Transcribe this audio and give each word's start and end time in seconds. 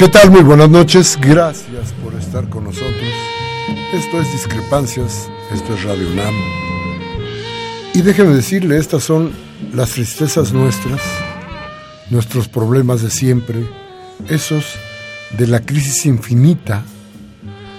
¿Qué 0.00 0.08
tal? 0.08 0.30
Muy 0.30 0.40
buenas 0.40 0.70
noches. 0.70 1.18
Gracias 1.20 1.92
por 2.02 2.14
estar 2.14 2.48
con 2.48 2.64
nosotros. 2.64 3.12
Esto 3.92 4.18
es 4.18 4.32
Discrepancias, 4.32 5.28
esto 5.52 5.74
es 5.74 5.84
Radio 5.84 6.10
UNAM. 6.10 6.34
Y 7.92 8.00
déjeme 8.00 8.34
decirle, 8.34 8.78
estas 8.78 9.04
son 9.04 9.30
las 9.74 9.90
tristezas 9.90 10.54
nuestras, 10.54 11.02
nuestros 12.08 12.48
problemas 12.48 13.02
de 13.02 13.10
siempre, 13.10 13.68
esos 14.30 14.64
de 15.36 15.46
la 15.46 15.60
crisis 15.60 16.06
infinita 16.06 16.82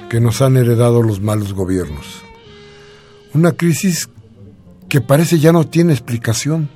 que 0.07 0.19
nos 0.19 0.43
han 0.43 0.57
heredado 0.57 1.01
los 1.01 1.21
malos 1.21 1.53
gobiernos. 1.55 2.05
Una 3.33 3.53
crisis 3.53 4.09
que 4.89 5.01
parece 5.01 5.39
ya 5.39 5.51
no 5.51 5.65
tiene 5.65 5.93
explicación 5.93 6.69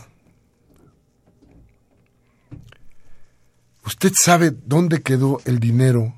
¿Usted 3.85 4.11
sabe 4.15 4.51
dónde 4.65 5.01
quedó 5.01 5.41
el 5.45 5.59
dinero 5.59 6.13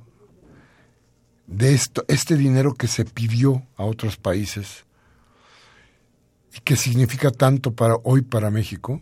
de 1.47 1.73
esto, 1.73 2.03
este 2.07 2.35
dinero 2.35 2.73
que 2.73 2.87
se 2.87 3.05
pidió 3.05 3.65
a 3.77 3.85
otros 3.85 4.17
países 4.17 4.85
y 6.55 6.59
que 6.61 6.75
significa 6.75 7.31
tanto 7.31 7.71
para 7.73 7.95
hoy 8.03 8.21
para 8.21 8.51
México? 8.51 9.01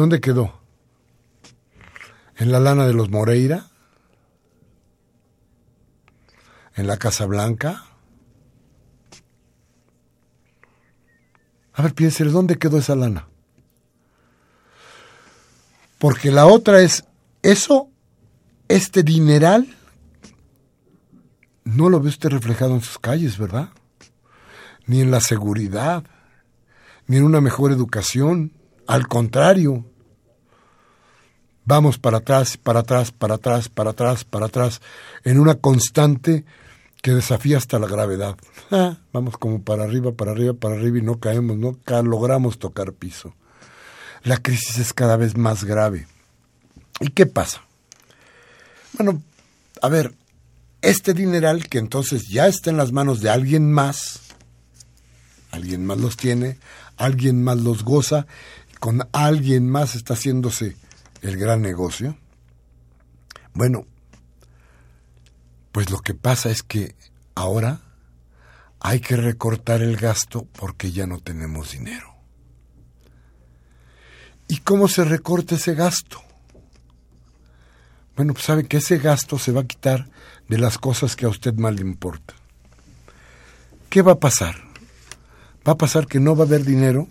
¿Dónde 0.00 0.22
quedó? 0.22 0.58
¿En 2.38 2.50
la 2.50 2.58
lana 2.58 2.86
de 2.86 2.94
los 2.94 3.10
Moreira? 3.10 3.68
¿En 6.74 6.86
la 6.86 6.96
Casa 6.96 7.26
Blanca? 7.26 7.84
A 11.74 11.82
ver, 11.82 11.92
piense, 11.92 12.24
¿dónde 12.24 12.56
quedó 12.56 12.78
esa 12.78 12.96
lana? 12.96 13.28
Porque 15.98 16.30
la 16.30 16.46
otra 16.46 16.80
es, 16.80 17.04
eso, 17.42 17.90
este 18.68 19.02
dineral, 19.02 19.76
no 21.64 21.90
lo 21.90 22.00
ve 22.00 22.08
usted 22.08 22.30
reflejado 22.30 22.74
en 22.74 22.80
sus 22.80 22.98
calles, 22.98 23.36
¿verdad? 23.36 23.68
Ni 24.86 25.02
en 25.02 25.10
la 25.10 25.20
seguridad, 25.20 26.04
ni 27.06 27.18
en 27.18 27.24
una 27.24 27.42
mejor 27.42 27.70
educación, 27.70 28.54
al 28.86 29.06
contrario, 29.06 29.89
vamos 31.64 31.98
para 31.98 32.18
atrás, 32.18 32.56
para 32.56 32.80
atrás, 32.80 33.12
para 33.12 33.34
atrás, 33.34 33.68
para 33.68 33.90
atrás, 33.90 34.24
para 34.24 34.46
atrás, 34.46 34.80
en 35.24 35.38
una 35.38 35.54
constante 35.54 36.44
que 37.02 37.12
desafía 37.12 37.58
hasta 37.58 37.78
la 37.78 37.86
gravedad. 37.86 38.36
Ah, 38.72 38.98
vamos 39.12 39.36
como 39.36 39.64
para 39.64 39.82
arriba, 39.82 40.12
para 40.12 40.30
arriba, 40.30 40.52
para 40.52 40.76
arriba 40.76 40.98
y 40.98 41.02
no 41.02 41.18
caemos, 41.18 41.56
no 41.56 41.76
logramos 42.04 42.60
tocar 42.60 42.92
piso. 42.92 43.34
La 44.22 44.36
crisis 44.36 44.78
es 44.78 44.92
cada 44.92 45.16
vez 45.16 45.36
más 45.36 45.64
grave. 45.64 46.06
¿Y 47.00 47.08
qué 47.08 47.26
pasa? 47.26 47.64
Bueno, 48.92 49.20
a 49.82 49.88
ver, 49.88 50.14
este 50.82 51.14
dineral 51.14 51.68
que 51.68 51.78
entonces 51.78 52.28
ya 52.28 52.46
está 52.46 52.70
en 52.70 52.76
las 52.76 52.92
manos 52.92 53.20
de 53.20 53.30
alguien 53.30 53.72
más, 53.72 54.20
alguien 55.50 55.84
más 55.84 55.98
los 55.98 56.16
tiene, 56.16 56.58
alguien 56.96 57.42
más 57.42 57.58
los 57.58 57.82
goza 57.82 58.28
con 58.78 59.06
alguien 59.12 59.68
más 59.68 59.94
está 59.94 60.14
haciéndose 60.14 60.76
el 61.22 61.36
gran 61.36 61.62
negocio? 61.62 62.16
Bueno, 63.54 63.84
pues 65.72 65.90
lo 65.90 65.98
que 66.00 66.14
pasa 66.14 66.50
es 66.50 66.62
que 66.62 66.94
ahora 67.34 67.80
hay 68.80 69.00
que 69.00 69.16
recortar 69.16 69.82
el 69.82 69.96
gasto 69.96 70.46
porque 70.58 70.92
ya 70.92 71.06
no 71.06 71.18
tenemos 71.20 71.72
dinero. 71.72 72.14
¿Y 74.48 74.58
cómo 74.58 74.88
se 74.88 75.04
recorta 75.04 75.54
ese 75.54 75.74
gasto? 75.74 76.22
Bueno, 78.16 78.32
pues 78.32 78.44
sabe 78.44 78.66
que 78.66 78.78
ese 78.78 78.98
gasto 78.98 79.38
se 79.38 79.52
va 79.52 79.60
a 79.60 79.66
quitar 79.66 80.10
de 80.48 80.58
las 80.58 80.78
cosas 80.78 81.14
que 81.14 81.26
a 81.26 81.28
usted 81.28 81.54
más 81.54 81.74
le 81.74 81.82
importan. 81.82 82.36
¿Qué 83.88 84.02
va 84.02 84.12
a 84.12 84.20
pasar? 84.20 84.56
Va 85.66 85.72
a 85.72 85.78
pasar 85.78 86.06
que 86.06 86.20
no 86.20 86.34
va 86.34 86.44
a 86.44 86.46
haber 86.46 86.64
dinero, 86.64 87.06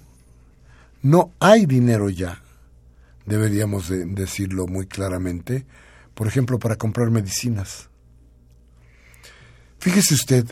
no 1.01 1.31
hay 1.39 1.65
dinero 1.65 2.09
ya, 2.09 2.41
deberíamos 3.29 3.87
de 3.87 4.05
decirlo 4.05 4.67
muy 4.67 4.87
claramente, 4.87 5.65
por 6.15 6.27
ejemplo, 6.27 6.57
para 6.57 6.77
comprar 6.77 7.11
medicinas. 7.11 7.89
Fíjese 9.77 10.15
usted, 10.15 10.45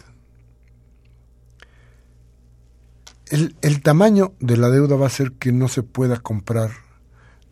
el, 3.30 3.56
el, 3.62 3.82
tamaño 3.82 4.34
de 4.40 4.56
la 4.58 4.70
deuda 4.70 4.96
va 4.96 5.08
a 5.08 5.10
ser 5.10 5.34
que 5.34 5.52
no 5.52 5.68
se 5.68 5.84
pueda 5.84 6.18
comprar 6.18 6.72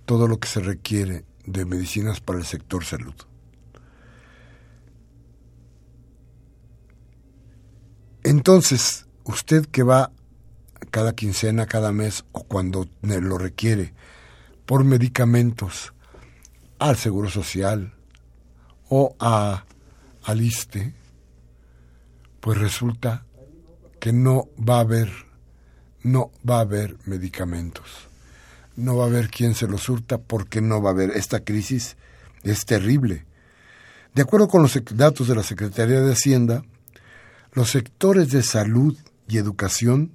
todo 0.06 0.28
lo 0.28 0.40
que 0.40 0.48
se 0.48 0.62
requiere 0.62 1.26
de 1.46 1.66
medicinas 1.66 2.22
para 2.22 2.40
el 2.40 2.46
sector 2.46 2.86
salud. 2.86 3.16
Entonces, 8.24 9.08
usted 9.24 9.66
que 9.66 9.84
va 9.84 10.12
cada 10.92 11.14
quincena, 11.14 11.66
cada 11.66 11.92
mes 11.92 12.26
o 12.32 12.44
cuando 12.44 12.88
lo 13.02 13.38
requiere 13.38 13.94
por 14.66 14.84
medicamentos 14.84 15.94
al 16.80 16.98
Seguro 16.98 17.30
Social 17.30 17.94
o 18.90 19.16
a, 19.20 19.66
al 20.24 20.42
ISTE, 20.42 20.94
pues 22.40 22.58
resulta 22.58 23.26
que 24.00 24.14
no 24.14 24.50
va 24.58 24.78
a 24.78 24.82
haber, 24.82 25.12
no 26.04 26.32
va 26.48 26.58
a 26.58 26.62
haber 26.62 26.98
medicamentos. 27.06 27.86
No 28.76 28.98
va 28.98 29.06
a 29.06 29.08
haber 29.08 29.30
quien 29.30 29.56
se 29.56 29.68
los 29.68 29.84
surta 29.84 30.18
porque 30.18 30.62
no 30.62 30.82
va 30.82 30.90
a 30.90 30.94
haber. 30.94 31.12
Esta 31.12 31.40
crisis 31.40 31.96
es 32.44 32.66
terrible. 32.66 33.26
De 34.14 34.22
acuerdo 34.22 34.48
con 34.48 34.62
los 34.62 34.80
datos 34.92 35.28
de 35.28 35.36
la 35.36 35.44
Secretaría 35.44 36.02
de 36.02 36.12
Hacienda, 36.12 36.64
los 37.54 37.72
sectores 37.72 38.32
de 38.32 38.44
salud 38.44 38.98
y 39.28 39.38
educación 39.38 40.12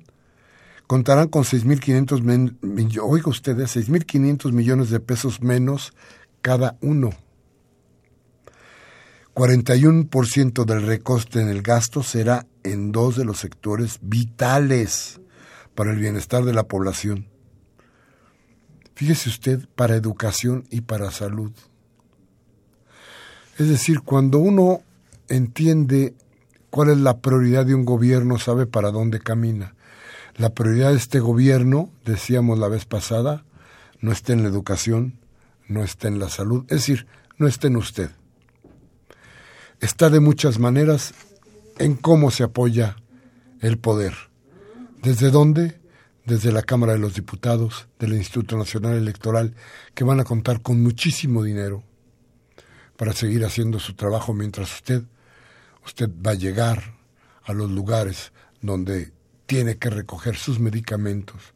contarán 0.91 1.29
con 1.29 1.45
6.500 1.45 2.21
millones, 2.63 2.99
oiga 3.01 3.31
ustedes, 3.31 3.77
6.500 3.77 4.51
millones 4.51 4.91
de 4.91 4.99
pesos 4.99 5.41
menos 5.41 5.93
cada 6.43 6.79
uno. 6.81 7.11
41% 9.33 10.65
del 10.65 10.83
recoste 10.83 11.43
en 11.43 11.49
el 11.49 11.63
gasto 11.63 12.03
será 12.03 12.45
en 12.65 12.91
dos 12.91 13.15
de 13.15 13.25
los 13.25 13.39
sectores 13.39 14.01
vitales 14.03 15.21
para 15.77 15.93
el 15.93 16.01
bienestar 16.01 16.45
de 16.45 16.55
la 16.55 16.65
población. 16.65 17.29
Fíjese 18.97 19.29
usted, 19.29 19.69
para 19.77 19.95
educación 19.95 20.67
y 20.71 20.81
para 20.81 21.13
salud. 21.13 21.53
Es 23.59 23.69
decir, 23.69 24.01
cuando 24.01 24.41
uno 24.41 24.81
entiende 25.29 26.17
cuál 26.69 26.91
es 26.91 26.99
la 26.99 27.21
prioridad 27.21 27.65
de 27.65 27.77
un 27.77 27.85
gobierno, 27.85 28.41
sabe 28.41 28.67
para 28.67 28.91
dónde 28.91 29.21
camina. 29.21 29.77
La 30.37 30.55
prioridad 30.55 30.91
de 30.91 30.97
este 30.97 31.21
gobierno, 31.21 31.91
decíamos 32.05 32.59
la 32.59 32.69
vez 32.69 32.85
pasada, 32.85 33.45
no 34.01 34.13
está 34.13 34.33
en 34.33 34.43
la 34.43 34.49
educación, 34.49 35.19
no 35.69 35.83
está 35.83 36.09
en 36.09 36.19
la 36.19 36.29
salud, 36.29 36.65
es 36.69 36.79
decir, 36.79 37.07
no 37.39 37.47
está 37.47 37.69
en 37.69 37.77
usted. 37.77 38.11
Está 39.81 40.11
de 40.11 40.21
muchas 40.21 40.59
maneras 40.59 41.15
en 41.79 41.95
cómo 41.95 42.31
se 42.31 42.43
apoya 42.43 42.97
el 43.61 43.79
poder. 43.79 44.15
¿Desde 45.03 45.31
dónde? 45.31 45.81
Desde 46.27 46.53
la 46.53 46.63
Cámara 46.63 46.93
de 46.93 46.99
los 46.99 47.15
Diputados, 47.15 47.89
del 47.99 48.13
Instituto 48.13 48.57
Nacional 48.57 48.97
Electoral, 48.97 49.55
que 49.95 50.05
van 50.05 50.21
a 50.21 50.25
contar 50.25 50.61
con 50.61 50.83
muchísimo 50.83 51.43
dinero 51.43 51.83
para 52.97 53.15
seguir 53.15 53.45
haciendo 53.47 53.79
su 53.79 53.95
trabajo 53.95 54.35
mientras 54.35 54.75
usted, 54.75 55.03
usted 55.87 56.11
va 56.25 56.33
a 56.33 56.35
llegar 56.35 56.99
a 57.45 57.55
los 57.55 57.71
lugares 57.71 58.33
donde 58.61 59.13
tiene 59.51 59.79
que 59.79 59.91
recoger 59.91 60.37
sus 60.37 60.61
medicamentos, 60.61 61.55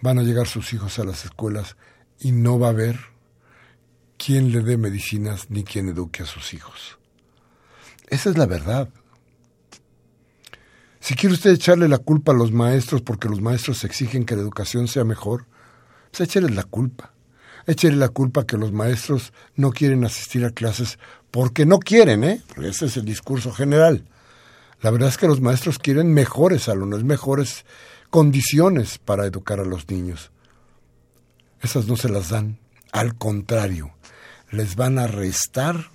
van 0.00 0.20
a 0.20 0.22
llegar 0.22 0.46
sus 0.46 0.72
hijos 0.72 1.00
a 1.00 1.04
las 1.04 1.24
escuelas 1.24 1.76
y 2.20 2.30
no 2.30 2.60
va 2.60 2.68
a 2.68 2.70
haber 2.70 2.96
quien 4.16 4.52
le 4.52 4.60
dé 4.60 4.76
medicinas 4.76 5.50
ni 5.50 5.64
quien 5.64 5.88
eduque 5.88 6.22
a 6.22 6.26
sus 6.26 6.54
hijos. 6.54 6.96
Esa 8.06 8.30
es 8.30 8.38
la 8.38 8.46
verdad. 8.46 8.88
Si 11.00 11.16
quiere 11.16 11.34
usted 11.34 11.50
echarle 11.50 11.88
la 11.88 11.98
culpa 11.98 12.30
a 12.30 12.36
los 12.36 12.52
maestros 12.52 13.02
porque 13.02 13.28
los 13.28 13.40
maestros 13.40 13.82
exigen 13.82 14.26
que 14.26 14.36
la 14.36 14.42
educación 14.42 14.86
sea 14.86 15.02
mejor, 15.02 15.46
pues 16.12 16.20
échele 16.20 16.50
la 16.50 16.62
culpa. 16.62 17.14
Échele 17.66 17.96
la 17.96 18.10
culpa 18.10 18.46
que 18.46 18.56
los 18.56 18.70
maestros 18.70 19.32
no 19.56 19.72
quieren 19.72 20.04
asistir 20.04 20.44
a 20.44 20.50
clases 20.50 21.00
porque 21.32 21.66
no 21.66 21.80
quieren, 21.80 22.22
¿eh? 22.22 22.42
Ese 22.62 22.86
es 22.86 22.96
el 22.96 23.04
discurso 23.04 23.50
general. 23.50 24.04
La 24.84 24.90
verdad 24.90 25.08
es 25.08 25.16
que 25.16 25.26
los 25.26 25.40
maestros 25.40 25.78
quieren 25.78 26.12
mejores 26.12 26.68
alumnos, 26.68 27.04
mejores 27.04 27.64
condiciones 28.10 28.98
para 28.98 29.24
educar 29.24 29.58
a 29.58 29.64
los 29.64 29.88
niños. 29.88 30.30
Esas 31.62 31.86
no 31.86 31.96
se 31.96 32.10
las 32.10 32.28
dan. 32.28 32.58
Al 32.92 33.16
contrario, 33.16 33.94
les 34.50 34.76
van 34.76 34.98
a 34.98 35.06
restar, 35.06 35.86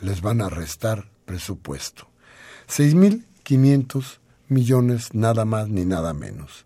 les 0.00 0.22
van 0.22 0.40
a 0.40 0.48
restar 0.48 1.10
presupuesto. 1.26 2.08
6.500 2.66 4.20
millones, 4.48 5.12
nada 5.12 5.44
más 5.44 5.68
ni 5.68 5.84
nada 5.84 6.14
menos. 6.14 6.64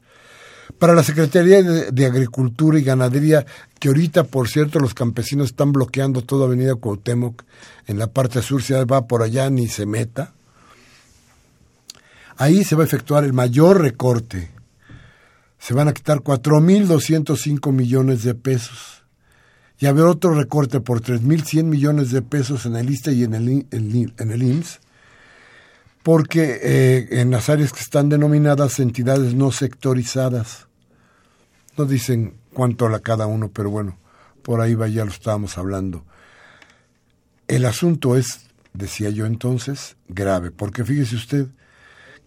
Para 0.79 0.95
la 0.95 1.03
Secretaría 1.03 1.61
de, 1.61 2.07
Agricultura 2.07 2.79
y 2.79 2.85
Ganadería, 2.85 3.45
que 3.81 3.89
ahorita, 3.89 4.23
por 4.23 4.49
cierto, 4.49 4.79
los 4.79 4.95
campesinos 4.95 5.49
están 5.49 5.73
bloqueando 5.73 6.23
toda 6.23 6.47
Avenida 6.47 6.77
Cuauhtémoc, 6.77 7.43
en 7.89 7.99
la 7.99 8.13
parte 8.13 8.43
sur, 8.43 8.63
si 8.63 8.75
va 8.75 9.09
por 9.09 9.25
allá 9.25 9.51
ni 9.51 9.67
se 9.67 9.85
meta, 9.85 10.35
Ahí 12.39 12.63
se 12.63 12.77
va 12.77 12.85
a 12.85 12.87
efectuar 12.87 13.25
el 13.25 13.33
mayor 13.33 13.81
recorte. 13.81 14.49
Se 15.59 15.75
van 15.75 15.89
a 15.89 15.93
quitar 15.93 16.19
4.205 16.21 17.73
millones 17.73 18.23
de 18.23 18.37
pesos. 18.37 19.03
Y 19.81 19.87
haber 19.87 20.05
otro 20.05 20.35
recorte 20.35 20.81
por 20.81 21.03
3.100 21.03 21.65
millones 21.65 22.13
de 22.13 22.23
pesos 22.23 22.65
en 22.65 22.77
el 22.77 22.91
ISTE 22.91 23.13
y 23.13 23.25
en 23.25 23.35
el, 23.35 23.67
en 23.71 24.31
el 24.31 24.43
IMSS, 24.43 24.81
porque 26.05 26.61
eh, 26.63 27.09
en 27.21 27.31
las 27.31 27.49
áreas 27.49 27.73
que 27.73 27.81
están 27.81 28.09
denominadas 28.09 28.79
entidades 28.81 29.35
no 29.35 29.53
sectorizadas, 29.53 30.69
no 31.77 31.85
dicen 31.85 32.35
cuánto 32.53 32.87
a 32.87 33.01
cada 33.01 33.27
uno, 33.27 33.51
pero 33.53 33.71
bueno, 33.71 33.99
por 34.43 34.61
ahí 34.61 34.75
va, 34.75 34.89
ya 34.89 35.05
lo 35.05 35.11
estábamos 35.11 35.59
hablando. 35.59 36.05
El 37.47 37.65
asunto 37.65 38.17
es, 38.17 38.47
decía 38.73 39.11
yo 39.11 39.27
entonces, 39.27 39.97
grave, 40.09 40.51
porque 40.51 40.85
fíjese 40.85 41.17
usted, 41.17 41.49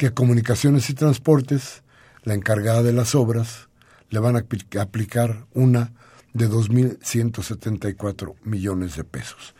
que 0.01 0.15
Comunicaciones 0.15 0.89
y 0.89 0.95
Transportes, 0.95 1.83
la 2.23 2.33
encargada 2.33 2.81
de 2.81 2.91
las 2.91 3.13
obras, 3.13 3.69
le 4.09 4.17
van 4.17 4.35
a 4.35 4.43
aplicar 4.79 5.45
una 5.53 5.91
de 6.33 6.49
2.174 6.49 8.33
millones 8.43 8.95
de 8.95 9.03
pesos. 9.03 9.53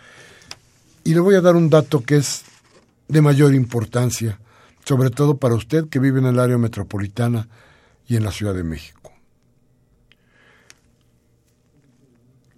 Y 1.03 1.13
le 1.13 1.19
voy 1.19 1.36
a 1.36 1.41
dar 1.41 1.55
un 1.55 1.69
dato 1.69 2.01
que 2.01 2.15
es 2.15 2.41
de 3.07 3.21
mayor 3.21 3.53
importancia, 3.53 4.39
sobre 4.83 5.12
todo 5.12 5.38
para 5.38 5.53
usted 5.53 5.89
que 5.89 6.00
vive 6.00 6.17
en 6.17 6.25
el 6.25 6.39
área 6.39 6.57
metropolitana 6.57 7.48
y 8.07 8.15
en 8.15 8.24
la 8.24 8.31
Ciudad 8.31 8.55
de 8.55 8.63
México. 8.63 9.13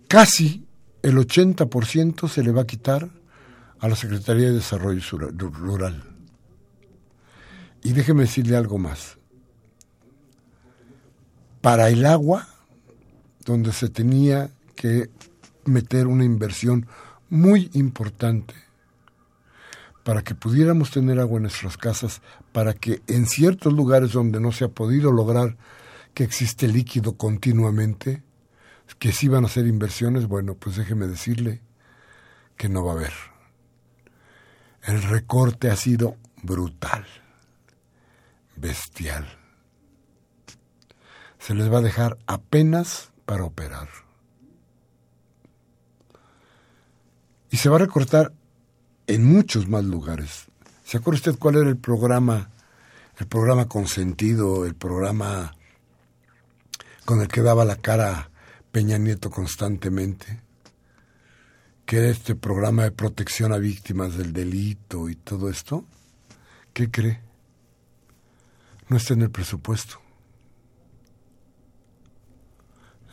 Casi 0.08 0.66
el 1.02 1.18
80% 1.18 2.30
se 2.30 2.44
le 2.44 2.54
va 2.54 2.62
a 2.62 2.66
quitar 2.66 3.10
a 3.82 3.90
la 3.90 3.98
Secretaría 3.98 4.48
de 4.48 4.54
Desarrollo 4.54 5.02
Rural. 5.38 6.13
Y 7.84 7.92
déjeme 7.92 8.24
decirle 8.24 8.56
algo 8.56 8.78
más. 8.78 9.18
Para 11.62 11.90
el 11.90 12.06
agua, 12.06 12.48
donde 13.46 13.74
se 13.74 13.90
tenía 13.90 14.50
que 14.76 15.10
meter 15.66 16.08
una 16.08 16.24
inversión 16.24 16.88
muy 17.30 17.70
importante 17.74 18.54
para 20.04 20.22
que 20.22 20.36
pudiéramos 20.36 20.92
tener 20.92 21.20
agua 21.20 21.38
en 21.38 21.44
nuestras 21.44 21.78
casas, 21.78 22.22
para 22.52 22.74
que 22.74 23.02
en 23.08 23.26
ciertos 23.26 23.72
lugares 23.72 24.12
donde 24.12 24.40
no 24.40 24.52
se 24.52 24.66
ha 24.66 24.70
podido 24.70 25.12
lograr 25.12 25.58
que 26.14 26.24
existe 26.24 26.68
líquido 26.68 27.18
continuamente, 27.18 28.22
que 29.00 29.14
sí 29.14 29.30
van 29.30 29.46
a 29.46 29.48
hacer 29.48 29.66
inversiones, 29.66 30.28
bueno, 30.28 30.56
pues 30.56 30.76
déjeme 30.76 31.08
decirle 31.08 31.62
que 32.58 32.68
no 32.68 32.84
va 32.84 32.92
a 32.92 32.96
haber. 32.96 33.14
El 34.84 35.02
recorte 35.04 35.72
ha 35.72 35.76
sido 35.78 36.18
brutal 36.42 37.06
bestial. 38.56 39.28
Se 41.40 41.54
les 41.54 41.72
va 41.72 41.80
a 41.80 41.82
dejar 41.82 42.18
apenas 42.28 43.12
para 43.26 43.44
operar. 43.44 43.90
Y 47.52 47.58
se 47.58 47.70
va 47.70 47.76
a 47.76 47.80
recortar 47.80 48.34
en 49.08 49.26
muchos 49.26 49.68
más 49.68 49.84
lugares. 49.84 50.46
¿Se 50.86 50.98
acuerda 50.98 51.18
usted 51.18 51.38
cuál 51.38 51.56
era 51.56 51.70
el 51.70 51.78
programa, 51.78 52.50
el 53.18 53.28
programa 53.28 53.68
consentido, 53.68 54.66
el 54.66 54.76
programa 54.76 55.56
con 57.06 57.22
el 57.22 57.28
que 57.28 57.42
daba 57.42 57.66
la 57.66 57.76
cara 57.76 58.30
Peña 58.72 58.98
Nieto 58.98 59.30
constantemente, 59.30 60.42
que 61.86 62.10
este 62.10 62.34
programa 62.36 62.84
de 62.84 62.92
protección 62.92 63.54
a 63.54 63.58
víctimas 63.58 64.18
del 64.18 64.34
delito 64.34 65.10
y 65.10 65.16
todo 65.16 65.50
esto, 65.50 65.86
¿qué 66.74 66.90
cree? 66.90 67.22
No 68.94 68.98
está 68.98 69.16
en 69.16 69.24
el 69.24 69.32
presupuesto. 69.32 70.00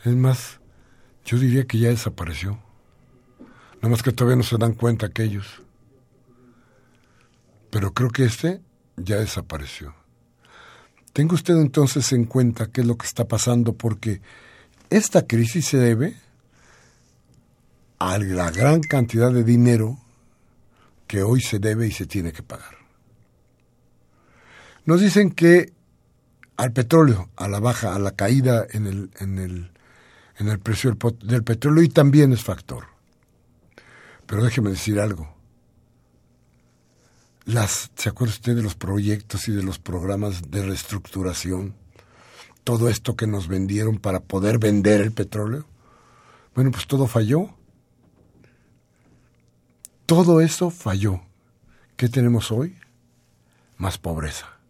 Es 0.05 0.15
más, 0.15 0.59
yo 1.25 1.39
diría 1.39 1.65
que 1.65 1.79
ya 1.79 1.89
desapareció. 1.89 2.59
Nada 3.77 3.89
más 3.89 4.03
que 4.03 4.11
todavía 4.11 4.37
no 4.37 4.43
se 4.43 4.59
dan 4.59 4.73
cuenta 4.73 5.07
aquellos. 5.07 5.47
Pero 7.71 7.95
creo 7.95 8.11
que 8.11 8.25
este 8.25 8.61
ya 8.95 9.15
desapareció. 9.15 9.95
Tenga 11.13 11.33
usted 11.33 11.55
entonces 11.55 12.13
en 12.13 12.25
cuenta 12.25 12.67
qué 12.67 12.81
es 12.81 12.87
lo 12.87 12.95
que 12.95 13.07
está 13.07 13.27
pasando, 13.27 13.73
porque 13.73 14.21
esta 14.91 15.25
crisis 15.25 15.65
se 15.65 15.77
debe 15.77 16.15
a 17.97 18.19
la 18.19 18.51
gran 18.51 18.81
cantidad 18.81 19.33
de 19.33 19.43
dinero 19.43 19.97
que 21.07 21.23
hoy 21.23 21.41
se 21.41 21.57
debe 21.57 21.87
y 21.87 21.91
se 21.91 22.05
tiene 22.05 22.31
que 22.31 22.43
pagar. 22.43 22.80
Nos 24.91 24.99
dicen 24.99 25.31
que 25.31 25.71
al 26.57 26.73
petróleo, 26.73 27.29
a 27.37 27.47
la 27.47 27.61
baja, 27.61 27.95
a 27.95 27.99
la 27.99 28.11
caída 28.11 28.67
en 28.71 28.87
el, 28.87 30.59
precio 30.59 30.97
del 31.23 31.45
petróleo 31.45 31.81
y 31.81 31.87
también 31.87 32.33
es 32.33 32.43
factor. 32.43 32.87
Pero 34.25 34.43
déjeme 34.43 34.69
decir 34.69 34.99
algo. 34.99 35.33
Las, 37.45 37.89
¿Se 37.95 38.09
acuerda 38.09 38.33
usted 38.33 38.53
de 38.53 38.63
los 38.63 38.75
proyectos 38.75 39.47
y 39.47 39.53
de 39.53 39.63
los 39.63 39.79
programas 39.79 40.51
de 40.51 40.61
reestructuración? 40.61 41.73
Todo 42.65 42.89
esto 42.89 43.15
que 43.15 43.27
nos 43.27 43.47
vendieron 43.47 43.97
para 43.97 44.19
poder 44.19 44.59
vender 44.59 44.99
el 44.99 45.13
petróleo. 45.13 45.67
Bueno, 46.53 46.69
pues 46.71 46.85
todo 46.85 47.07
falló. 47.07 47.55
Todo 50.05 50.41
eso 50.41 50.69
falló. 50.69 51.21
¿Qué 51.95 52.09
tenemos 52.09 52.51
hoy? 52.51 52.77
Más 53.77 53.97
pobreza. 53.97 54.60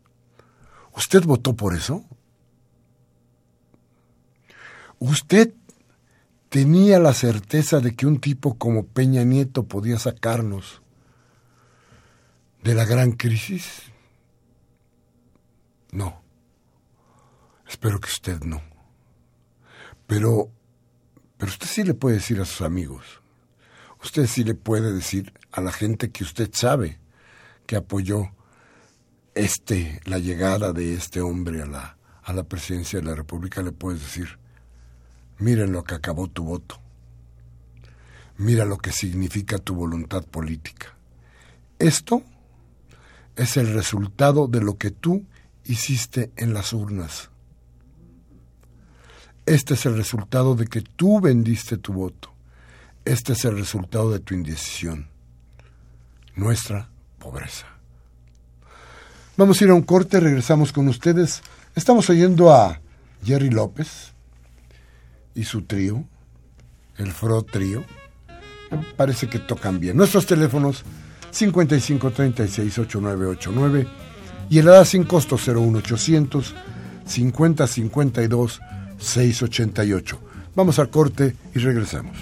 ¿Usted 0.95 1.23
votó 1.23 1.55
por 1.55 1.75
eso? 1.75 2.05
¿Usted 4.99 5.53
tenía 6.49 6.99
la 6.99 7.13
certeza 7.13 7.79
de 7.79 7.95
que 7.95 8.05
un 8.05 8.19
tipo 8.19 8.57
como 8.57 8.85
Peña 8.85 9.23
Nieto 9.23 9.63
podía 9.63 9.97
sacarnos 9.97 10.81
de 12.63 12.75
la 12.75 12.85
gran 12.85 13.13
crisis? 13.13 13.83
No. 15.91 16.21
Espero 17.67 17.99
que 17.99 18.09
usted 18.09 18.41
no. 18.41 18.61
Pero, 20.07 20.51
pero 21.37 21.51
usted 21.51 21.67
sí 21.67 21.83
le 21.83 21.93
puede 21.93 22.17
decir 22.17 22.39
a 22.41 22.45
sus 22.45 22.61
amigos. 22.61 23.21
Usted 24.03 24.27
sí 24.27 24.43
le 24.43 24.55
puede 24.55 24.91
decir 24.91 25.33
a 25.51 25.61
la 25.61 25.71
gente 25.71 26.11
que 26.11 26.23
usted 26.23 26.49
sabe 26.53 26.99
que 27.65 27.75
apoyó 27.75 28.31
este, 29.35 30.01
la 30.05 30.19
llegada 30.19 30.73
de 30.73 30.93
este 30.93 31.21
hombre 31.21 31.61
a 31.61 31.65
la, 31.65 31.97
a 32.23 32.33
la 32.33 32.43
presidencia 32.43 32.99
de 32.99 33.05
la 33.05 33.15
República, 33.15 33.61
le 33.61 33.71
puede 33.71 33.99
decir, 33.99 34.39
Miren 35.41 35.71
lo 35.71 35.83
que 35.83 35.95
acabó 35.95 36.27
tu 36.27 36.43
voto. 36.43 36.79
Mira 38.37 38.63
lo 38.63 38.77
que 38.77 38.91
significa 38.91 39.57
tu 39.57 39.73
voluntad 39.73 40.23
política. 40.23 40.95
Esto 41.79 42.21
es 43.35 43.57
el 43.57 43.73
resultado 43.73 44.47
de 44.47 44.61
lo 44.61 44.77
que 44.77 44.91
tú 44.91 45.25
hiciste 45.65 46.31
en 46.35 46.53
las 46.53 46.73
urnas. 46.73 47.31
Este 49.47 49.73
es 49.73 49.87
el 49.87 49.97
resultado 49.97 50.53
de 50.53 50.67
que 50.67 50.81
tú 50.81 51.19
vendiste 51.19 51.77
tu 51.77 51.91
voto. 51.91 52.31
Este 53.03 53.33
es 53.33 53.43
el 53.43 53.57
resultado 53.57 54.11
de 54.11 54.19
tu 54.19 54.35
indecisión. 54.35 55.07
Nuestra 56.35 56.91
pobreza. 57.17 57.65
Vamos 59.41 59.59
a 59.59 59.63
ir 59.63 59.71
a 59.71 59.73
un 59.73 59.81
corte, 59.81 60.19
regresamos 60.19 60.71
con 60.71 60.87
ustedes. 60.87 61.41
Estamos 61.75 62.07
oyendo 62.11 62.53
a 62.53 62.79
Jerry 63.25 63.49
López, 63.49 64.13
y 65.33 65.45
su 65.45 65.63
trío, 65.63 66.03
el 66.97 67.11
Fro 67.11 67.41
Trío, 67.41 67.83
parece 68.95 69.29
que 69.29 69.39
tocan 69.39 69.79
bien. 69.79 69.97
Nuestros 69.97 70.27
teléfonos 70.27 70.83
5536-8989 71.33 73.87
y 74.51 74.59
el 74.59 74.67
ADA 74.67 74.85
sin 74.85 75.05
costo 75.05 75.37
01800 75.37 76.53
5052 77.07 78.61
688. 78.99 80.19
Vamos 80.53 80.77
al 80.77 80.91
corte 80.91 81.35
y 81.55 81.57
regresamos. 81.57 82.15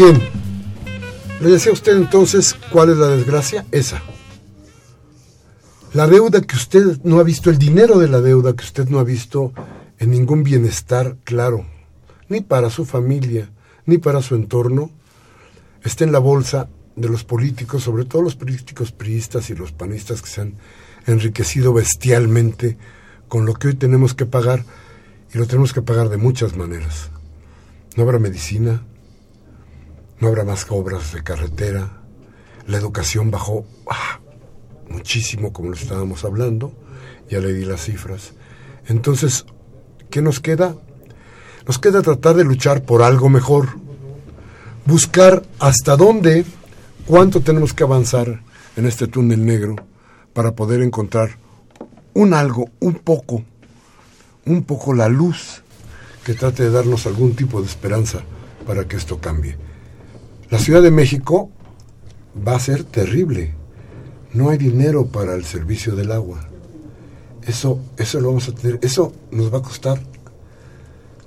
Bien, 0.00 0.22
le 1.40 1.50
decía 1.50 1.72
a 1.72 1.74
usted 1.74 1.96
entonces 1.96 2.54
cuál 2.70 2.90
es 2.90 2.98
la 2.98 3.08
desgracia, 3.08 3.66
esa. 3.72 4.00
La 5.92 6.06
deuda 6.06 6.40
que 6.40 6.54
usted 6.54 7.00
no 7.02 7.18
ha 7.18 7.24
visto, 7.24 7.50
el 7.50 7.58
dinero 7.58 7.98
de 7.98 8.06
la 8.06 8.20
deuda 8.20 8.54
que 8.54 8.62
usted 8.62 8.88
no 8.88 9.00
ha 9.00 9.02
visto 9.02 9.52
en 9.98 10.12
ningún 10.12 10.44
bienestar 10.44 11.16
claro, 11.24 11.66
ni 12.28 12.42
para 12.42 12.70
su 12.70 12.84
familia, 12.84 13.50
ni 13.86 13.98
para 13.98 14.22
su 14.22 14.36
entorno, 14.36 14.92
está 15.82 16.04
en 16.04 16.12
la 16.12 16.20
bolsa 16.20 16.68
de 16.94 17.08
los 17.08 17.24
políticos, 17.24 17.82
sobre 17.82 18.04
todo 18.04 18.22
los 18.22 18.36
políticos 18.36 18.92
priistas 18.92 19.50
y 19.50 19.56
los 19.56 19.72
panistas 19.72 20.22
que 20.22 20.30
se 20.30 20.42
han 20.42 20.54
enriquecido 21.08 21.72
bestialmente 21.72 22.78
con 23.26 23.46
lo 23.46 23.54
que 23.54 23.66
hoy 23.66 23.74
tenemos 23.74 24.14
que 24.14 24.26
pagar, 24.26 24.64
y 25.34 25.38
lo 25.38 25.46
tenemos 25.46 25.72
que 25.72 25.82
pagar 25.82 26.08
de 26.08 26.18
muchas 26.18 26.56
maneras. 26.56 27.10
No 27.96 28.04
habrá 28.04 28.20
medicina, 28.20 28.84
no 30.20 30.28
habrá 30.28 30.44
más 30.44 30.66
obras 30.70 31.12
de 31.12 31.22
carretera, 31.22 32.02
la 32.66 32.76
educación 32.76 33.30
bajó 33.30 33.64
ah, 33.88 34.20
muchísimo 34.88 35.52
como 35.52 35.70
lo 35.70 35.74
estábamos 35.74 36.24
hablando, 36.24 36.72
ya 37.30 37.40
le 37.40 37.52
di 37.52 37.64
las 37.64 37.84
cifras. 37.84 38.32
Entonces, 38.86 39.46
¿qué 40.10 40.22
nos 40.22 40.40
queda? 40.40 40.76
Nos 41.66 41.78
queda 41.78 42.02
tratar 42.02 42.36
de 42.36 42.44
luchar 42.44 42.82
por 42.82 43.02
algo 43.02 43.28
mejor, 43.28 43.68
buscar 44.86 45.42
hasta 45.58 45.96
dónde, 45.96 46.44
cuánto 47.06 47.40
tenemos 47.40 47.72
que 47.74 47.84
avanzar 47.84 48.42
en 48.76 48.86
este 48.86 49.06
túnel 49.06 49.44
negro 49.44 49.76
para 50.32 50.52
poder 50.52 50.82
encontrar 50.82 51.38
un 52.14 52.34
algo, 52.34 52.70
un 52.80 52.94
poco, 52.94 53.44
un 54.46 54.64
poco 54.64 54.94
la 54.94 55.08
luz 55.08 55.62
que 56.24 56.34
trate 56.34 56.64
de 56.64 56.70
darnos 56.70 57.06
algún 57.06 57.34
tipo 57.34 57.60
de 57.60 57.66
esperanza 57.66 58.20
para 58.66 58.86
que 58.86 58.96
esto 58.96 59.20
cambie. 59.20 59.67
La 60.50 60.58
Ciudad 60.58 60.82
de 60.82 60.90
México 60.90 61.50
va 62.46 62.56
a 62.56 62.60
ser 62.60 62.84
terrible. 62.84 63.54
No 64.32 64.48
hay 64.48 64.56
dinero 64.56 65.06
para 65.06 65.34
el 65.34 65.44
servicio 65.44 65.94
del 65.94 66.10
agua. 66.10 66.48
Eso, 67.46 67.80
eso 67.98 68.20
lo 68.20 68.28
vamos 68.28 68.48
a 68.48 68.54
tener. 68.54 68.78
Eso 68.82 69.12
nos 69.30 69.52
va 69.52 69.58
a 69.58 69.62
costar. 69.62 70.00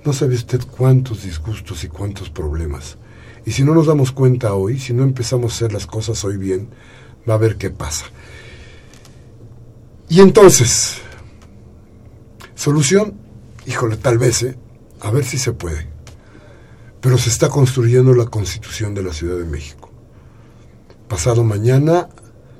No 0.04 0.14
sabe 0.14 0.34
usted 0.34 0.62
cuántos 0.76 1.24
disgustos 1.24 1.84
y 1.84 1.88
cuántos 1.88 2.32
problemas. 2.32 2.98
Y 3.46 3.52
si 3.52 3.64
no 3.64 3.76
nos 3.76 3.86
damos 3.86 4.12
cuenta 4.12 4.56
hoy, 4.56 4.80
si 4.80 4.94
no 4.94 5.04
empezamos 5.04 5.52
a 5.52 5.56
hacer 5.56 5.74
las 5.74 5.86
cosas 5.86 6.24
hoy 6.24 6.38
bien, 6.38 6.70
va 7.30 7.36
a 7.36 7.38
ver 7.38 7.58
qué 7.58 7.70
pasa. 7.70 8.06
Y 10.10 10.20
entonces, 10.20 10.98
solución, 12.56 13.14
híjole, 13.68 13.98
tal 13.98 14.18
vez, 14.18 14.42
¿eh? 14.44 14.58
a 15.00 15.12
ver 15.12 15.26
si 15.26 15.38
se 15.38 15.54
puede. 15.54 15.91
Pero 17.02 17.18
se 17.18 17.30
está 17.30 17.50
construyendo 17.50 18.14
la 18.14 18.28
constitución 18.28 18.94
de 18.94 19.04
la 19.04 19.14
Ciudad 19.14 19.38
de 19.38 19.46
México. 19.46 19.90
Pasado 21.08 21.44
mañana 21.44 22.08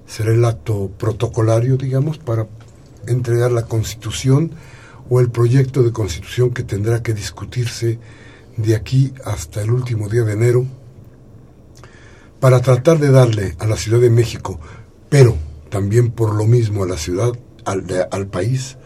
será 0.06 0.34
el 0.34 0.44
acto 0.44 0.92
protocolario, 0.98 1.78
digamos, 1.78 2.18
para 2.18 2.48
entregar 3.08 3.52
la 3.52 3.64
constitución 3.64 4.52
o 5.10 5.20
el 5.20 5.30
proyecto 5.30 5.84
de 5.84 5.92
constitución 5.92 6.52
que 6.52 6.64
tendrá 6.64 7.02
que 7.02 7.14
discutirse 7.14 8.00
de 8.58 8.76
aquí 8.76 9.14
hasta 9.26 9.62
el 9.62 9.72
último 9.72 10.10
día 10.10 10.24
de 10.24 10.34
enero 10.34 10.66
para 12.40 12.60
tratar 12.60 13.00
de 13.00 13.12
darle 13.12 13.56
a 13.60 13.68
la 13.68 13.78
Ciudad 13.78 14.00
de 14.00 14.10
México, 14.10 14.60
pero 15.10 15.38
también 15.70 16.12
por 16.12 16.34
lo 16.34 16.46
mismo 16.46 16.84
a 16.84 16.88
la 16.88 16.98
ciudad, 16.98 17.32
al, 17.66 18.28
país, 18.28 18.78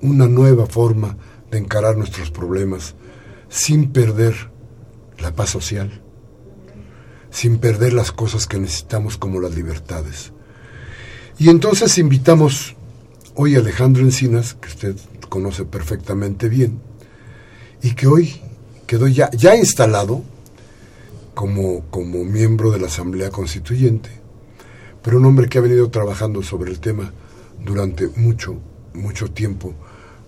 una 0.00 0.26
nueva 0.28 0.66
forma 0.66 1.16
de 1.50 1.58
encarar 1.58 1.96
nuestros 1.96 2.30
problemas 2.30 2.94
sin 3.48 3.92
perder 3.92 4.49
la 5.20 5.34
paz 5.34 5.50
social, 5.50 6.02
sin 7.30 7.58
perder 7.58 7.92
las 7.92 8.12
cosas 8.12 8.46
que 8.46 8.58
necesitamos 8.58 9.16
como 9.16 9.40
las 9.40 9.54
libertades. 9.54 10.32
Y 11.38 11.48
entonces 11.48 11.96
invitamos 11.98 12.74
hoy 13.34 13.56
a 13.56 13.60
Alejandro 13.60 14.02
Encinas, 14.02 14.54
que 14.54 14.68
usted 14.68 14.96
conoce 15.28 15.64
perfectamente 15.64 16.48
bien, 16.48 16.80
y 17.82 17.94
que 17.94 18.06
hoy 18.06 18.40
quedó 18.86 19.08
ya, 19.08 19.30
ya 19.30 19.56
instalado 19.56 20.22
como, 21.34 21.86
como 21.90 22.24
miembro 22.24 22.70
de 22.70 22.80
la 22.80 22.88
Asamblea 22.88 23.30
Constituyente, 23.30 24.10
pero 25.02 25.18
un 25.18 25.24
hombre 25.26 25.48
que 25.48 25.58
ha 25.58 25.62
venido 25.62 25.88
trabajando 25.90 26.42
sobre 26.42 26.70
el 26.70 26.80
tema 26.80 27.12
durante 27.64 28.08
mucho, 28.08 28.58
mucho 28.94 29.30
tiempo. 29.30 29.74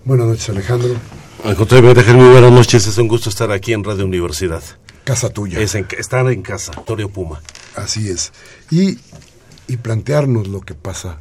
Buenas 0.05 0.27
noches, 0.27 0.49
Alejandro. 0.49 0.95
Al 1.43 1.55
contrario, 1.55 1.93
muy 2.15 2.29
buenas 2.29 2.51
noches. 2.51 2.87
Es 2.87 2.97
un 2.97 3.07
gusto 3.07 3.29
estar 3.29 3.51
aquí 3.51 3.73
en 3.73 3.83
Radio 3.83 4.05
Universidad. 4.05 4.63
Casa 5.03 5.29
tuya. 5.29 5.59
Es 5.59 5.75
estar 5.75 6.25
en 6.31 6.41
casa, 6.41 6.71
Torio 6.71 7.09
Puma. 7.09 7.41
Así 7.75 8.09
es. 8.09 8.31
Y, 8.71 8.99
y 9.67 9.77
plantearnos 9.77 10.47
lo 10.47 10.61
que 10.61 10.73
pasa 10.73 11.19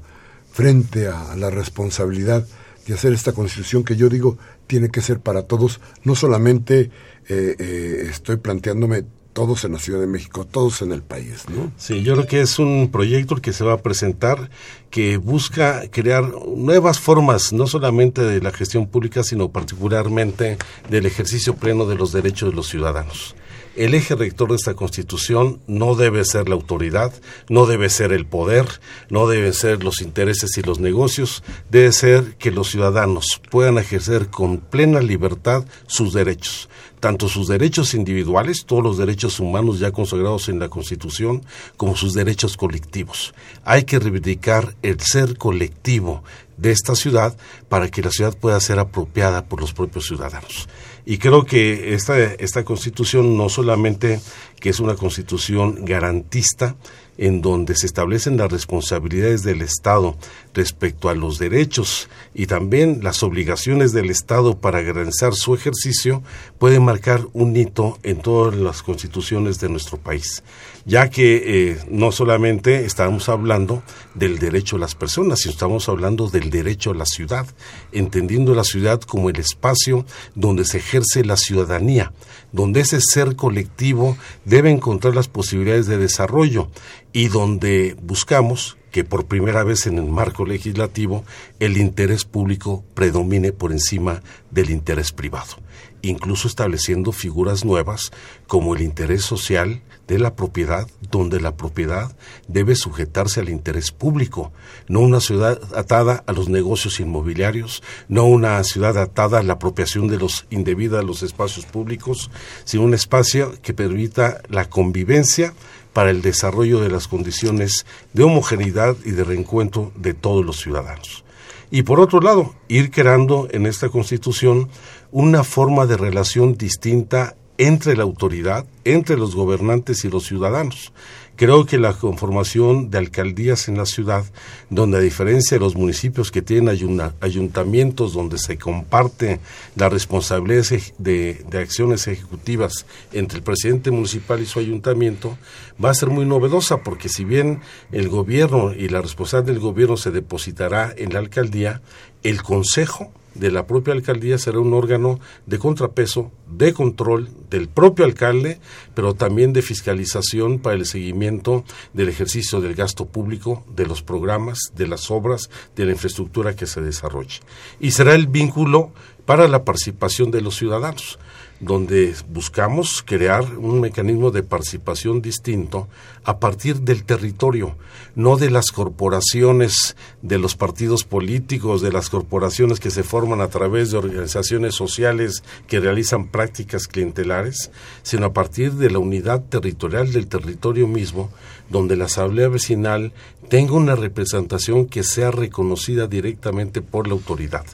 frente 0.52 1.08
a 1.08 1.34
la 1.36 1.50
responsabilidad 1.50 2.46
de 2.86 2.94
hacer 2.94 3.12
esta 3.12 3.32
constitución 3.32 3.84
que 3.84 3.96
yo 3.96 4.08
digo 4.08 4.38
tiene 4.66 4.90
que 4.90 5.00
ser 5.00 5.20
para 5.20 5.42
todos, 5.42 5.80
no 6.04 6.14
solamente 6.14 6.90
eh, 7.28 7.56
eh, 7.58 8.06
estoy 8.10 8.36
planteándome 8.36 9.04
todos 9.32 9.64
en 9.64 9.72
la 9.72 9.78
Ciudad 9.78 10.00
de 10.00 10.06
México, 10.06 10.46
todos 10.46 10.82
en 10.82 10.92
el 10.92 11.02
país, 11.02 11.44
¿no? 11.48 11.72
Sí, 11.78 12.02
yo 12.02 12.14
creo 12.14 12.26
que 12.26 12.40
es 12.42 12.58
un 12.58 12.90
proyecto 12.92 13.36
que 13.36 13.52
se 13.54 13.64
va 13.64 13.74
a 13.74 13.78
presentar 13.78 14.50
que 14.90 15.16
busca 15.16 15.88
crear 15.90 16.24
nuevas 16.46 17.00
formas, 17.00 17.52
no 17.52 17.66
solamente 17.66 18.22
de 18.22 18.42
la 18.42 18.52
gestión 18.52 18.86
pública, 18.86 19.22
sino 19.22 19.50
particularmente 19.50 20.58
del 20.90 21.06
ejercicio 21.06 21.54
pleno 21.56 21.86
de 21.86 21.94
los 21.94 22.12
derechos 22.12 22.50
de 22.50 22.56
los 22.56 22.68
ciudadanos. 22.68 23.34
El 23.74 23.94
eje 23.94 24.14
rector 24.14 24.50
de 24.50 24.56
esta 24.56 24.74
Constitución 24.74 25.60
no 25.66 25.94
debe 25.94 26.26
ser 26.26 26.46
la 26.46 26.54
autoridad, 26.54 27.10
no 27.48 27.64
debe 27.64 27.88
ser 27.88 28.12
el 28.12 28.26
poder, 28.26 28.66
no 29.08 29.26
deben 29.26 29.54
ser 29.54 29.82
los 29.82 30.02
intereses 30.02 30.50
y 30.58 30.62
los 30.62 30.78
negocios, 30.78 31.42
debe 31.70 31.90
ser 31.92 32.36
que 32.36 32.50
los 32.50 32.70
ciudadanos 32.70 33.40
puedan 33.50 33.78
ejercer 33.78 34.28
con 34.28 34.58
plena 34.58 35.00
libertad 35.00 35.64
sus 35.86 36.12
derechos 36.12 36.68
tanto 37.02 37.28
sus 37.28 37.48
derechos 37.48 37.94
individuales, 37.94 38.64
todos 38.64 38.84
los 38.84 38.96
derechos 38.96 39.40
humanos 39.40 39.80
ya 39.80 39.90
consagrados 39.90 40.48
en 40.48 40.60
la 40.60 40.68
Constitución, 40.68 41.42
como 41.76 41.96
sus 41.96 42.14
derechos 42.14 42.56
colectivos. 42.56 43.34
Hay 43.64 43.82
que 43.82 43.98
reivindicar 43.98 44.76
el 44.82 45.00
ser 45.00 45.36
colectivo 45.36 46.22
de 46.56 46.70
esta 46.70 46.94
ciudad 46.94 47.36
para 47.68 47.88
que 47.88 48.02
la 48.02 48.12
ciudad 48.12 48.38
pueda 48.38 48.60
ser 48.60 48.78
apropiada 48.78 49.44
por 49.46 49.60
los 49.60 49.72
propios 49.72 50.06
ciudadanos. 50.06 50.68
Y 51.04 51.18
creo 51.18 51.44
que 51.44 51.94
esta, 51.94 52.22
esta 52.22 52.64
constitución 52.64 53.36
no 53.36 53.48
solamente 53.48 54.20
que 54.60 54.70
es 54.70 54.78
una 54.78 54.94
constitución 54.94 55.84
garantista, 55.84 56.76
en 57.22 57.40
donde 57.40 57.76
se 57.76 57.86
establecen 57.86 58.36
las 58.36 58.50
responsabilidades 58.50 59.44
del 59.44 59.62
Estado 59.62 60.16
respecto 60.54 61.08
a 61.08 61.14
los 61.14 61.38
derechos 61.38 62.08
y 62.34 62.46
también 62.46 62.98
las 63.04 63.22
obligaciones 63.22 63.92
del 63.92 64.10
Estado 64.10 64.58
para 64.58 64.82
garantizar 64.82 65.32
su 65.34 65.54
ejercicio, 65.54 66.24
puede 66.58 66.80
marcar 66.80 67.20
un 67.32 67.56
hito 67.56 67.96
en 68.02 68.20
todas 68.22 68.56
las 68.56 68.82
constituciones 68.82 69.60
de 69.60 69.68
nuestro 69.68 69.98
país 69.98 70.42
ya 70.84 71.10
que 71.10 71.42
eh, 71.44 71.78
no 71.88 72.12
solamente 72.12 72.84
estamos 72.84 73.28
hablando 73.28 73.82
del 74.14 74.38
derecho 74.38 74.76
a 74.76 74.80
las 74.80 74.94
personas, 74.94 75.40
sino 75.40 75.52
estamos 75.52 75.88
hablando 75.88 76.28
del 76.28 76.50
derecho 76.50 76.90
a 76.90 76.94
la 76.94 77.06
ciudad, 77.06 77.46
entendiendo 77.92 78.54
la 78.54 78.64
ciudad 78.64 79.00
como 79.00 79.30
el 79.30 79.38
espacio 79.38 80.04
donde 80.34 80.64
se 80.64 80.78
ejerce 80.78 81.24
la 81.24 81.36
ciudadanía, 81.36 82.12
donde 82.52 82.80
ese 82.80 83.00
ser 83.00 83.36
colectivo 83.36 84.16
debe 84.44 84.70
encontrar 84.70 85.14
las 85.14 85.28
posibilidades 85.28 85.86
de 85.86 85.98
desarrollo 85.98 86.68
y 87.12 87.28
donde 87.28 87.96
buscamos 88.02 88.76
que 88.90 89.04
por 89.04 89.24
primera 89.24 89.64
vez 89.64 89.86
en 89.86 89.98
el 89.98 90.04
marco 90.04 90.44
legislativo 90.44 91.24
el 91.58 91.78
interés 91.78 92.24
público 92.24 92.84
predomine 92.94 93.52
por 93.52 93.72
encima 93.72 94.22
del 94.50 94.70
interés 94.70 95.12
privado, 95.12 95.56
incluso 96.02 96.48
estableciendo 96.48 97.12
figuras 97.12 97.64
nuevas 97.64 98.12
como 98.46 98.74
el 98.74 98.82
interés 98.82 99.22
social, 99.22 99.82
de 100.08 100.18
la 100.18 100.34
propiedad, 100.34 100.88
donde 101.10 101.40
la 101.40 101.56
propiedad 101.56 102.14
debe 102.48 102.74
sujetarse 102.74 103.40
al 103.40 103.48
interés 103.48 103.92
público, 103.92 104.52
no 104.88 105.00
una 105.00 105.20
ciudad 105.20 105.58
atada 105.74 106.22
a 106.26 106.32
los 106.32 106.48
negocios 106.48 107.00
inmobiliarios, 107.00 107.82
no 108.08 108.24
una 108.24 108.62
ciudad 108.64 108.98
atada 108.98 109.38
a 109.38 109.42
la 109.42 109.54
apropiación 109.54 110.08
de 110.08 110.18
los 110.18 110.46
indebida 110.50 110.98
de 110.98 111.04
los 111.04 111.22
espacios 111.22 111.64
públicos, 111.66 112.30
sino 112.64 112.82
un 112.82 112.94
espacio 112.94 113.54
que 113.62 113.74
permita 113.74 114.42
la 114.48 114.68
convivencia 114.68 115.54
para 115.92 116.10
el 116.10 116.20
desarrollo 116.20 116.80
de 116.80 116.90
las 116.90 117.08
condiciones 117.08 117.86
de 118.12 118.24
homogeneidad 118.24 118.96
y 119.04 119.12
de 119.12 119.24
reencuentro 119.24 119.92
de 119.96 120.14
todos 120.14 120.44
los 120.44 120.60
ciudadanos. 120.60 121.24
Y 121.70 121.84
por 121.84 122.00
otro 122.00 122.20
lado, 122.20 122.54
ir 122.68 122.90
creando 122.90 123.48
en 123.50 123.64
esta 123.64 123.88
Constitución 123.88 124.68
una 125.12 125.44
forma 125.44 125.86
de 125.86 125.98
relación 125.98 126.56
distinta 126.56 127.36
entre 127.58 127.96
la 127.96 128.02
autoridad, 128.02 128.64
entre 128.84 129.16
los 129.16 129.36
gobernantes 129.36 130.04
y 130.04 130.08
los 130.08 130.24
ciudadanos. 130.24 130.92
Creo 131.36 131.66
que 131.66 131.78
la 131.78 131.92
conformación 131.92 132.90
de 132.90 132.98
alcaldías 132.98 133.68
en 133.68 133.76
la 133.76 133.86
ciudad, 133.86 134.24
donde 134.70 134.98
a 134.98 135.00
diferencia 135.00 135.56
de 135.56 135.64
los 135.64 135.76
municipios 135.76 136.30
que 136.30 136.42
tienen 136.42 136.78
ayuntamientos 137.20 138.14
donde 138.14 138.38
se 138.38 138.58
comparte 138.58 139.40
la 139.76 139.88
responsabilidad 139.88 140.66
de, 140.98 141.44
acciones 141.52 142.06
ejecutivas 142.06 142.86
entre 143.12 143.38
el 143.38 143.44
presidente 143.44 143.90
municipal 143.90 144.40
y 144.40 144.46
su 144.46 144.58
ayuntamiento, 144.58 145.36
va 145.82 145.90
a 145.90 145.94
ser 145.94 146.10
muy 146.10 146.24
novedosa 146.26 146.82
porque 146.82 147.08
si 147.08 147.24
bien 147.24 147.60
el 147.92 148.08
gobierno 148.08 148.72
y 148.72 148.88
la 148.88 149.02
responsabilidad 149.02 149.52
del 149.52 149.62
gobierno 149.62 149.96
se 149.96 150.10
depositará 150.10 150.92
en 150.96 151.12
la 151.12 151.18
alcaldía, 151.18 151.80
el 152.22 152.42
consejo 152.42 153.10
de 153.34 153.50
la 153.50 153.66
propia 153.66 153.94
alcaldía 153.94 154.38
será 154.38 154.58
un 154.60 154.74
órgano 154.74 155.20
de 155.46 155.58
contrapeso, 155.58 156.30
de 156.50 156.72
control 156.72 157.28
del 157.50 157.68
propio 157.68 158.04
alcalde, 158.04 158.60
pero 158.94 159.14
también 159.14 159.52
de 159.52 159.62
fiscalización 159.62 160.58
para 160.58 160.76
el 160.76 160.86
seguimiento 160.86 161.64
del 161.92 162.08
ejercicio 162.08 162.60
del 162.60 162.74
gasto 162.74 163.06
público, 163.06 163.64
de 163.74 163.86
los 163.86 164.02
programas, 164.02 164.58
de 164.74 164.86
las 164.86 165.10
obras, 165.10 165.50
de 165.76 165.86
la 165.86 165.92
infraestructura 165.92 166.56
que 166.56 166.66
se 166.66 166.80
desarrolle. 166.80 167.40
Y 167.80 167.92
será 167.92 168.14
el 168.14 168.26
vínculo 168.26 168.92
para 169.24 169.48
la 169.48 169.64
participación 169.64 170.30
de 170.30 170.40
los 170.40 170.56
ciudadanos 170.56 171.18
donde 171.62 172.12
buscamos 172.28 173.04
crear 173.06 173.44
un 173.56 173.80
mecanismo 173.80 174.32
de 174.32 174.42
participación 174.42 175.22
distinto 175.22 175.86
a 176.24 176.40
partir 176.40 176.80
del 176.80 177.04
territorio, 177.04 177.76
no 178.16 178.36
de 178.36 178.50
las 178.50 178.72
corporaciones, 178.72 179.96
de 180.22 180.38
los 180.38 180.56
partidos 180.56 181.04
políticos, 181.04 181.80
de 181.80 181.92
las 181.92 182.10
corporaciones 182.10 182.80
que 182.80 182.90
se 182.90 183.04
forman 183.04 183.40
a 183.40 183.46
través 183.46 183.92
de 183.92 183.98
organizaciones 183.98 184.74
sociales 184.74 185.44
que 185.68 185.78
realizan 185.78 186.26
prácticas 186.26 186.88
clientelares, 186.88 187.70
sino 188.02 188.26
a 188.26 188.32
partir 188.32 188.72
de 188.72 188.90
la 188.90 188.98
unidad 188.98 189.40
territorial 189.42 190.12
del 190.12 190.26
territorio 190.26 190.88
mismo, 190.88 191.30
donde 191.70 191.94
la 191.94 192.06
asamblea 192.06 192.48
vecinal 192.48 193.12
tenga 193.48 193.74
una 193.74 193.94
representación 193.94 194.86
que 194.86 195.04
sea 195.04 195.30
reconocida 195.30 196.08
directamente 196.08 196.82
por 196.82 197.06
la 197.06 197.14
autoridad 197.14 197.64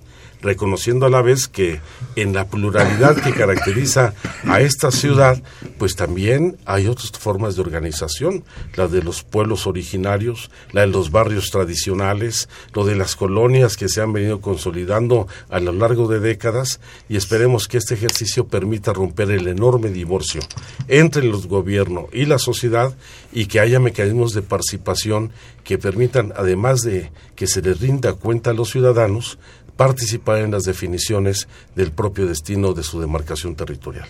reconociendo 0.41 1.07
a 1.07 1.11
la 1.11 1.23
vez 1.23 1.49
que 1.49 1.81
en 2.17 2.33
la 2.33 2.47
pluralidad 2.47 3.17
que 3.17 3.33
caracteriza 3.33 4.15
a 4.45 4.61
esta 4.61 4.91
ciudad, 4.91 5.43
pues 5.79 5.97
también 5.97 6.57
hay 6.65 6.87
otras 6.87 7.11
formas 7.13 7.57
de 7.57 7.63
organización, 7.63 8.45
la 8.75 8.89
de 8.89 9.03
los 9.03 9.23
pueblos 9.23 9.67
originarios, 9.67 10.51
la 10.73 10.83
de 10.83 10.89
los 10.89 11.11
barrios 11.11 11.51
tradicionales, 11.51 12.49
lo 12.75 12.85
de 12.85 12.97
las 12.97 13.17
colonias 13.17 13.77
que 13.77 13.89
se 13.89 14.01
han 14.01 14.13
venido 14.13 14.41
consolidando 14.41 15.27
a 15.49 15.61
lo 15.61 15.73
largo 15.73 16.09
de 16.09 16.21
décadas 16.21 16.81
y 17.09 17.17
esperemos 17.17 17.69
que 17.69 17.79
este 17.79 17.95
ejercicio 17.95 18.47
permita 18.47 18.93
romper 18.93 19.31
el 19.31 19.49
enorme 19.49 19.91
divorcio 19.91 20.41
entre 20.89 21.25
los 21.25 21.47
gobiernos 21.47 22.07
y 22.13 22.27
la 22.27 22.39
sociedad 22.39 22.95
y 23.33 23.47
que 23.47 23.61
haya 23.61 23.81
mecanismos 23.81 24.33
de 24.33 24.43
participación 24.43 25.31
que 25.65 25.79
permitan, 25.79 26.33
además 26.37 26.81
de 26.81 27.11
que 27.37 27.47
se 27.47 27.63
les 27.63 27.81
rinda 27.81 28.15
cuenta 28.15 28.51
a 28.51 28.55
los 28.55 28.71
ciudadanos, 28.71 29.39
participar 29.79 30.41
en 30.41 30.51
las 30.51 30.65
definiciones 30.65 31.47
del 31.77 31.93
propio 31.93 32.27
destino 32.27 32.73
de 32.73 32.83
su 32.83 33.01
demarcación 33.01 33.55
territorial. 33.55 34.09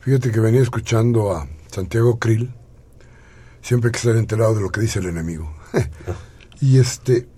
Fíjate 0.00 0.32
que 0.32 0.40
venía 0.40 0.60
escuchando 0.60 1.30
a 1.30 1.46
Santiago 1.70 2.18
Krill, 2.18 2.52
siempre 3.62 3.92
que 3.92 3.98
estar 3.98 4.16
enterado 4.16 4.56
de 4.56 4.60
lo 4.60 4.70
que 4.70 4.80
dice 4.80 4.98
el 4.98 5.06
enemigo. 5.06 5.54
y 6.60 6.80
este 6.80 7.28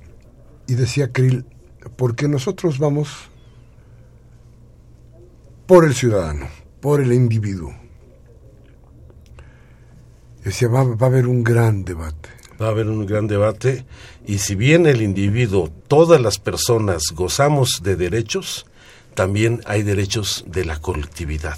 y 0.67 0.75
decía 0.75 1.13
Krill, 1.13 1.45
porque 1.97 2.29
nosotros 2.29 2.79
vamos 2.79 3.11
por 5.67 5.85
el 5.85 5.95
ciudadano, 5.95 6.49
por 6.81 7.03
el 7.03 7.13
individuo. 7.13 7.75
Decía, 10.43 10.69
va, 10.69 10.83
va 10.85 11.07
a 11.07 11.11
haber 11.11 11.27
un 11.27 11.45
gran 11.45 11.85
debate 11.85 12.34
va 12.61 12.67
a 12.67 12.71
haber 12.71 12.88
un 12.88 13.07
gran 13.07 13.27
debate 13.27 13.85
y 14.27 14.38
si 14.38 14.55
bien 14.55 14.87
el 14.87 15.03
individuo, 15.03 15.71
todas 15.88 16.21
las 16.21 16.38
personas 16.38 17.05
gozamos 17.14 17.81
de 17.83 17.97
derechos, 17.97 18.67
también 19.14 19.61
hay 19.64 19.83
derechos 19.83 20.45
de 20.47 20.64
la 20.64 20.81
colectividad, 20.81 21.57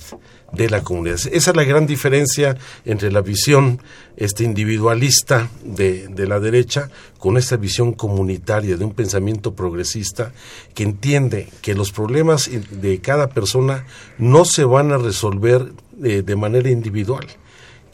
de 0.52 0.68
la 0.68 0.82
comunidad. 0.82 1.18
Esa 1.32 1.50
es 1.50 1.56
la 1.56 1.64
gran 1.64 1.86
diferencia 1.86 2.56
entre 2.84 3.10
la 3.10 3.22
visión 3.22 3.80
este, 4.16 4.44
individualista 4.44 5.48
de, 5.64 6.08
de 6.08 6.26
la 6.26 6.38
derecha 6.38 6.90
con 7.18 7.36
esta 7.36 7.56
visión 7.56 7.92
comunitaria 7.92 8.76
de 8.76 8.84
un 8.84 8.92
pensamiento 8.92 9.54
progresista 9.54 10.32
que 10.74 10.82
entiende 10.82 11.48
que 11.62 11.74
los 11.74 11.92
problemas 11.92 12.50
de 12.70 13.00
cada 13.00 13.28
persona 13.28 13.86
no 14.18 14.44
se 14.44 14.64
van 14.64 14.92
a 14.92 14.98
resolver 14.98 15.72
eh, 16.04 16.22
de 16.22 16.36
manera 16.36 16.70
individual 16.70 17.26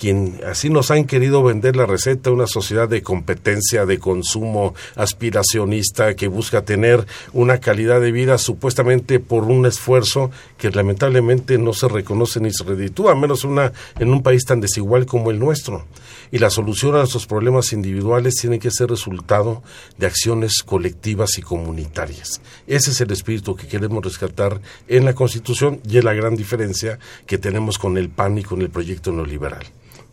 quien 0.02 0.40
así 0.44 0.68
nos 0.68 0.90
han 0.90 1.04
querido 1.04 1.44
vender 1.44 1.76
la 1.76 1.86
receta, 1.86 2.32
una 2.32 2.48
sociedad 2.48 2.88
de 2.88 3.04
competencia, 3.04 3.86
de 3.86 4.00
consumo, 4.00 4.74
aspiracionista, 4.96 6.16
que 6.16 6.26
busca 6.26 6.64
tener 6.64 7.06
una 7.32 7.58
calidad 7.58 8.00
de 8.00 8.10
vida 8.10 8.36
supuestamente 8.38 9.20
por 9.20 9.44
un 9.44 9.64
esfuerzo 9.64 10.32
que 10.58 10.72
lamentablemente 10.72 11.56
no 11.56 11.72
se 11.72 11.86
reconoce 11.86 12.40
ni 12.40 12.52
se 12.52 12.64
reditúa, 12.64 13.14
menos 13.14 13.44
una, 13.44 13.72
en 14.00 14.12
un 14.12 14.24
país 14.24 14.44
tan 14.44 14.60
desigual 14.60 15.06
como 15.06 15.30
el 15.30 15.38
nuestro. 15.38 15.86
Y 16.32 16.38
la 16.38 16.50
solución 16.50 16.96
a 16.96 16.98
nuestros 16.98 17.28
problemas 17.28 17.72
individuales 17.72 18.34
tiene 18.34 18.58
que 18.58 18.72
ser 18.72 18.88
resultado 18.90 19.62
de 19.98 20.06
acciones 20.06 20.64
colectivas 20.64 21.38
y 21.38 21.42
comunitarias. 21.42 22.40
Ese 22.66 22.90
es 22.90 23.00
el 23.00 23.12
espíritu 23.12 23.54
que 23.54 23.68
queremos 23.68 24.04
rescatar 24.04 24.60
en 24.88 25.04
la 25.04 25.14
Constitución 25.14 25.80
y 25.88 25.98
es 25.98 26.02
la 26.02 26.12
gran 26.12 26.34
diferencia 26.34 26.98
que 27.24 27.38
tenemos 27.38 27.78
con 27.78 27.96
el 27.96 28.08
PAN 28.08 28.38
y 28.38 28.42
con 28.42 28.62
el 28.62 28.70
proyecto 28.70 29.12
neoliberal. 29.12 29.64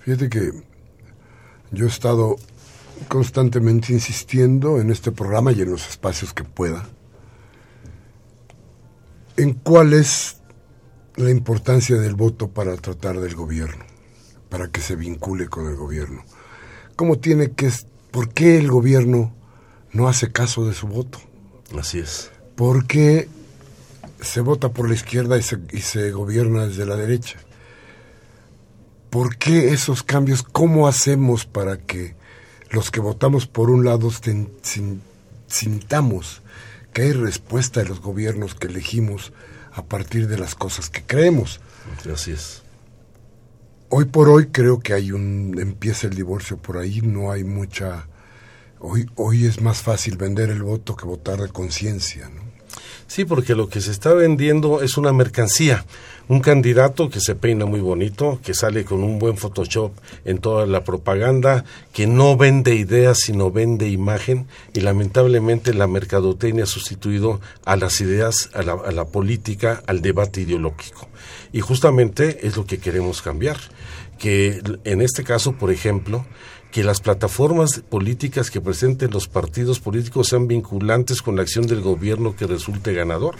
Fíjate 0.09 0.27
que 0.27 0.51
yo 1.69 1.85
he 1.85 1.87
estado 1.87 2.35
constantemente 3.07 3.93
insistiendo 3.93 4.81
en 4.81 4.89
este 4.89 5.11
programa 5.11 5.51
y 5.51 5.61
en 5.61 5.69
los 5.69 5.87
espacios 5.87 6.33
que 6.33 6.43
pueda 6.43 6.89
en 9.37 9.53
cuál 9.53 9.93
es 9.93 10.37
la 11.15 11.29
importancia 11.29 11.97
del 11.97 12.15
voto 12.15 12.47
para 12.47 12.75
tratar 12.77 13.19
del 13.19 13.35
gobierno, 13.35 13.85
para 14.49 14.71
que 14.71 14.81
se 14.81 14.95
vincule 14.95 15.47
con 15.47 15.67
el 15.67 15.75
gobierno. 15.75 16.23
¿Cómo 16.95 17.19
tiene 17.19 17.51
que 17.51 17.71
por 18.09 18.29
qué 18.29 18.57
el 18.57 18.67
gobierno 18.71 19.35
no 19.93 20.07
hace 20.07 20.31
caso 20.31 20.65
de 20.65 20.73
su 20.73 20.87
voto? 20.87 21.19
Así 21.77 21.99
es. 21.99 22.31
¿Por 22.55 22.87
qué 22.87 23.29
se 24.21 24.41
vota 24.41 24.69
por 24.69 24.87
la 24.87 24.95
izquierda 24.95 25.37
y 25.37 25.43
se, 25.43 25.59
y 25.71 25.81
se 25.81 26.09
gobierna 26.09 26.65
desde 26.65 26.87
la 26.87 26.95
derecha? 26.95 27.37
¿Por 29.09 29.37
qué 29.37 29.69
esos 29.69 30.03
cambios? 30.03 30.43
¿Cómo 30.43 30.87
hacemos 30.87 31.45
para 31.45 31.77
que 31.77 32.15
los 32.69 32.91
que 32.91 32.99
votamos 32.99 33.47
por 33.47 33.71
un 33.71 33.83
lado 33.83 34.11
sintamos 35.47 36.41
que 36.93 37.01
hay 37.03 37.13
respuesta 37.13 37.81
de 37.81 37.89
los 37.89 38.01
gobiernos 38.01 38.53
que 38.53 38.67
elegimos 38.67 39.33
a 39.71 39.83
partir 39.85 40.27
de 40.27 40.37
las 40.37 40.53
cosas 40.53 40.89
que 40.89 41.03
creemos? 41.03 41.59
Así 42.11 42.31
es. 42.31 42.61
Hoy 43.89 44.05
por 44.05 44.29
hoy 44.29 44.47
creo 44.47 44.79
que 44.79 44.93
hay 44.93 45.11
un 45.11 45.57
empieza 45.59 46.05
el 46.05 46.13
divorcio 46.13 46.57
por 46.57 46.77
ahí, 46.77 47.01
no 47.01 47.31
hay 47.31 47.43
mucha 47.43 48.07
hoy 48.79 49.09
hoy 49.15 49.45
es 49.45 49.61
más 49.61 49.81
fácil 49.81 50.17
vender 50.17 50.51
el 50.51 50.61
voto 50.61 50.95
que 50.95 51.05
votar 51.05 51.41
de 51.41 51.49
conciencia, 51.49 52.29
¿no? 52.29 52.38
Sí, 53.09 53.25
porque 53.25 53.55
lo 53.55 53.67
que 53.67 53.81
se 53.81 53.91
está 53.91 54.13
vendiendo 54.13 54.81
es 54.81 54.95
una 54.95 55.11
mercancía 55.11 55.83
un 56.29 56.41
candidato 56.41 57.09
que 57.09 57.19
se 57.19 57.33
peina 57.33 57.65
muy 57.65 57.79
bonito, 57.79 58.39
que 58.43 58.53
sale 58.53 58.85
con 58.85 59.03
un 59.03 59.17
buen 59.17 59.35
Photoshop 59.35 59.91
en 60.25 60.37
toda 60.37 60.67
la 60.67 60.83
propaganda, 60.83 61.65
que 61.91 62.05
no 62.05 62.37
vende 62.37 62.75
ideas 62.75 63.17
sino 63.17 63.51
vende 63.51 63.89
imagen 63.89 64.45
y 64.73 64.81
lamentablemente 64.81 65.73
la 65.73 65.87
mercadotecnia 65.87 66.65
ha 66.65 66.67
sustituido 66.67 67.41
a 67.65 67.75
las 67.77 67.99
ideas, 67.99 68.51
a 68.53 68.61
la, 68.61 68.73
a 68.73 68.91
la 68.91 69.05
política, 69.05 69.81
al 69.87 70.03
debate 70.03 70.41
ideológico. 70.41 71.09
Y 71.51 71.61
justamente 71.61 72.45
es 72.45 72.57
lo 72.57 72.67
que 72.67 72.77
queremos 72.77 73.23
cambiar, 73.23 73.57
que 74.19 74.61
en 74.83 75.01
este 75.01 75.23
caso, 75.23 75.53
por 75.53 75.71
ejemplo, 75.71 76.27
que 76.71 76.83
las 76.83 77.01
plataformas 77.01 77.81
políticas 77.89 78.51
que 78.51 78.61
presenten 78.61 79.11
los 79.11 79.27
partidos 79.27 79.79
políticos 79.79 80.27
sean 80.29 80.47
vinculantes 80.47 81.21
con 81.21 81.35
la 81.35 81.41
acción 81.41 81.65
del 81.65 81.81
gobierno 81.81 82.35
que 82.35 82.45
resulte 82.45 82.93
ganador 82.93 83.35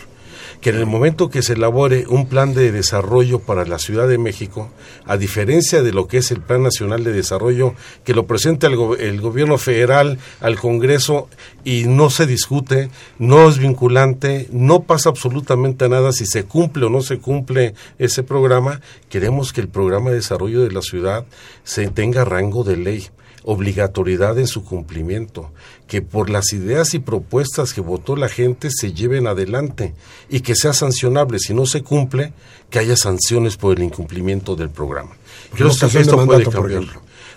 que 0.61 0.69
en 0.71 0.77
el 0.77 0.85
momento 0.85 1.29
que 1.29 1.41
se 1.41 1.53
elabore 1.53 2.05
un 2.07 2.27
plan 2.27 2.53
de 2.53 2.71
desarrollo 2.71 3.39
para 3.39 3.65
la 3.65 3.79
Ciudad 3.79 4.07
de 4.07 4.17
México, 4.17 4.69
a 5.05 5.17
diferencia 5.17 5.81
de 5.81 5.91
lo 5.91 6.07
que 6.07 6.17
es 6.17 6.31
el 6.31 6.41
Plan 6.41 6.63
Nacional 6.63 7.03
de 7.03 7.13
Desarrollo, 7.13 7.73
que 8.03 8.13
lo 8.13 8.25
presenta 8.25 8.67
el, 8.67 9.21
gobierno 9.21 9.57
federal 9.57 10.19
al 10.41 10.59
Congreso 10.59 11.29
y 11.63 11.85
no 11.85 12.09
se 12.09 12.25
discute, 12.25 12.89
no 13.17 13.49
es 13.49 13.57
vinculante, 13.57 14.47
no 14.51 14.83
pasa 14.83 15.09
absolutamente 15.09 15.89
nada 15.89 16.11
si 16.11 16.25
se 16.25 16.43
cumple 16.43 16.85
o 16.85 16.89
no 16.89 17.01
se 17.01 17.19
cumple 17.19 17.73
ese 17.97 18.23
programa, 18.23 18.81
queremos 19.09 19.53
que 19.53 19.61
el 19.61 19.69
programa 19.69 20.09
de 20.09 20.17
desarrollo 20.17 20.63
de 20.63 20.71
la 20.71 20.81
ciudad 20.81 21.25
se 21.63 21.87
tenga 21.89 22.25
rango 22.25 22.63
de 22.63 22.77
ley 22.77 23.07
obligatoriedad 23.43 24.37
en 24.37 24.47
su 24.47 24.63
cumplimiento, 24.63 25.51
que 25.87 26.01
por 26.01 26.29
las 26.29 26.53
ideas 26.53 26.93
y 26.93 26.99
propuestas 26.99 27.73
que 27.73 27.81
votó 27.81 28.15
la 28.15 28.29
gente 28.29 28.69
se 28.71 28.93
lleven 28.93 29.27
adelante 29.27 29.93
y 30.29 30.41
que 30.41 30.55
sea 30.55 30.73
sancionable. 30.73 31.39
Si 31.39 31.53
no 31.53 31.65
se 31.65 31.81
cumple, 31.81 32.33
que 32.69 32.79
haya 32.79 32.95
sanciones 32.95 33.57
por 33.57 33.77
el 33.77 33.83
incumplimiento 33.83 34.55
del 34.55 34.69
programa. 34.69 35.11
Creo 35.53 35.69
que 35.69 35.99
esto 35.99 36.25
puede 36.25 36.45
cambiar 36.45 36.83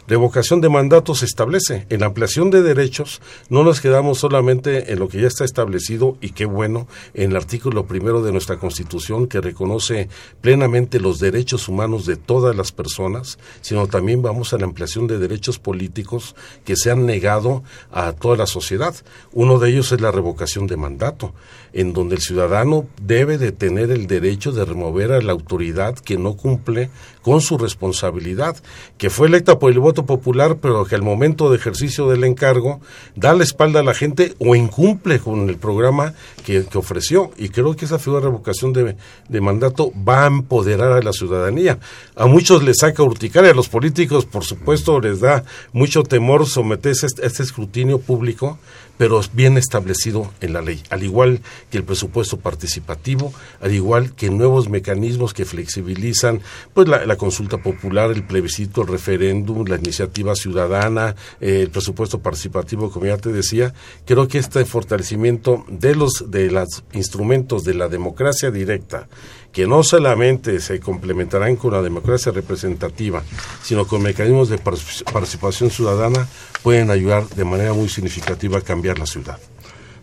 revocación 0.06 0.60
de 0.60 0.68
mandatos 0.68 1.20
se 1.20 1.26
establece. 1.26 1.86
En 1.88 2.00
la 2.00 2.06
ampliación 2.06 2.50
de 2.50 2.62
derechos 2.62 3.20
no 3.48 3.62
nos 3.62 3.80
quedamos 3.80 4.18
solamente 4.18 4.92
en 4.92 4.98
lo 4.98 5.08
que 5.08 5.20
ya 5.20 5.28
está 5.28 5.44
establecido 5.44 6.16
y 6.20 6.30
qué 6.30 6.44
bueno 6.44 6.88
en 7.14 7.30
el 7.30 7.36
artículo 7.36 7.86
primero 7.86 8.22
de 8.22 8.32
nuestra 8.32 8.58
Constitución 8.58 9.26
que 9.26 9.40
reconoce 9.40 10.08
plenamente 10.40 11.00
los 11.00 11.18
derechos 11.18 11.68
humanos 11.68 12.06
de 12.06 12.16
todas 12.16 12.56
las 12.56 12.72
personas, 12.72 13.38
sino 13.60 13.86
también 13.86 14.22
vamos 14.22 14.52
a 14.52 14.58
la 14.58 14.64
ampliación 14.64 15.06
de 15.06 15.18
derechos 15.18 15.58
políticos 15.58 16.34
que 16.64 16.76
se 16.76 16.90
han 16.90 17.06
negado 17.06 17.62
a 17.90 18.12
toda 18.12 18.36
la 18.36 18.46
sociedad. 18.46 18.94
Uno 19.32 19.58
de 19.58 19.70
ellos 19.70 19.92
es 19.92 20.00
la 20.00 20.10
revocación 20.10 20.66
de 20.66 20.76
mandato, 20.76 21.32
en 21.72 21.92
donde 21.92 22.16
el 22.16 22.20
ciudadano 22.20 22.86
debe 23.00 23.38
de 23.38 23.52
tener 23.52 23.90
el 23.90 24.06
derecho 24.06 24.52
de 24.52 24.64
remover 24.64 25.12
a 25.12 25.22
la 25.22 25.32
autoridad 25.32 25.94
que 25.94 26.18
no 26.18 26.36
cumple 26.36 26.90
con 27.22 27.40
su 27.40 27.56
responsabilidad, 27.56 28.56
que 28.98 29.08
fue 29.08 29.28
electa 29.28 29.58
por 29.58 29.70
el 29.70 29.78
voto 29.78 30.04
popular, 30.04 30.58
pero 30.60 30.84
que 30.84 30.94
al 30.94 31.02
momento 31.02 31.50
de 31.50 31.56
ejercicio 31.56 32.08
del 32.08 32.24
encargo 32.24 32.80
da 33.14 33.34
la 33.34 33.44
espalda 33.44 33.80
a 33.80 33.84
la 33.84 33.94
gente 33.94 34.34
o 34.38 34.54
incumple 34.56 35.20
con 35.20 35.48
el 35.48 35.56
programa 35.56 36.14
que, 36.44 36.66
ofreció. 36.74 37.30
Y 37.36 37.50
creo 37.50 37.76
que 37.76 37.84
esa 37.84 37.98
figura 37.98 38.20
de 38.20 38.26
revocación 38.26 38.72
de, 38.72 38.96
de, 39.28 39.40
mandato 39.40 39.92
va 40.08 40.24
a 40.24 40.26
empoderar 40.26 40.92
a 40.92 41.02
la 41.02 41.12
ciudadanía. 41.12 41.78
A 42.16 42.26
muchos 42.26 42.62
les 42.62 42.78
saca 42.78 43.02
urticaria, 43.02 43.52
a 43.52 43.54
los 43.54 43.68
políticos, 43.68 44.24
por 44.26 44.44
supuesto, 44.44 45.00
les 45.00 45.20
da 45.20 45.44
mucho 45.72 46.02
temor 46.02 46.46
someterse 46.46 47.06
a 47.06 47.26
este 47.26 47.42
escrutinio 47.42 48.00
público, 48.00 48.58
pero 48.98 49.20
bien 49.32 49.58
establecido 49.58 50.30
en 50.40 50.52
la 50.52 50.62
ley, 50.62 50.82
al 50.90 51.02
igual 51.02 51.40
que 51.70 51.78
el 51.78 51.84
presupuesto 51.84 52.38
participativo, 52.38 53.32
al 53.60 53.74
igual 53.74 54.14
que 54.14 54.30
nuevos 54.30 54.68
mecanismos 54.68 55.34
que 55.34 55.44
flexibilizan 55.44 56.40
pues 56.74 56.88
la, 56.88 57.16
consulta 57.16 57.58
popular, 57.58 58.10
el 58.10 58.24
plebiscito, 58.24 58.82
el 58.82 58.88
referéndum, 58.88 59.64
la 59.66 59.76
iniciativa 59.76 60.34
ciudadana, 60.34 61.14
eh, 61.40 61.60
el 61.62 61.70
presupuesto 61.70 62.20
participativo, 62.20 62.90
como 62.90 63.06
ya 63.06 63.16
te 63.16 63.32
decía, 63.32 63.74
creo 64.04 64.28
que 64.28 64.38
este 64.38 64.64
fortalecimiento 64.64 65.64
de 65.68 65.94
los 65.94 66.30
de 66.30 66.50
los 66.50 66.84
instrumentos 66.92 67.64
de 67.64 67.74
la 67.74 67.88
democracia 67.88 68.50
directa, 68.50 69.08
que 69.52 69.66
no 69.66 69.82
solamente 69.82 70.60
se 70.60 70.80
complementarán 70.80 71.56
con 71.56 71.72
la 71.72 71.82
democracia 71.82 72.32
representativa, 72.32 73.22
sino 73.62 73.86
con 73.86 74.02
mecanismos 74.02 74.48
de 74.48 74.58
participación 74.58 75.70
ciudadana, 75.70 76.26
pueden 76.62 76.90
ayudar 76.90 77.28
de 77.28 77.44
manera 77.44 77.72
muy 77.72 77.88
significativa 77.88 78.58
a 78.58 78.62
cambiar 78.62 78.98
la 78.98 79.06
ciudad. 79.06 79.38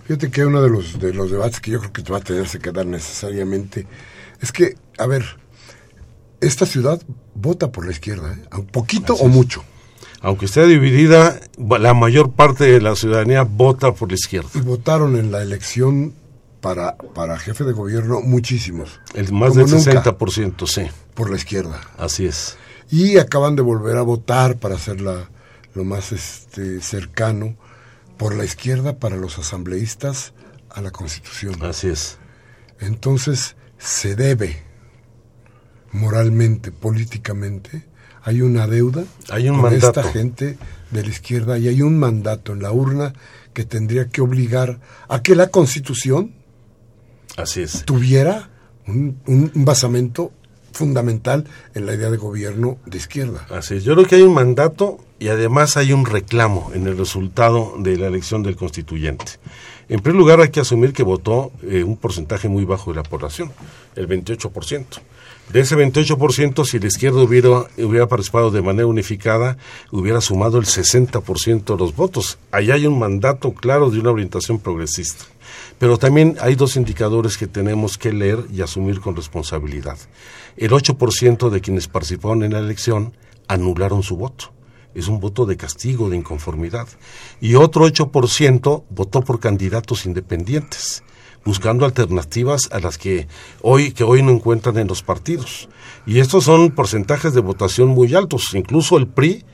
Fíjate 0.10 0.32
que 0.32 0.44
uno 0.44 0.64
de 0.64 0.72
los, 0.72 1.00
de 1.00 1.14
los 1.14 1.30
debates 1.30 1.60
que 1.60 1.70
yo 1.70 1.80
creo 1.82 1.94
que 1.94 2.02
te 2.02 2.12
va 2.12 2.18
a 2.18 2.22
tenerse 2.22 2.58
que 2.58 2.72
dar 2.72 2.88
necesariamente 2.88 3.86
es 4.42 4.52
que, 4.52 4.76
a 4.98 5.06
ver, 5.06 5.24
esta 6.42 6.66
ciudad 6.66 7.00
vota 7.36 7.72
por 7.72 7.86
la 7.86 7.92
izquierda, 7.92 8.34
¿eh? 8.34 8.58
un 8.58 8.66
poquito 8.66 9.14
o 9.14 9.28
mucho. 9.28 9.64
Aunque 10.22 10.46
esté 10.46 10.66
dividida, 10.66 11.40
la 11.60 11.94
mayor 11.94 12.32
parte 12.32 12.64
de 12.64 12.82
la 12.82 12.96
ciudadanía 12.96 13.44
vota 13.44 13.94
por 13.94 14.10
la 14.10 14.16
izquierda. 14.16 14.50
Y 14.56 14.62
votaron 14.62 15.16
en 15.16 15.32
la 15.32 15.44
elección 15.44 16.16
para, 16.60 16.98
para 16.98 17.38
jefe 17.38 17.64
de 17.64 17.74
gobierno 17.74 18.20
muchísimos. 18.20 19.00
El 19.14 19.32
más 19.32 19.54
del 19.54 19.68
60%, 19.68 20.66
sí. 20.66 20.88
Por 21.14 21.30
la 21.30 21.38
izquierda. 21.38 21.82
Así 22.00 22.26
es. 22.26 22.58
Y 22.90 23.20
acaban 23.20 23.56
de 23.56 23.62
volver 23.62 23.96
a 23.98 24.02
votar 24.02 24.58
para 24.58 24.74
hacerla 24.74 25.30
lo 25.76 25.84
más 25.84 26.12
este, 26.12 26.82
cercano 26.82 27.56
por 28.20 28.36
la 28.36 28.44
izquierda 28.44 29.00
para 29.00 29.16
los 29.16 29.40
asambleístas 29.40 30.34
a 30.70 30.82
la 30.82 30.92
Constitución. 30.92 31.56
Así 31.64 31.88
es. 31.88 32.18
Entonces, 32.82 33.56
se 33.78 34.18
debe 34.18 34.62
moralmente, 35.94 36.74
políticamente, 36.74 37.88
hay 38.22 38.42
una 38.42 38.68
deuda 38.68 39.06
hay 39.30 39.50
un 39.50 39.62
con 39.62 39.74
esta 39.74 40.04
gente 40.04 40.58
de 40.92 41.02
la 41.02 41.10
izquierda 41.10 41.58
y 41.58 41.70
hay 41.70 41.82
un 41.82 41.98
mandato 41.98 42.52
en 42.52 42.62
la 42.62 42.74
urna 42.74 43.14
que 43.54 43.64
tendría 43.64 44.10
que 44.10 44.22
obligar 44.22 44.82
a 45.08 45.24
que 45.24 45.34
la 45.36 45.48
Constitución 45.48 46.36
Así 47.38 47.62
es. 47.62 47.86
tuviera 47.86 48.50
un, 48.86 49.18
un, 49.26 49.52
basamento 49.56 50.34
fundamental 50.80 51.44
en 51.76 51.86
la 51.86 51.94
idea 51.94 52.10
de 52.10 52.16
gobierno 52.16 52.78
de 52.86 52.98
izquierda. 52.98 53.46
Así 53.50 53.76
es. 53.76 53.84
Yo 53.84 53.94
creo 53.96 54.08
que 54.08 54.16
hay 54.16 54.22
un 54.22 54.34
mandato 54.34 54.98
y 55.20 55.28
además 55.28 55.76
hay 55.76 55.92
un 55.92 56.06
reclamo 56.06 56.72
en 56.74 56.88
el 56.88 56.98
resultado 56.98 57.74
de 57.78 57.98
la 57.98 58.08
elección 58.08 58.44
del 58.44 58.56
constituyente. 58.56 59.34
En 59.90 60.00
primer 60.00 60.18
lugar, 60.18 60.40
hay 60.40 60.50
que 60.50 60.62
asumir 60.62 60.94
que 60.94 61.04
votó 61.04 61.52
eh, 61.64 61.84
un 61.84 61.98
porcentaje 61.98 62.48
muy 62.48 62.64
bajo 62.64 62.92
de 62.92 62.98
la 62.98 63.04
población, 63.04 63.52
el 63.96 64.08
28%. 64.08 64.86
De 65.52 65.60
ese 65.62 65.76
28%, 65.76 66.64
si 66.64 66.80
la 66.80 66.88
izquierda 66.88 67.22
hubiera, 67.24 67.66
hubiera 67.78 68.08
participado 68.08 68.52
de 68.52 68.62
manera 68.62 68.86
unificada, 68.86 69.58
hubiera 69.92 70.22
sumado 70.22 70.60
el 70.60 70.66
60% 70.66 71.66
de 71.66 71.78
los 71.78 71.96
votos. 71.96 72.38
Allá 72.52 72.76
hay 72.76 72.86
un 72.86 73.00
mandato 73.00 73.52
claro 73.52 73.90
de 73.90 74.00
una 74.00 74.12
orientación 74.12 74.60
progresista. 74.60 75.26
Pero 75.80 75.98
también 75.98 76.38
hay 76.42 76.56
dos 76.56 76.76
indicadores 76.76 77.38
que 77.38 77.48
tenemos 77.48 77.98
que 77.98 78.14
leer 78.14 78.46
y 78.52 78.62
asumir 78.62 79.00
con 79.00 79.16
responsabilidad. 79.16 79.98
El 80.58 80.72
8% 80.72 81.50
de 81.50 81.62
quienes 81.62 81.88
participaron 81.88 82.44
en 82.44 82.54
la 82.54 82.60
elección 82.60 83.14
anularon 83.48 84.04
su 84.04 84.18
voto. 84.18 84.52
Es 84.94 85.08
un 85.08 85.20
voto 85.20 85.46
de 85.46 85.56
castigo, 85.56 86.10
de 86.10 86.18
inconformidad. 86.18 86.88
Y 87.40 87.56
otro 87.56 87.88
8% 87.88 88.84
votó 88.90 89.22
por 89.22 89.40
candidatos 89.40 90.06
independientes 90.06 91.04
buscando 91.46 91.86
alternativas 91.86 92.70
a 92.72 92.80
las 92.80 92.98
que 92.98 93.28
hoy 93.62 93.92
que 93.92 94.04
hoy 94.04 94.22
no 94.22 94.32
encuentran 94.32 94.78
en 94.78 94.88
los 94.88 95.02
partidos. 95.02 95.70
Y 96.06 96.20
estos 96.20 96.44
son 96.46 96.72
porcentajes 96.72 97.34
de 97.34 97.42
votación 97.42 97.90
muy 97.90 98.14
altos, 98.14 98.54
incluso 98.54 98.98
el 98.98 99.08
PRI 99.08 99.46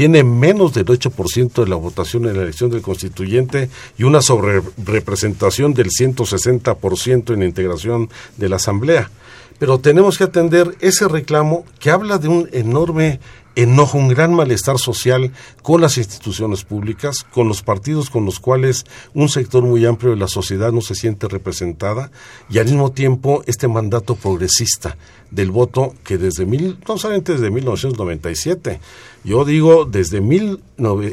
tiene 0.00 0.24
menos 0.24 0.72
del 0.72 0.86
8% 0.86 1.62
de 1.62 1.68
la 1.68 1.76
votación 1.76 2.24
en 2.24 2.34
la 2.34 2.44
elección 2.44 2.70
del 2.70 2.80
constituyente 2.80 3.68
y 3.98 4.04
una 4.04 4.22
sobrerepresentación 4.22 5.74
del 5.74 5.90
160% 5.90 7.34
en 7.34 7.40
la 7.40 7.44
integración 7.44 8.08
de 8.38 8.48
la 8.48 8.56
Asamblea. 8.56 9.10
Pero 9.58 9.78
tenemos 9.78 10.16
que 10.16 10.24
atender 10.24 10.74
ese 10.80 11.06
reclamo 11.06 11.66
que 11.78 11.90
habla 11.90 12.16
de 12.16 12.28
un 12.28 12.48
enorme 12.52 13.20
enojo, 13.56 13.98
un 13.98 14.08
gran 14.08 14.34
malestar 14.34 14.78
social 14.78 15.32
con 15.62 15.80
las 15.80 15.98
instituciones 15.98 16.64
públicas, 16.64 17.24
con 17.32 17.48
los 17.48 17.62
partidos 17.62 18.10
con 18.10 18.24
los 18.24 18.40
cuales 18.40 18.84
un 19.14 19.28
sector 19.28 19.62
muy 19.62 19.84
amplio 19.86 20.12
de 20.12 20.18
la 20.18 20.28
sociedad 20.28 20.72
no 20.72 20.80
se 20.80 20.94
siente 20.94 21.28
representada 21.28 22.10
y 22.48 22.58
al 22.58 22.66
mismo 22.66 22.92
tiempo 22.92 23.42
este 23.46 23.68
mandato 23.68 24.14
progresista 24.14 24.96
del 25.30 25.50
voto 25.50 25.94
que 26.04 26.18
desde 26.18 26.46
mil, 26.46 26.78
no 26.88 26.98
solamente 26.98 27.32
desde 27.32 27.50
1997, 27.50 28.80
yo 29.24 29.44
digo 29.44 29.84
desde 29.84 30.20
mil, 30.20 30.60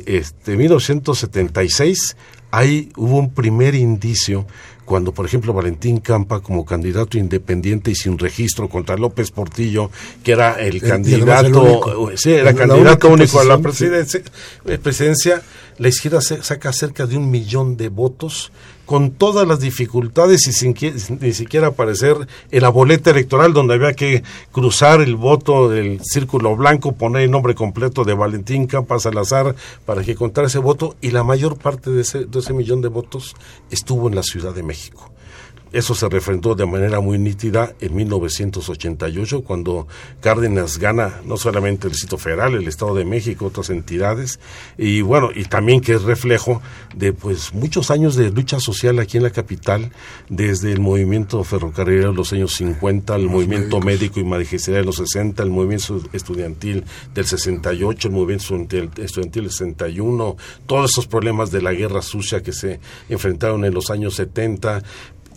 este, 0.06 0.58
1976 0.58 2.16
ahí 2.52 2.90
hubo 2.96 3.18
un 3.18 3.34
primer 3.34 3.76
indicio 3.76 4.46
cuando, 4.88 5.12
por 5.12 5.26
ejemplo, 5.26 5.52
Valentín 5.52 6.00
Campa, 6.00 6.40
como 6.40 6.64
candidato 6.64 7.18
independiente 7.18 7.92
y 7.92 7.96
sin 7.96 8.18
registro 8.18 8.70
contra 8.70 8.96
López 8.96 9.32
Portillo, 9.32 9.92
que 10.24 10.32
era 10.32 10.54
el, 10.54 10.82
candidato, 10.82 12.10
sí, 12.16 12.32
era 12.32 12.54
candidato 12.54 13.10
único 13.10 13.42
a 13.42 13.44
la 13.44 13.58
presidencia, 13.58 14.22
eh, 14.66 14.78
presidencia, 14.78 15.42
la 15.78 15.90
izquierda 15.90 16.22
saca 16.22 16.72
cerca 16.72 17.06
de 17.06 17.18
un 17.18 17.30
millón 17.30 17.76
de 17.76 17.90
votos 17.90 18.54
con 18.88 19.12
todas 19.12 19.46
las 19.46 19.60
dificultades 19.60 20.48
y 20.48 20.54
sin 20.54 20.74
ni 21.20 21.34
siquiera 21.34 21.68
aparecer 21.68 22.16
en 22.50 22.62
la 22.62 22.70
boleta 22.70 23.12
electoral 23.12 23.52
donde 23.54 23.74
había 23.74 23.94
que 23.94 24.24
cruzar 24.54 25.02
el 25.02 25.18
voto 25.18 25.70
del 25.70 26.00
círculo 26.04 26.56
blanco, 26.56 26.94
poner 26.94 27.24
el 27.24 27.32
nombre 27.32 27.54
completo 27.54 28.06
de 28.06 28.14
Valentín 28.14 28.66
Campa 28.66 28.98
Salazar 28.98 29.56
para 29.86 30.04
que 30.04 30.16
contara 30.16 30.48
ese 30.48 30.60
voto 30.60 30.96
y 31.02 31.12
la 31.12 31.24
mayor 31.24 31.58
parte 31.58 31.92
de 31.92 32.02
ese, 32.02 32.26
de 32.26 32.40
ese 32.40 32.54
millón 32.54 32.82
de 32.82 32.88
votos 32.88 33.36
estuvo 33.70 34.08
en 34.08 34.16
la 34.16 34.24
Ciudad 34.24 34.56
de 34.56 34.64
México. 34.64 35.12
Eso 35.72 35.96
se 35.96 36.08
refrendó 36.10 36.56
de 36.56 36.66
manera 36.66 37.00
muy 37.00 37.18
nítida 37.18 37.74
en 37.80 37.96
1988, 37.96 39.44
cuando 39.44 39.88
Cárdenas 40.22 40.78
gana 40.78 41.22
no 41.26 41.38
solamente 41.38 41.88
el 41.88 41.94
Distrito 41.94 42.18
Federal, 42.18 42.56
el 42.56 42.68
Estado 42.68 42.96
de 42.96 43.06
México, 43.06 43.46
otras 43.46 43.70
entidades, 43.70 44.40
y 44.78 45.02
bueno, 45.02 45.30
y 45.34 45.46
también 45.46 45.82
que 45.82 45.94
es 45.94 46.04
reflejo 46.04 46.62
de 46.96 47.14
pues 47.14 47.54
muchos 47.54 47.92
años 47.92 48.16
de 48.16 48.32
lucha 48.32 48.60
social 48.60 49.00
aquí 49.00 49.18
en 49.18 49.24
la 49.24 49.30
capital, 49.30 49.92
desde 50.30 50.72
el 50.72 50.80
movimiento 50.80 51.44
ferrocarrilero 51.44 52.12
de 52.12 52.18
los 52.18 52.34
años 52.34 52.54
50, 52.54 53.16
el 53.16 53.30
movimiento 53.30 53.80
médico 53.80 54.20
y 54.20 54.24
magisterial 54.24 54.84
de 54.84 54.86
los 54.86 54.98
60, 54.98 55.44
el 55.44 55.50
movimiento 55.50 56.02
estudiantil 56.14 56.86
del 57.14 57.26
68, 57.26 58.08
el 58.08 58.14
movimiento 58.14 58.56
estudiantil 59.02 59.44
del 59.44 59.52
61, 59.52 60.38
todos 60.66 60.92
esos 60.92 61.08
problemas 61.08 61.52
de 61.52 61.62
la 61.62 61.74
guerra 61.74 62.02
sucia 62.02 62.42
que 62.42 62.54
se 62.54 62.80
enfrentaron 63.10 63.66
en 63.66 63.74
los 63.74 63.90
años 63.90 64.16
70, 64.16 64.84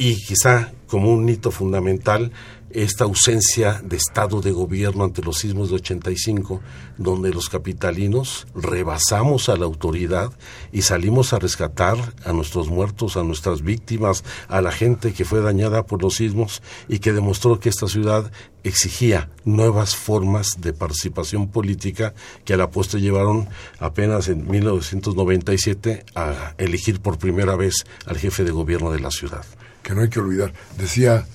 y 0.00 0.16
quizá 0.16 0.72
como 0.86 1.12
un 1.12 1.28
hito 1.28 1.50
fundamental 1.50 2.32
esta 2.70 3.04
ausencia 3.04 3.82
de 3.84 3.98
estado 3.98 4.40
de 4.40 4.50
gobierno 4.50 5.04
ante 5.04 5.20
los 5.20 5.40
sismos 5.40 5.68
de 5.68 5.74
85, 5.74 6.62
donde 6.96 7.34
los 7.34 7.50
capitalinos 7.50 8.46
rebasamos 8.54 9.50
a 9.50 9.56
la 9.56 9.66
autoridad 9.66 10.32
y 10.72 10.82
salimos 10.82 11.34
a 11.34 11.38
rescatar 11.38 11.98
a 12.24 12.32
nuestros 12.32 12.70
muertos, 12.70 13.18
a 13.18 13.24
nuestras 13.24 13.60
víctimas, 13.60 14.24
a 14.48 14.62
la 14.62 14.72
gente 14.72 15.12
que 15.12 15.26
fue 15.26 15.42
dañada 15.42 15.84
por 15.84 16.00
los 16.00 16.14
sismos 16.14 16.62
y 16.88 17.00
que 17.00 17.12
demostró 17.12 17.60
que 17.60 17.68
esta 17.68 17.86
ciudad 17.86 18.32
exigía 18.64 19.28
nuevas 19.44 19.96
formas 19.96 20.62
de 20.62 20.72
participación 20.72 21.48
política 21.48 22.14
que 22.46 22.54
a 22.54 22.56
la 22.56 22.70
postre 22.70 23.02
llevaron 23.02 23.50
apenas 23.80 24.28
en 24.28 24.48
1997 24.48 26.06
a 26.14 26.54
elegir 26.56 27.00
por 27.00 27.18
primera 27.18 27.54
vez 27.54 27.84
al 28.06 28.16
jefe 28.16 28.44
de 28.44 28.50
gobierno 28.50 28.92
de 28.92 29.00
la 29.00 29.10
ciudad 29.10 29.44
que 29.82 29.94
no 29.94 30.02
hay 30.02 30.08
que 30.08 30.20
olvidar. 30.20 30.52
Decía, 30.78 31.26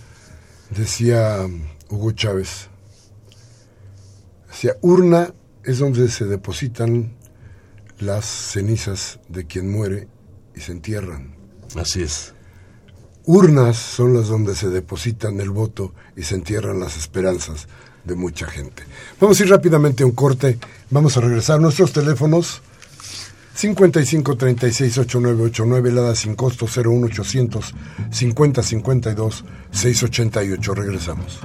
decía 0.70 1.48
Hugo 1.90 2.12
Chávez, 2.12 2.70
decía, 4.50 4.76
urna 4.82 5.34
es 5.64 5.80
donde 5.80 6.10
se 6.10 6.26
depositan 6.26 7.16
las 8.00 8.26
cenizas 8.26 9.20
de 9.30 9.46
quien 9.46 9.72
muere 9.72 10.08
y 10.56 10.62
se 10.62 10.72
entierran. 10.72 11.36
Así 11.76 12.04
es. 12.04 12.34
Urnas 13.26 13.78
son 13.78 14.14
las 14.14 14.28
donde 14.28 14.56
se 14.56 14.70
depositan 14.70 15.40
el 15.40 15.50
voto 15.50 15.94
y 16.16 16.24
se 16.24 16.36
entierran 16.36 16.80
las 16.80 16.96
esperanzas 16.96 17.68
de 18.04 18.16
mucha 18.16 18.46
gente. 18.46 18.84
Vamos 19.20 19.40
a 19.40 19.44
ir 19.44 19.50
rápidamente 19.50 20.04
a 20.04 20.06
un 20.06 20.12
corte. 20.12 20.60
Vamos 20.92 21.18
a 21.18 21.22
regresar 21.22 21.60
nuestros 21.60 21.92
teléfonos 21.92 22.62
55 23.56 24.36
36 24.36 24.98
8989, 24.98 25.90
helada 25.90 26.14
sin 26.14 26.36
costo 26.36 26.66
01800 26.68 27.74
50 28.12 28.64
52 28.64 29.46
688. 29.72 30.74
Regresamos. 30.76 31.40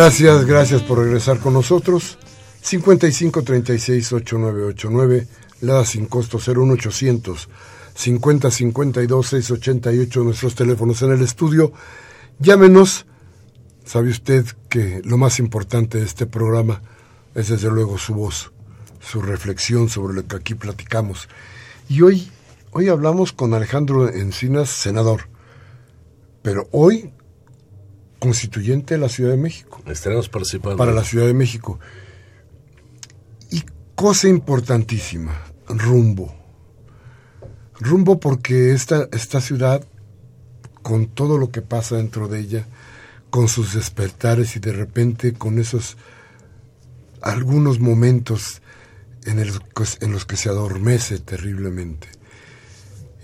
Gracias, 0.00 0.46
gracias 0.46 0.82
por 0.82 0.98
regresar 0.98 1.40
con 1.40 1.52
nosotros. 1.52 2.16
55 2.62 3.42
36 3.42 4.12
8989, 4.14 5.26
la 5.60 5.84
sin 5.84 6.06
costo 6.06 6.38
01800 6.38 7.50
50 7.94 8.50
52 8.50 9.26
688, 9.26 10.24
nuestros 10.24 10.54
teléfonos 10.54 11.02
en 11.02 11.12
el 11.12 11.20
estudio. 11.20 11.74
Llámenos. 12.38 13.04
Sabe 13.84 14.08
usted 14.08 14.46
que 14.70 15.02
lo 15.04 15.18
más 15.18 15.38
importante 15.38 15.98
de 15.98 16.06
este 16.06 16.24
programa 16.24 16.80
es 17.34 17.48
desde 17.48 17.68
luego 17.70 17.98
su 17.98 18.14
voz, 18.14 18.52
su 19.00 19.20
reflexión 19.20 19.90
sobre 19.90 20.14
lo 20.14 20.26
que 20.26 20.36
aquí 20.36 20.54
platicamos. 20.54 21.28
Y 21.90 22.00
hoy, 22.00 22.30
hoy 22.70 22.88
hablamos 22.88 23.32
con 23.32 23.52
Alejandro 23.52 24.08
Encinas, 24.08 24.70
senador, 24.70 25.28
pero 26.40 26.68
hoy 26.70 27.12
constituyente 28.20 28.94
de 28.94 29.00
la 29.00 29.08
Ciudad 29.08 29.32
de 29.32 29.36
México. 29.36 29.82
Estaremos 29.86 30.28
participando. 30.28 30.76
Para 30.76 30.92
la 30.92 31.02
Ciudad 31.02 31.26
de 31.26 31.34
México. 31.34 31.80
Y 33.50 33.64
cosa 33.96 34.28
importantísima, 34.28 35.42
rumbo. 35.66 36.32
Rumbo 37.80 38.20
porque 38.20 38.72
esta, 38.72 39.08
esta 39.10 39.40
ciudad, 39.40 39.84
con 40.82 41.06
todo 41.06 41.38
lo 41.38 41.50
que 41.50 41.62
pasa 41.62 41.96
dentro 41.96 42.28
de 42.28 42.40
ella, 42.40 42.66
con 43.30 43.48
sus 43.48 43.74
despertares 43.74 44.54
y 44.54 44.60
de 44.60 44.72
repente 44.72 45.32
con 45.32 45.58
esos 45.58 45.96
algunos 47.22 47.80
momentos 47.80 48.60
en, 49.24 49.38
el, 49.38 49.52
en 50.00 50.12
los 50.12 50.26
que 50.26 50.36
se 50.36 50.48
adormece 50.48 51.18
terriblemente 51.18 52.08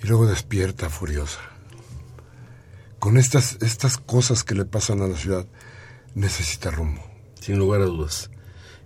y 0.02 0.06
luego 0.06 0.26
despierta 0.26 0.88
furiosa. 0.88 1.55
Con 2.98 3.16
estas, 3.16 3.58
estas 3.60 3.98
cosas 3.98 4.44
que 4.44 4.54
le 4.54 4.64
pasan 4.64 5.02
a 5.02 5.06
la 5.06 5.16
ciudad, 5.16 5.46
necesita 6.14 6.70
rumbo. 6.70 7.02
Sin 7.40 7.58
lugar 7.58 7.80
a 7.82 7.84
dudas. 7.84 8.30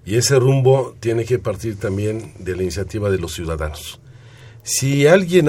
Y 0.04 0.16
ese 0.16 0.38
rumbo 0.38 0.94
tiene 1.00 1.24
que 1.24 1.38
partir 1.38 1.78
también 1.78 2.34
de 2.38 2.56
la 2.56 2.62
iniciativa 2.62 3.10
de 3.10 3.18
los 3.18 3.34
ciudadanos. 3.34 4.00
Si 4.62 5.06
alguien 5.06 5.48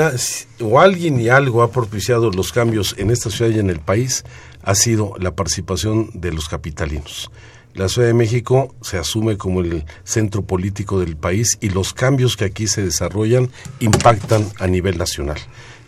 o 0.62 0.80
alguien 0.80 1.20
y 1.20 1.30
algo 1.30 1.64
ha 1.64 1.72
propiciado 1.72 2.32
los 2.32 2.52
cambios 2.52 2.96
en 2.98 3.12
esta 3.12 3.30
ciudad 3.30 3.52
y 3.52 3.60
en 3.60 3.70
el 3.70 3.80
país, 3.80 4.24
ha 4.64 4.76
sido 4.76 5.16
la 5.20 5.36
participación 5.36 6.12
de 6.14 6.32
los 6.32 6.48
capitalinos. 6.48 7.30
La 7.74 7.88
Ciudad 7.88 8.08
de 8.08 8.14
México 8.14 8.76
se 8.82 8.98
asume 8.98 9.38
como 9.38 9.62
el 9.62 9.86
centro 10.04 10.42
político 10.44 11.00
del 11.00 11.16
país 11.16 11.58
y 11.62 11.70
los 11.70 11.94
cambios 11.94 12.36
que 12.36 12.46
aquí 12.46 12.68
se 12.68 12.84
desarrollan 12.84 13.50
impactan 13.80 14.46
a 14.60 14.68
nivel 14.68 14.98
nacional. 14.98 15.38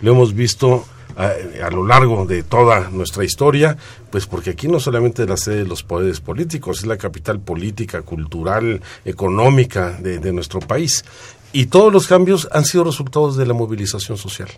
Lo 0.02 0.14
hemos 0.14 0.34
visto 0.34 0.86
a, 1.16 1.70
lo 1.70 1.86
largo 1.86 2.26
de 2.26 2.44
toda 2.44 2.90
nuestra 2.90 3.24
historia, 3.24 3.78
pues 4.10 4.26
porque 4.26 4.52
aquí 4.52 4.68
no 4.68 4.80
solamente 4.80 5.24
es 5.24 5.30
la 5.30 5.38
sede 5.38 5.58
de 5.58 5.66
los 5.66 5.84
poderes 5.84 6.20
políticos, 6.20 6.80
es 6.80 6.86
la 6.86 6.98
capital 6.98 7.40
política, 7.40 8.02
cultural, 8.02 8.82
económica 9.06 9.98
de 10.00 10.34
nuestro 10.34 10.60
país. 10.60 11.04
Y 11.52 11.68
todos 11.68 11.94
los 11.94 12.08
cambios 12.08 12.48
han 12.52 12.66
sido 12.66 12.84
resultados 12.84 13.38
de 13.38 13.46
la 13.46 13.54
movilización 13.54 14.18
social. 14.18 14.50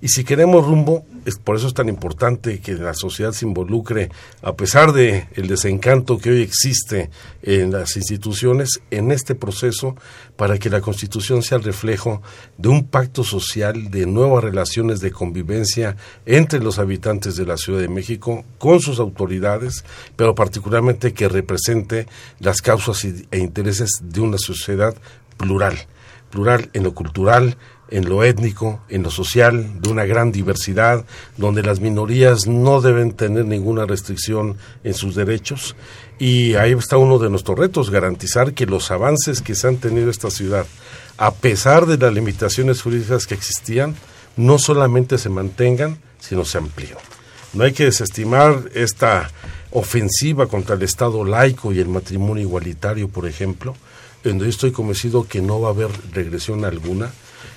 Y 0.00 0.08
si 0.08 0.24
queremos 0.24 0.66
rumbo, 0.66 1.04
es 1.24 1.38
por 1.38 1.56
eso 1.56 1.66
es 1.66 1.74
tan 1.74 1.88
importante 1.88 2.60
que 2.60 2.74
la 2.74 2.94
sociedad 2.94 3.32
se 3.32 3.46
involucre, 3.46 4.10
a 4.42 4.54
pesar 4.54 4.92
de 4.92 5.28
el 5.34 5.46
desencanto 5.46 6.18
que 6.18 6.30
hoy 6.30 6.42
existe 6.42 7.10
en 7.42 7.72
las 7.72 7.96
instituciones, 7.96 8.82
en 8.90 9.10
este 9.10 9.34
proceso, 9.34 9.96
para 10.36 10.58
que 10.58 10.68
la 10.68 10.80
Constitución 10.80 11.42
sea 11.42 11.58
el 11.58 11.64
reflejo 11.64 12.22
de 12.58 12.68
un 12.68 12.84
pacto 12.84 13.24
social, 13.24 13.90
de 13.90 14.06
nuevas 14.06 14.44
relaciones 14.44 15.00
de 15.00 15.12
convivencia 15.12 15.96
entre 16.26 16.60
los 16.60 16.78
habitantes 16.78 17.36
de 17.36 17.46
la 17.46 17.56
Ciudad 17.56 17.80
de 17.80 17.88
México, 17.88 18.44
con 18.58 18.80
sus 18.80 18.98
autoridades, 18.98 19.84
pero 20.16 20.34
particularmente 20.34 21.14
que 21.14 21.28
represente 21.28 22.06
las 22.40 22.60
causas 22.60 23.04
e 23.04 23.38
intereses 23.38 23.90
de 24.02 24.20
una 24.20 24.38
sociedad 24.38 24.94
plural, 25.36 25.86
plural 26.30 26.68
en 26.72 26.82
lo 26.82 26.94
cultural, 26.94 27.56
en 27.88 28.08
lo 28.08 28.24
étnico, 28.24 28.80
en 28.88 29.02
lo 29.02 29.10
social, 29.10 29.80
de 29.80 29.90
una 29.90 30.04
gran 30.04 30.32
diversidad, 30.32 31.04
donde 31.36 31.62
las 31.62 31.80
minorías 31.80 32.46
no 32.46 32.80
deben 32.80 33.12
tener 33.12 33.44
ninguna 33.44 33.86
restricción 33.86 34.56
en 34.82 34.94
sus 34.94 35.14
derechos. 35.14 35.76
Y 36.18 36.54
ahí 36.54 36.72
está 36.72 36.96
uno 36.96 37.18
de 37.18 37.30
nuestros 37.30 37.58
retos, 37.58 37.90
garantizar 37.90 38.54
que 38.54 38.66
los 38.66 38.90
avances 38.90 39.40
que 39.40 39.54
se 39.54 39.68
han 39.68 39.76
tenido 39.76 40.04
en 40.04 40.10
esta 40.10 40.30
ciudad, 40.30 40.66
a 41.18 41.34
pesar 41.34 41.86
de 41.86 41.98
las 41.98 42.12
limitaciones 42.12 42.82
jurídicas 42.82 43.26
que 43.26 43.34
existían, 43.34 43.94
no 44.36 44.58
solamente 44.58 45.18
se 45.18 45.28
mantengan, 45.28 45.98
sino 46.18 46.44
se 46.44 46.58
amplíen. 46.58 46.96
No 47.52 47.64
hay 47.64 47.72
que 47.72 47.84
desestimar 47.84 48.64
esta 48.74 49.30
ofensiva 49.70 50.46
contra 50.46 50.74
el 50.74 50.82
Estado 50.82 51.24
laico 51.24 51.72
y 51.72 51.78
el 51.78 51.88
matrimonio 51.88 52.42
igualitario, 52.42 53.08
por 53.08 53.26
ejemplo, 53.26 53.76
donde 54.24 54.44
yo 54.46 54.50
estoy 54.50 54.72
convencido 54.72 55.28
que 55.28 55.42
no 55.42 55.60
va 55.60 55.68
a 55.68 55.72
haber 55.72 55.90
regresión 56.12 56.64
alguna, 56.64 57.12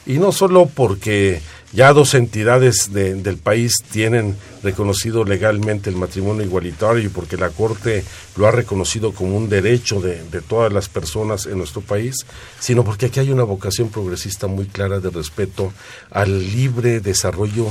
y 0.08 0.20
no 0.20 0.32
solo 0.32 0.68
porque 0.74 1.42
ya 1.74 1.92
dos 1.92 2.14
entidades 2.14 2.94
del 2.94 3.38
país 3.38 3.74
tienen 3.92 4.38
reconocido 4.64 5.26
legalmente 5.26 5.90
el 5.90 5.98
matrimonio 5.98 6.44
igualitario 6.44 7.04
y 7.04 7.10
porque 7.10 7.36
la 7.36 7.50
Corte 7.50 8.06
lo 8.38 8.48
ha 8.48 8.52
reconocido 8.52 9.12
como 9.12 9.36
un 9.36 9.50
derecho 9.50 10.00
de, 10.00 10.24
de, 10.32 10.42
todas 10.42 10.72
las 10.72 10.88
personas 10.88 11.46
en 11.46 11.58
nuestro 11.58 11.82
país, 11.82 12.26
sino 12.58 12.86
porque 12.86 13.08
aquí 13.08 13.20
hay 13.20 13.32
una 13.32 13.44
vocación 13.44 13.90
progresista 13.90 14.48
muy 14.48 14.66
clara 14.66 15.02
de 15.02 15.10
respeto 15.10 15.74
al 16.10 16.40
libre 16.52 17.02
desarrollo 17.02 17.68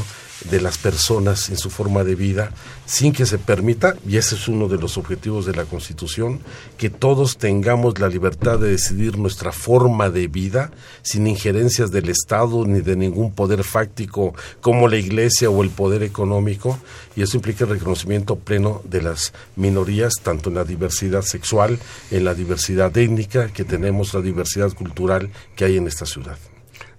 de 0.51 0.61
las 0.61 0.79
personas 0.79 1.49
en 1.49 1.57
su 1.57 1.71
forma 1.71 2.05
de 2.05 2.15
vida 2.15 2.53
sin 2.85 3.13
que 3.13 3.27
se 3.27 3.39
permita, 3.39 3.97
y 4.07 4.17
ese 4.17 4.37
es 4.37 4.47
uno 4.47 4.69
de 4.69 4.79
los 4.79 4.97
objetivos 4.97 5.45
de 5.45 5.55
la 5.55 5.65
Constitución, 5.65 6.41
que 6.79 6.89
todos 6.89 7.37
tengamos 7.37 7.99
la 7.99 8.09
libertad 8.09 8.61
de 8.61 8.71
decidir 8.71 9.19
nuestra 9.19 9.51
forma 9.51 10.09
de 10.09 10.29
vida 10.29 10.71
sin 11.03 11.27
injerencias 11.27 11.91
del 11.91 12.09
Estado 12.09 12.65
ni 12.65 12.81
de 12.81 12.95
ningún 12.95 13.33
poder 13.33 13.65
fáctico 13.65 14.35
como 14.61 14.87
la 14.87 14.99
Iglesia 14.99 15.51
o 15.51 15.63
el 15.65 15.71
poder 15.71 16.05
económico, 16.05 16.79
y 17.17 17.23
eso 17.23 17.37
implica 17.37 17.65
el 17.65 17.71
reconocimiento 17.71 18.37
pleno 18.37 18.83
de 18.85 19.03
las 19.03 19.33
minorías, 19.57 20.15
tanto 20.23 20.51
en 20.51 20.57
la 20.57 20.65
diversidad 20.65 21.23
sexual, 21.23 21.79
en 22.13 22.25
la 22.25 22.35
diversidad 22.35 22.97
étnica 22.97 23.49
que 23.49 23.65
tenemos, 23.65 24.15
la 24.15 24.21
diversidad 24.21 24.73
cultural 24.73 25.31
que 25.57 25.65
hay 25.65 25.77
en 25.77 25.89
esta 25.89 26.07
ciudad. 26.07 26.39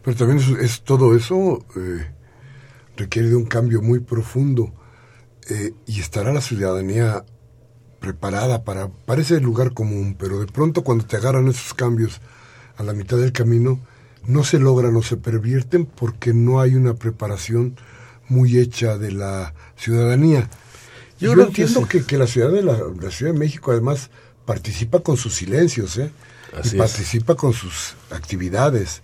Pero 0.04 0.18
también 0.18 0.58
es, 0.60 0.82
todo 0.82 1.16
eso... 1.16 1.66
Eh 1.78 2.17
requiere 2.98 3.30
de 3.30 3.36
un 3.36 3.46
cambio 3.46 3.82
muy 3.82 4.00
profundo 4.00 4.74
eh, 5.50 5.74
y 5.86 6.02
estará 6.02 6.34
la 6.34 6.42
ciudadanía 6.42 7.24
preparada 8.00 8.64
para, 8.64 8.90
para 8.90 9.22
ese 9.22 9.40
lugar 9.40 9.74
común, 9.74 10.16
pero 10.20 10.40
de 10.40 10.48
pronto 10.48 10.84
cuando 10.84 11.06
te 11.06 11.16
agarran 11.16 11.48
esos 11.48 11.74
cambios 11.74 12.20
a 12.76 12.84
la 12.84 12.94
mitad 12.94 13.18
del 13.18 13.32
camino, 13.32 13.80
no 14.26 14.44
se 14.44 14.60
logran 14.60 14.96
o 14.96 15.02
se 15.02 15.18
pervierten 15.18 15.86
porque 15.86 16.34
no 16.34 16.60
hay 16.60 16.76
una 16.76 16.96
preparación 16.96 17.76
muy 18.28 18.58
hecha 18.58 18.98
de 18.98 19.12
la 19.12 19.54
ciudadanía. 19.78 20.50
Yo, 21.20 21.34
entiendo 21.34 21.88
que, 21.88 22.04
que, 22.04 22.18
la 22.18 22.28
ciudad 22.28 22.52
de 22.52 22.62
la, 22.62 22.76
Ciudad 23.10 23.34
de 23.34 23.40
México 23.40 23.72
además 23.72 24.12
participa 24.46 25.00
con 25.00 25.18
sus 25.18 25.36
silencios, 25.36 25.98
¿eh? 25.98 26.12
y 26.64 26.78
participa 26.78 27.36
con 27.36 27.54
sus 27.54 27.96
actividades 28.12 29.02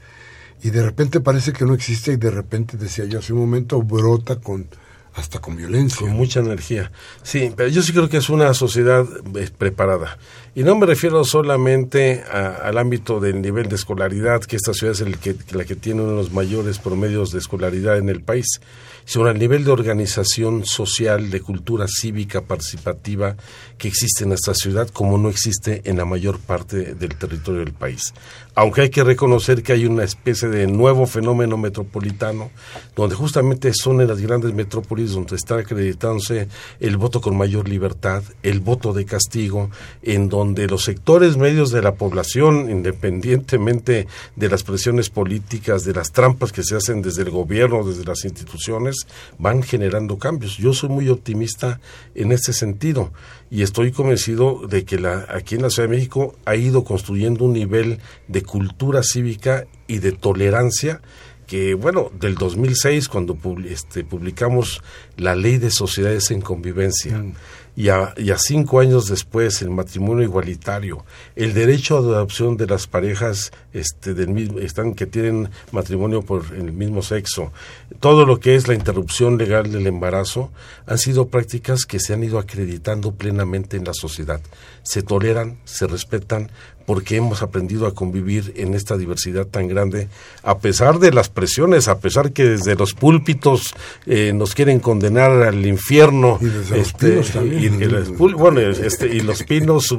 y 0.62 0.70
de 0.70 0.84
repente 0.84 1.20
parece 1.20 1.54
que 1.54 1.66
no 1.66 1.74
existe 1.74 2.14
y 2.14 2.18
de 2.18 2.32
repente, 2.32 2.78
decía 2.78 3.06
yo 3.06 3.20
hace 3.20 3.34
un 3.34 3.40
momento, 3.40 3.82
brota 3.82 4.38
con 4.38 4.68
hasta 5.16 5.40
con 5.40 5.56
violencia. 5.56 6.00
Con 6.00 6.16
mucha 6.16 6.40
energía. 6.40 6.92
Sí, 7.22 7.52
pero 7.56 7.70
yo 7.70 7.82
sí 7.82 7.94
creo 7.94 8.10
que 8.10 8.18
es 8.18 8.30
una 8.30 8.54
sociedad 8.54 9.06
eh, 9.36 9.50
preparada. 9.56 10.18
Y 10.56 10.64
no 10.64 10.76
me 10.76 10.86
refiero 10.86 11.24
solamente 11.24 12.24
al 12.32 12.78
ámbito 12.78 13.20
del 13.20 13.42
nivel 13.42 13.70
de 13.70 13.76
escolaridad, 13.76 14.44
que 14.44 14.56
esta 14.56 14.74
ciudad 14.74 14.94
es 14.94 15.02
el 15.02 15.18
que, 15.18 15.36
la 15.52 15.66
que 15.66 15.76
tiene 15.76 16.02
uno 16.02 16.12
de 16.12 16.18
los 16.18 16.32
mayores 16.32 16.78
promedios 16.78 17.32
de 17.32 17.40
escolaridad 17.40 17.98
en 17.98 18.08
el 18.10 18.22
país, 18.22 18.62
sino 19.04 19.26
al 19.26 19.40
nivel 19.40 19.66
de 19.66 19.72
organización 19.72 20.64
social, 20.64 21.32
de 21.32 21.42
cultura 21.42 21.88
cívica 21.88 22.42
participativa 22.42 23.36
que 23.80 23.88
existe 23.88 24.26
en 24.26 24.32
esta 24.32 24.54
ciudad, 24.54 24.90
como 24.90 25.18
no 25.18 25.30
existe 25.30 25.82
en 25.86 25.98
la 25.98 26.06
mayor 26.06 26.38
parte 26.38 26.94
del 26.94 27.16
territorio 27.16 27.62
del 27.62 27.74
país. 27.74 28.14
Aunque 28.56 28.82
hay 28.82 28.90
que 28.90 29.04
reconocer 29.04 29.64
que 29.64 29.74
hay 29.74 29.86
una 29.86 30.04
especie 30.04 30.48
de 30.48 30.68
nuevo 30.68 31.08
fenómeno 31.08 31.58
metropolitano, 31.58 32.52
donde 32.96 33.16
justamente 33.16 33.74
son 33.74 34.00
en 34.02 34.08
las 34.08 34.22
grandes 34.22 34.54
metrópolis 34.54 35.14
donde 35.14 35.36
está 35.36 35.58
acreditándose 35.58 36.48
el 36.80 36.98
voto 36.98 37.20
con 37.20 37.36
mayor 37.36 37.68
libertad, 37.68 38.24
el 38.44 38.60
voto 38.60 38.94
de 38.94 39.06
castigo, 39.06 39.72
en 40.04 40.30
donde 40.30 40.68
los 40.68 40.84
sectores 40.84 41.36
medios 41.36 41.72
de 41.72 41.82
la 41.82 41.96
población, 41.96 42.70
independientemente 42.70 44.08
de 44.36 44.50
las 44.50 44.64
presiones 44.64 45.10
políticas, 45.10 45.84
de 45.84 45.94
las 45.94 46.12
trampas 46.12 46.52
que 46.52 46.64
se 46.64 46.76
hacen 46.76 47.02
desde 47.02 47.24
el 47.24 47.32
gobierno, 47.32 47.84
desde 47.84 48.06
las 48.06 48.24
instituciones, 48.24 49.08
van 49.40 49.64
generando 49.64 50.20
cambios. 50.20 50.58
Yo 50.58 50.74
soy 50.74 50.90
muy 50.90 51.10
optimista 51.10 51.80
en 52.14 52.32
este 52.32 52.54
sentido 52.54 53.12
y 53.50 53.64
estoy 53.64 53.92
convencido 53.92 54.68
de 54.68 54.86
que 54.86 54.96
aquí 55.30 55.56
en 55.56 55.64
la 55.64 55.70
Ciudad 55.70 55.90
de 55.90 55.96
México 55.96 56.36
ha 56.46 56.56
ido 56.56 56.84
construyendo 56.84 57.46
un 57.46 57.54
nivel 57.54 58.00
de 58.28 58.43
cultura 58.44 59.02
cívica 59.04 59.66
y 59.88 60.00
de 60.00 60.12
tolerancia 60.12 61.02
que, 61.48 61.74
bueno, 61.74 62.12
del 62.20 62.36
2006, 62.36 63.08
cuando 63.10 63.38
este, 63.68 64.04
publicamos 64.04 64.82
la 65.18 65.36
ley 65.36 65.58
de 65.58 65.72
sociedades 65.72 66.32
en 66.32 66.42
convivencia, 66.42 67.18
mm. 67.18 67.34
y 67.76 67.90
a, 67.90 68.14
y 68.18 68.32
a, 68.32 68.38
cinco 68.38 68.80
años 68.80 69.08
después 69.08 69.62
el 69.62 69.70
matrimonio 69.70 70.24
igualitario, 70.24 71.06
el 71.36 71.54
derecho 71.54 71.98
a 71.98 72.00
adopción 72.00 72.56
de 72.58 72.68
las 72.68 72.88
parejas 72.88 73.52
este, 73.74 74.14
del 74.14 74.30
mismo, 74.30 74.60
están, 74.60 74.94
que 74.94 75.06
tienen 75.06 75.50
matrimonio 75.72 76.22
por 76.22 76.46
el 76.56 76.72
mismo 76.72 77.02
sexo, 77.02 77.52
todo 78.00 78.26
lo 78.26 78.40
que 78.40 78.56
es 78.56 78.68
la 78.68 78.74
interrupción 78.74 79.38
legal 79.38 79.72
del 79.72 79.88
embarazo, 79.88 80.52
han 80.86 80.98
sido 80.98 81.28
prácticas 81.28 81.86
que 81.86 82.00
se 82.00 82.14
han 82.14 82.24
ido 82.24 82.40
acreditando 82.40 83.14
plenamente 83.14 83.78
en 83.78 83.86
la 83.86 83.94
sociedad. 83.94 84.42
Se 84.84 85.02
toleran, 85.02 85.60
se 85.66 85.88
respetan, 85.88 86.50
porque 86.86 87.18
hemos 87.18 87.42
aprendido 87.42 87.88
a 87.88 87.94
convivir 87.94 88.54
en 88.58 88.74
esta 88.74 88.98
diversidad 88.98 89.46
tan 89.48 89.68
grande, 89.68 90.10
a 90.44 90.58
pesar 90.60 91.00
de 91.00 91.12
las 91.12 91.30
presiones, 91.30 91.88
a 91.88 92.00
pesar 92.00 92.34
que 92.34 92.44
desde 92.44 92.76
los 92.76 92.94
púlpitos 92.94 93.74
eh, 94.06 94.34
nos 94.34 94.54
quieren 94.54 94.80
condenar 94.80 95.32
al 95.44 95.66
infierno. 95.66 96.38
Y 96.42 96.46
desde 96.46 96.78
los 96.78 96.88
este, 96.88 97.10
pinos 97.10 97.32
también. 97.32 97.82
Y, 97.82 97.86
los, 97.86 98.10
bueno, 98.18 98.60
este, 98.60 99.08
y 99.08 99.22
los 99.22 99.44
pinos 99.44 99.96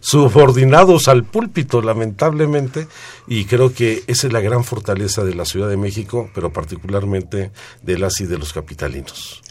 subordinados 0.00 1.08
al 1.08 1.24
púlpito, 1.24 1.82
lamentablemente, 1.82 2.86
y 3.26 3.44
creo 3.44 3.72
que 3.72 4.02
esa 4.06 4.26
es 4.26 4.32
la 4.32 4.40
gran 4.40 4.64
fortaleza 4.64 5.24
de 5.24 5.34
la 5.34 5.44
Ciudad 5.44 5.68
de 5.68 5.76
México, 5.76 6.30
pero 6.34 6.52
particularmente 6.52 7.50
de 7.82 7.98
las 7.98 8.20
y 8.20 8.26
de 8.26 8.38
los 8.38 8.52
capitalinos. 8.52 9.42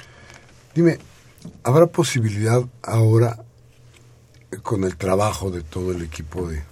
Dime, 0.75 0.99
¿habrá 1.63 1.87
posibilidad 1.87 2.63
ahora 2.83 3.43
con 4.63 4.83
el 4.83 4.97
trabajo 4.97 5.51
de 5.51 5.61
todo 5.61 5.91
el 5.91 6.01
equipo 6.01 6.47
de 6.49 6.63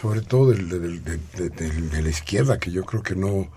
sobre 0.00 0.20
todo 0.20 0.50
del, 0.50 0.68
de, 1.04 2.02
la 2.02 2.08
izquierda 2.08 2.58
que 2.58 2.72
yo 2.72 2.84
creo 2.84 3.02
que 3.02 3.14
no 3.14 3.48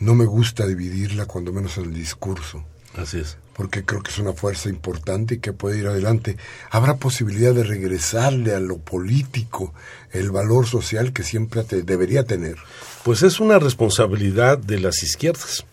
no 0.00 0.14
me 0.14 0.26
gusta 0.26 0.66
dividirla 0.66 1.26
cuando 1.26 1.52
menos 1.52 1.78
en 1.78 1.84
el 1.84 1.94
discurso. 1.94 2.64
Así 2.96 3.20
es. 3.20 3.38
Porque 3.54 3.84
creo 3.84 4.02
que 4.02 4.10
es 4.10 4.18
una 4.18 4.32
fuerza 4.32 4.68
importante 4.68 5.36
y 5.36 5.38
que 5.38 5.52
puede 5.52 5.78
ir 5.78 5.86
adelante. 5.86 6.36
Habrá 6.70 6.96
posibilidad 6.96 7.54
de 7.54 7.62
regresarle 7.62 8.54
a 8.54 8.60
lo 8.60 8.78
político 8.78 9.72
el 10.10 10.30
valor 10.30 10.66
social 10.66 11.12
que 11.12 11.22
siempre 11.22 11.62
te 11.62 11.82
debería 11.82 12.24
tener. 12.24 12.56
Pues 13.04 13.22
es 13.22 13.38
una 13.40 13.58
responsabilidad 13.58 14.58
de 14.58 14.80
las 14.80 15.02
izquierdas 15.02 15.64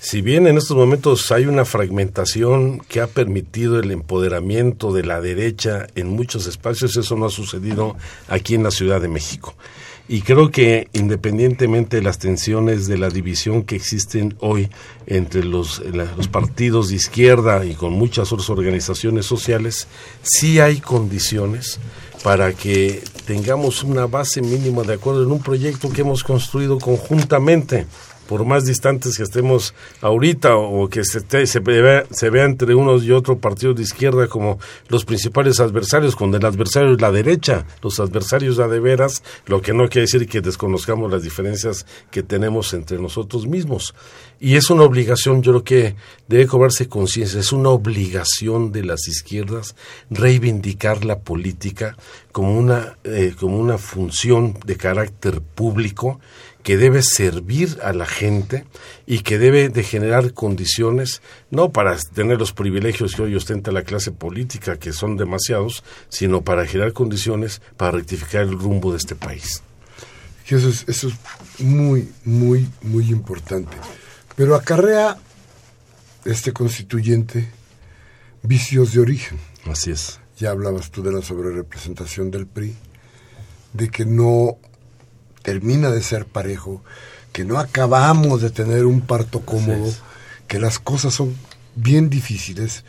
si 0.00 0.22
bien 0.22 0.46
en 0.46 0.56
estos 0.56 0.78
momentos 0.78 1.30
hay 1.30 1.44
una 1.44 1.66
fragmentación 1.66 2.80
que 2.80 3.02
ha 3.02 3.06
permitido 3.06 3.78
el 3.78 3.90
empoderamiento 3.90 4.94
de 4.94 5.04
la 5.04 5.20
derecha 5.20 5.88
en 5.94 6.08
muchos 6.08 6.46
espacios, 6.46 6.96
eso 6.96 7.16
no 7.16 7.26
ha 7.26 7.30
sucedido 7.30 7.96
aquí 8.26 8.54
en 8.54 8.62
la 8.62 8.70
Ciudad 8.70 9.02
de 9.02 9.08
México. 9.08 9.54
Y 10.08 10.22
creo 10.22 10.50
que 10.50 10.88
independientemente 10.94 11.98
de 11.98 12.02
las 12.02 12.18
tensiones 12.18 12.86
de 12.86 12.96
la 12.96 13.10
división 13.10 13.62
que 13.62 13.76
existen 13.76 14.36
hoy 14.40 14.70
entre 15.06 15.44
los, 15.44 15.82
partidos 16.32 16.88
de 16.88 16.96
izquierda 16.96 17.66
y 17.66 17.74
con 17.74 17.92
muchas 17.92 18.32
otras 18.32 18.48
organizaciones 18.48 19.26
sociales, 19.26 19.86
sí 20.22 20.60
hay 20.60 20.80
condiciones 20.80 21.78
para 22.24 22.54
que 22.54 23.02
tengamos 23.26 23.84
una 23.84 24.06
base 24.06 24.40
mínima 24.40 24.82
de 24.82 24.94
acuerdo 24.94 25.22
en 25.24 25.30
un 25.30 25.42
proyecto 25.42 25.90
que 25.90 26.00
hemos 26.00 26.24
construido 26.24 26.78
conjuntamente 26.78 27.86
por 28.30 28.44
más 28.44 28.64
distantes 28.64 29.16
que 29.16 29.24
estemos 29.24 29.74
ahorita 30.02 30.54
o 30.54 30.88
que 30.88 31.02
se, 31.02 31.46
se, 31.48 31.58
vea, 31.58 32.04
se 32.12 32.30
vea 32.30 32.44
entre 32.44 32.76
unos 32.76 33.02
y 33.02 33.10
otro 33.10 33.40
partido 33.40 33.74
de 33.74 33.82
izquierda 33.82 34.28
como 34.28 34.60
los 34.86 35.04
principales 35.04 35.58
adversarios, 35.58 36.14
cuando 36.14 36.36
el 36.36 36.46
adversario 36.46 36.92
es 36.92 37.00
la 37.00 37.10
derecha, 37.10 37.66
los 37.82 37.98
adversarios 37.98 38.60
a 38.60 38.68
de 38.68 38.78
veras, 38.78 39.24
lo 39.46 39.60
que 39.60 39.72
no 39.72 39.88
quiere 39.88 40.02
decir 40.02 40.28
que 40.28 40.40
desconozcamos 40.40 41.10
las 41.10 41.24
diferencias 41.24 41.86
que 42.12 42.22
tenemos 42.22 42.72
entre 42.72 42.98
nosotros 42.98 43.48
mismos. 43.48 43.96
Y 44.38 44.54
es 44.54 44.70
una 44.70 44.84
obligación, 44.84 45.42
yo 45.42 45.50
creo 45.50 45.64
que 45.64 45.96
debe 46.28 46.46
cobrarse 46.46 46.88
conciencia, 46.88 47.40
es 47.40 47.50
una 47.50 47.70
obligación 47.70 48.70
de 48.70 48.84
las 48.84 49.08
izquierdas 49.08 49.74
reivindicar 50.08 51.04
la 51.04 51.18
política 51.18 51.96
como 52.30 52.56
una, 52.56 52.96
eh, 53.02 53.34
como 53.38 53.58
una 53.58 53.76
función 53.76 54.56
de 54.64 54.76
carácter 54.76 55.40
público 55.40 56.20
que 56.62 56.76
debe 56.76 57.02
servir 57.02 57.78
a 57.82 57.92
la 57.92 58.06
gente 58.06 58.64
y 59.06 59.20
que 59.20 59.38
debe 59.38 59.68
de 59.68 59.82
generar 59.82 60.34
condiciones, 60.34 61.22
no 61.50 61.70
para 61.72 61.96
tener 61.96 62.38
los 62.38 62.52
privilegios 62.52 63.14
que 63.14 63.22
hoy 63.22 63.34
ostenta 63.34 63.72
la 63.72 63.82
clase 63.82 64.12
política, 64.12 64.78
que 64.78 64.92
son 64.92 65.16
demasiados, 65.16 65.82
sino 66.08 66.42
para 66.42 66.66
generar 66.66 66.92
condiciones 66.92 67.62
para 67.76 67.92
rectificar 67.92 68.42
el 68.42 68.58
rumbo 68.58 68.92
de 68.92 68.98
este 68.98 69.14
país. 69.14 69.62
eso 70.46 70.68
es, 70.68 70.84
eso 70.88 71.08
es 71.08 71.14
muy, 71.60 72.10
muy, 72.24 72.68
muy 72.82 73.10
importante. 73.10 73.76
Pero 74.36 74.54
acarrea 74.54 75.16
este 76.24 76.52
constituyente 76.52 77.48
vicios 78.42 78.92
de 78.92 79.00
origen. 79.00 79.38
Así 79.66 79.90
es. 79.90 80.20
Ya 80.38 80.50
hablabas 80.50 80.90
tú 80.90 81.02
de 81.02 81.12
la 81.12 81.22
sobrerepresentación 81.22 82.30
del 82.30 82.46
PRI, 82.46 82.74
de 83.72 83.88
que 83.88 84.04
no 84.04 84.58
termina 85.42 85.90
de 85.90 86.02
ser 86.02 86.26
parejo, 86.26 86.82
que 87.32 87.44
no 87.44 87.58
acabamos 87.58 88.42
de 88.42 88.50
tener 88.50 88.86
un 88.86 89.00
parto 89.00 89.40
cómodo, 89.40 89.92
que 90.48 90.58
las 90.58 90.78
cosas 90.78 91.14
son 91.14 91.36
bien 91.76 92.10
difíciles 92.10 92.84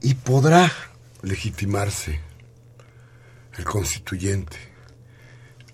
y 0.00 0.14
podrá 0.14 0.72
legitimarse 1.22 2.20
el 3.58 3.64
constituyente. 3.64 4.56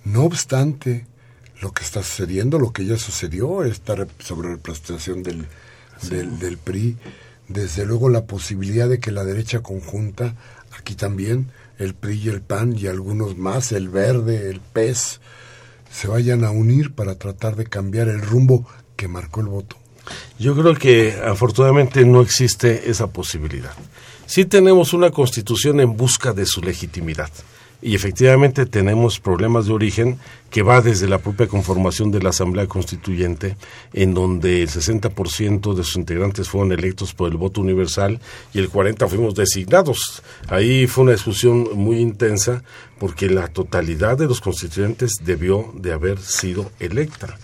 No 0.05 0.25
obstante, 0.25 1.07
lo 1.61 1.73
que 1.73 1.85
está 1.85 2.03
sucediendo, 2.03 2.59
lo 2.59 2.73
que 2.73 2.85
ya 2.85 2.97
sucedió, 2.97 3.65
esta 3.65 3.95
sobre 4.19 4.51
representación 4.51 5.23
del, 5.23 5.47
del, 6.09 6.39
del 6.39 6.59
PRI, 6.59 6.97
desde 7.49 7.87
luego 7.87 8.09
la 8.09 8.27
posibilidad 8.27 8.89
de 8.89 8.99
que 8.99 9.13
la 9.13 9.25
derecha 9.25 9.61
conjunta, 9.61 10.35
aquí 10.79 10.95
también, 10.95 11.51
el 11.79 11.95
PRI 11.95 12.23
y 12.25 12.29
el 12.29 12.41
PAN 12.41 12.77
y 12.77 12.87
algunos 12.87 13.37
más, 13.37 13.73
el 13.73 13.89
Verde, 13.89 14.51
el 14.51 14.61
PES, 14.61 15.21
se 15.97 16.09
vayan 16.09 16.45
a 16.45 16.51
unir 16.51 16.95
para 16.95 17.15
tratar 17.15 17.57
de 17.57 17.65
cambiar 17.65 18.09
el 18.09 18.21
rumbo 18.21 18.69
que 18.97 19.09
marcó 19.09 19.41
el 19.41 19.47
voto? 19.47 19.77
Yo 20.39 20.55
creo 20.55 20.75
que 20.75 21.19
afortunadamente 21.25 22.05
no 22.05 22.21
existe 22.21 22.91
esa 22.91 23.07
posibilidad. 23.07 23.73
Sí 24.27 24.45
tenemos 24.45 24.93
una 24.93 25.11
constitución 25.11 25.81
en 25.81 25.97
busca 25.97 26.35
de 26.35 26.45
su 26.45 26.61
legitimidad 26.61 27.31
y 27.83 27.95
efectivamente 27.95 28.67
tenemos 28.67 29.21
problemas 29.21 29.67
de 29.67 29.73
origen 29.73 30.19
que 30.51 30.63
va 30.63 30.81
desde 30.81 31.09
la 31.09 31.19
propia 31.19 31.47
conformación 31.47 32.11
de 32.11 32.23
la 32.23 32.31
Asamblea 32.31 32.67
Constituyente, 32.67 33.57
en 33.93 34.15
donde 34.15 34.63
el 34.63 34.69
60% 34.69 35.75
de 35.75 35.85
sus 35.85 35.97
integrantes 35.97 36.49
fueron 36.49 36.73
electos 36.73 37.13
por 37.13 37.31
el 37.31 37.37
voto 37.37 37.61
universal 37.61 38.21
y 38.55 38.59
el 38.59 38.71
40% 38.71 39.09
fuimos 39.09 39.35
designados. 39.35 40.23
Ahí 40.49 40.87
fue 40.87 41.05
una 41.05 41.13
discusión 41.13 41.69
muy 41.75 41.99
intensa 41.99 42.63
porque 42.99 43.29
la 43.29 43.49
totalidad 43.49 44.17
de 44.17 44.27
los 44.27 44.41
constituyentes 44.41 45.17
debió 45.23 45.73
de 45.75 45.93
haber 45.93 46.19
sido 46.19 46.71
electa. 46.81 47.39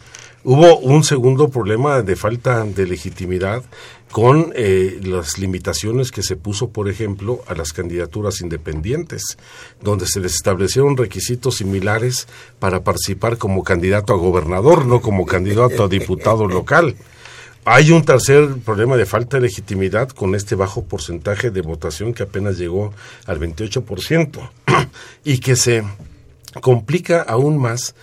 Hubo 0.45 0.78
un 0.78 1.05
segundo 1.05 1.51
problema 1.51 2.03
de 2.03 2.16
falta 2.16 2.64
de 2.64 2.86
legitimidad 2.86 3.62
con 4.11 4.53
eh, 4.57 4.99
las 5.03 5.38
limitaciones 5.38 6.11
que 6.11 6.24
se 6.24 6.34
puso, 6.34 6.70
por 6.70 6.88
ejemplo, 6.88 7.43
a 7.47 7.55
las 7.55 7.72
candidaturas 7.72 8.40
independientes, 8.40 9.38
donde 9.80 10.07
se 10.07 10.18
les 10.18 10.34
establecieron 10.34 10.97
requisitos 10.97 11.59
similares 11.59 12.26
para 12.59 12.82
participar 12.82 13.38
como 13.38 13.62
candidato 13.62 14.12
a 14.12 14.16
gobernador, 14.16 14.84
no 14.84 15.01
como 15.01 15.26
candidato 15.26 15.84
a 15.84 15.88
diputado 15.88 16.49
local. 16.49 16.97
Hay 17.64 17.93
un 17.93 18.05
tercer 18.05 18.57
problema 18.64 18.97
de 18.97 19.07
falta 19.07 19.36
de 19.36 19.45
legitimidad 19.45 20.09
con 20.09 20.34
este 20.34 20.57
bajo 20.57 20.82
porcentaje 20.82 21.53
de 21.53 21.61
votación 21.61 22.12
que 22.14 22.24
apenas 22.24 22.59
llegó 22.59 22.93
al 23.26 23.38
28% 23.38 24.51
y 25.24 25.38
que 25.38 25.55
se 25.55 25.84
complica 26.61 27.22
aún 27.22 27.59
más 27.59 27.95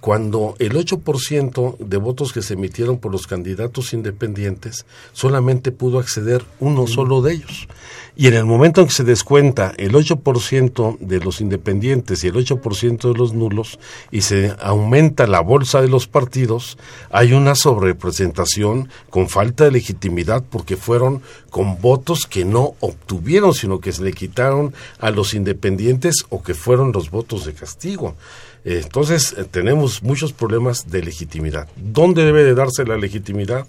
cuando 0.00 0.54
el 0.58 0.72
8% 0.72 1.78
de 1.78 1.96
votos 1.96 2.32
que 2.32 2.42
se 2.42 2.54
emitieron 2.54 2.98
por 2.98 3.12
los 3.12 3.26
candidatos 3.26 3.92
independientes 3.92 4.86
solamente 5.12 5.72
pudo 5.72 5.98
acceder 5.98 6.44
uno 6.60 6.86
solo 6.86 7.22
de 7.22 7.34
ellos. 7.34 7.68
Y 8.16 8.26
en 8.26 8.34
el 8.34 8.46
momento 8.46 8.80
en 8.80 8.88
que 8.88 8.94
se 8.94 9.04
descuenta 9.04 9.72
el 9.76 9.92
8% 9.92 10.98
de 10.98 11.20
los 11.20 11.40
independientes 11.40 12.24
y 12.24 12.26
el 12.26 12.34
8% 12.34 13.12
de 13.12 13.16
los 13.16 13.32
nulos 13.32 13.78
y 14.10 14.22
se 14.22 14.56
aumenta 14.60 15.28
la 15.28 15.40
bolsa 15.40 15.80
de 15.80 15.86
los 15.86 16.08
partidos, 16.08 16.78
hay 17.10 17.32
una 17.32 17.54
sobrerepresentación 17.54 18.88
con 19.10 19.28
falta 19.28 19.64
de 19.64 19.70
legitimidad 19.70 20.42
porque 20.50 20.76
fueron 20.76 21.22
con 21.50 21.80
votos 21.80 22.26
que 22.26 22.44
no 22.44 22.74
obtuvieron, 22.80 23.54
sino 23.54 23.80
que 23.80 23.92
se 23.92 24.02
le 24.02 24.12
quitaron 24.12 24.74
a 24.98 25.10
los 25.10 25.34
independientes 25.34 26.24
o 26.28 26.42
que 26.42 26.54
fueron 26.54 26.90
los 26.90 27.10
votos 27.10 27.46
de 27.46 27.54
castigo. 27.54 28.16
Entonces, 28.64 29.34
eh, 29.36 29.44
tenemos 29.44 30.02
muchos 30.02 30.32
problemas 30.32 30.90
de 30.90 31.02
legitimidad. 31.02 31.68
¿Dónde 31.76 32.24
debe 32.24 32.44
de 32.44 32.54
darse 32.54 32.84
la 32.84 32.96
legitimidad? 32.96 33.66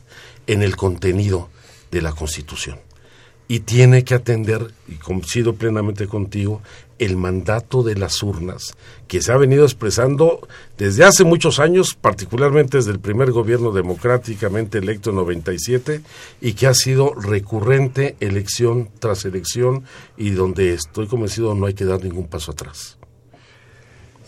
En 0.47 0.63
el 0.63 0.75
contenido 0.75 1.49
de 1.91 2.01
la 2.01 2.11
Constitución. 2.11 2.79
y 3.51 3.61
tiene 3.61 4.03
que 4.03 4.13
atender, 4.13 4.71
y 4.87 4.93
coincido 4.93 5.55
plenamente 5.55 6.05
contigo, 6.05 6.61
el 6.99 7.17
mandato 7.17 7.81
de 7.81 7.95
las 7.95 8.21
urnas, 8.21 8.75
que 9.07 9.23
se 9.23 9.31
ha 9.31 9.37
venido 9.37 9.63
expresando 9.63 10.47
desde 10.77 11.03
hace 11.03 11.23
muchos 11.23 11.59
años, 11.59 11.95
particularmente 11.99 12.77
desde 12.77 12.91
el 12.91 12.99
primer 12.99 13.31
gobierno 13.31 13.71
democráticamente 13.71 14.77
electo 14.77 15.09
en 15.09 15.15
97, 15.15 16.01
y 16.41 16.53
que 16.53 16.67
ha 16.67 16.75
sido 16.75 17.15
recurrente 17.15 18.15
elección 18.19 18.89
tras 18.99 19.25
elección, 19.25 19.83
y 20.15 20.29
donde 20.29 20.75
estoy 20.75 21.07
convencido 21.07 21.55
no 21.55 21.65
hay 21.65 21.73
que 21.73 21.85
dar 21.85 22.03
ningún 22.03 22.27
paso 22.27 22.51
atrás. 22.51 22.98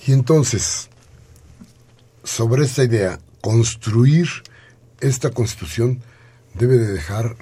Y 0.06 0.14
entonces, 0.14 0.90
sobre 2.24 2.66
esta 2.66 2.84
idea, 2.84 3.20
construir 3.42 4.28
esta 5.00 5.32
constitución 5.32 6.02
debe 6.54 6.78
de 6.78 6.92
dejar 6.92 7.36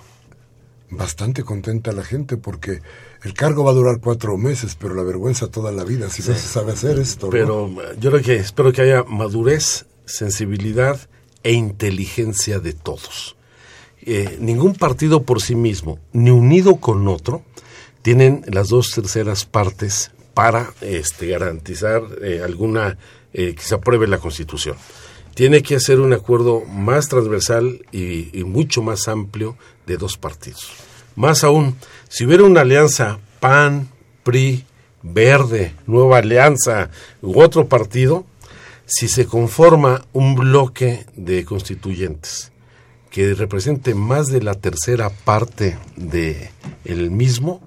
bastante 0.89 1.43
contenta 1.43 1.91
a 1.91 1.93
la 1.93 2.03
gente 2.03 2.38
porque 2.38 2.82
el 3.24 3.34
cargo 3.34 3.64
va 3.64 3.72
a 3.72 3.76
durar 3.76 3.99
cuatro 3.99 4.38
meses, 4.38 4.76
pero 4.80 4.95
la 4.95 5.03
vergüenza 5.03 5.47
toda 5.47 5.72
la 5.72 5.84
vida 5.84 6.10
si 6.10 6.22
no 6.22 6.34
se 6.34 6.47
sabe 6.47 6.74
hacer 6.74 6.99
esto. 6.99 7.30
Pero 7.30 7.70
yo 7.99 8.12
creo 8.12 8.24
que 8.24 8.36
espero 8.36 8.72
que 8.72 8.82
haya 8.82 9.03
madurez, 9.03 9.86
sensibilidad 10.05 10.99
e 11.43 11.53
inteligencia 11.53 12.60
de 12.60 12.74
todos. 12.74 13.36
Eh, 14.01 14.38
ningún 14.39 14.74
partido 14.74 15.24
por 15.24 15.41
sí 15.41 15.55
mismo, 15.55 15.99
ni 16.14 16.32
unido 16.32 16.78
con 16.78 17.07
otro, 17.07 17.43
tienen 18.01 18.43
las 18.47 18.70
dos 18.70 18.91
terceras 18.91 19.45
partes 19.45 20.12
para 20.40 20.72
este, 20.80 21.28
garantizar 21.28 22.02
eh, 22.22 22.42
alguna 22.42 22.98
eh, 23.34 23.54
que 23.56 23.62
se 23.62 23.76
apruebe 23.76 24.08
la 24.08 24.20
Constitución. 24.20 24.78
Tiene 25.34 25.62
que 25.62 25.82
ser 25.82 26.00
un 26.00 26.14
acuerdo 26.14 26.62
más 26.62 27.10
transversal 27.10 27.86
y, 27.92 28.42
mucho 28.46 28.82
más 28.82 29.10
amplio 29.10 29.58
de 29.86 29.98
dos 29.98 30.18
partidos. 30.18 30.72
Más 31.18 31.44
aún, 31.44 31.76
si 32.08 32.26
hubiera 32.26 32.46
una 32.46 32.62
alianza 32.62 33.20
PAN, 33.42 33.90
PRI, 34.24 34.64
Verde, 35.04 35.74
Nueva 35.86 36.20
Alianza 36.20 36.90
u 37.22 37.42
otro 37.42 37.68
partido, 37.68 38.24
si 38.86 39.10
se 39.10 39.26
conforma 39.26 40.06
un 40.14 40.36
bloque 40.36 41.06
de 41.18 41.44
constituyentes 41.44 42.54
que 43.12 43.34
represente 43.34 43.94
más 43.94 44.28
de 44.28 44.42
la 44.42 44.54
tercera 44.54 45.10
parte 45.10 45.78
de 45.98 46.50
el 46.86 47.12
mismo, 47.12 47.62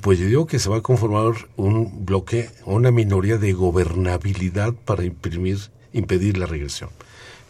pues 0.00 0.18
yo 0.18 0.26
digo 0.26 0.46
que 0.46 0.58
se 0.58 0.68
va 0.68 0.78
a 0.78 0.82
conformar 0.82 1.48
un 1.56 2.04
bloque, 2.04 2.50
una 2.64 2.90
minoría 2.90 3.38
de 3.38 3.52
gobernabilidad 3.52 4.72
para 4.72 5.04
imprimir, 5.04 5.58
impedir 5.92 6.38
la 6.38 6.46
regresión. 6.46 6.90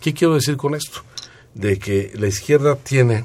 ¿Qué 0.01 0.15
quiero 0.15 0.35
decir 0.35 0.57
con 0.57 0.75
esto? 0.75 1.01
De 1.55 1.79
que 1.79 2.13
la 2.15 2.27
izquierda 2.29 2.77
tiene 2.77 3.25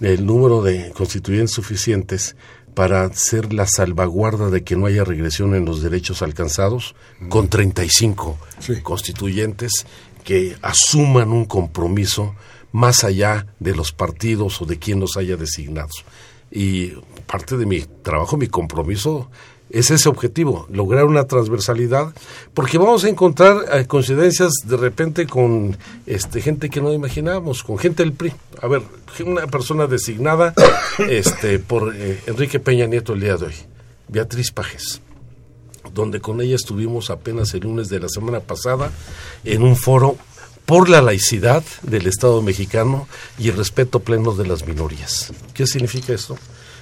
el 0.00 0.26
número 0.26 0.62
de 0.62 0.90
constituyentes 0.92 1.52
suficientes 1.54 2.36
para 2.74 3.12
ser 3.12 3.52
la 3.52 3.66
salvaguarda 3.66 4.50
de 4.50 4.62
que 4.62 4.76
no 4.76 4.86
haya 4.86 5.04
regresión 5.04 5.54
en 5.54 5.64
los 5.64 5.82
derechos 5.82 6.22
alcanzados, 6.22 6.94
con 7.28 7.48
35 7.48 8.38
Sí. 8.60 8.80
constituyentes 8.82 9.72
que 10.24 10.56
asuman 10.62 11.30
un 11.32 11.44
compromiso 11.44 12.34
más 12.70 13.02
allá 13.02 13.46
de 13.58 13.74
los 13.74 13.92
partidos 13.92 14.60
o 14.60 14.66
de 14.66 14.78
quien 14.78 15.00
los 15.00 15.16
haya 15.16 15.36
designados. 15.36 16.04
Y 16.50 16.92
parte 17.26 17.56
de 17.56 17.66
mi 17.66 17.80
trabajo, 18.02 18.36
mi 18.36 18.48
compromiso 18.48 19.28
es 19.70 19.90
ese 19.90 20.08
objetivo, 20.08 20.66
lograr 20.70 21.04
una 21.04 21.24
transversalidad, 21.24 22.14
porque 22.54 22.78
vamos 22.78 23.04
a 23.04 23.08
encontrar 23.08 23.56
eh, 23.72 23.86
coincidencias 23.86 24.52
de 24.64 24.76
repente 24.76 25.26
con 25.26 25.76
este 26.06 26.40
gente 26.40 26.70
que 26.70 26.80
no 26.80 26.92
imaginábamos, 26.92 27.62
con 27.62 27.78
gente 27.78 28.02
del 28.02 28.12
PRI. 28.12 28.32
A 28.62 28.68
ver, 28.68 28.82
una 29.26 29.46
persona 29.46 29.86
designada 29.86 30.54
este 31.10 31.58
por 31.58 31.94
eh, 31.94 32.20
Enrique 32.26 32.60
Peña 32.60 32.86
Nieto 32.86 33.12
el 33.12 33.20
día 33.20 33.36
de 33.36 33.46
hoy, 33.46 33.54
Beatriz 34.08 34.50
Pajes 34.52 35.02
donde 35.94 36.20
con 36.20 36.40
ella 36.40 36.54
estuvimos 36.54 37.10
apenas 37.10 37.54
el 37.54 37.60
lunes 37.60 37.88
de 37.88 37.98
la 37.98 38.08
semana 38.08 38.40
pasada 38.40 38.90
en 39.42 39.62
un 39.62 39.74
foro 39.74 40.16
por 40.68 40.90
la 40.90 41.00
laicidad 41.00 41.64
del 41.80 42.06
Estado 42.06 42.42
mexicano 42.42 43.08
y 43.38 43.48
el 43.48 43.56
respeto 43.56 44.00
pleno 44.00 44.34
de 44.34 44.46
las 44.46 44.66
minorías. 44.66 45.32
¿Qué 45.54 45.66
significa 45.66 46.12
esto? 46.12 46.36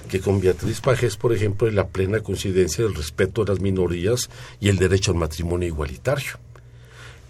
Que 0.09 0.19
con 0.19 0.41
Beatriz 0.41 0.81
Pajes, 0.81 1.15
por 1.15 1.31
ejemplo, 1.31 1.69
hay 1.69 1.73
la 1.73 1.87
plena 1.87 2.19
coincidencia 2.19 2.83
del 2.83 2.95
respeto 2.95 3.45
de 3.45 3.53
las 3.53 3.61
minorías 3.61 4.29
y 4.59 4.67
el 4.67 4.77
derecho 4.77 5.11
al 5.11 5.17
matrimonio 5.17 5.69
igualitario. 5.69 6.33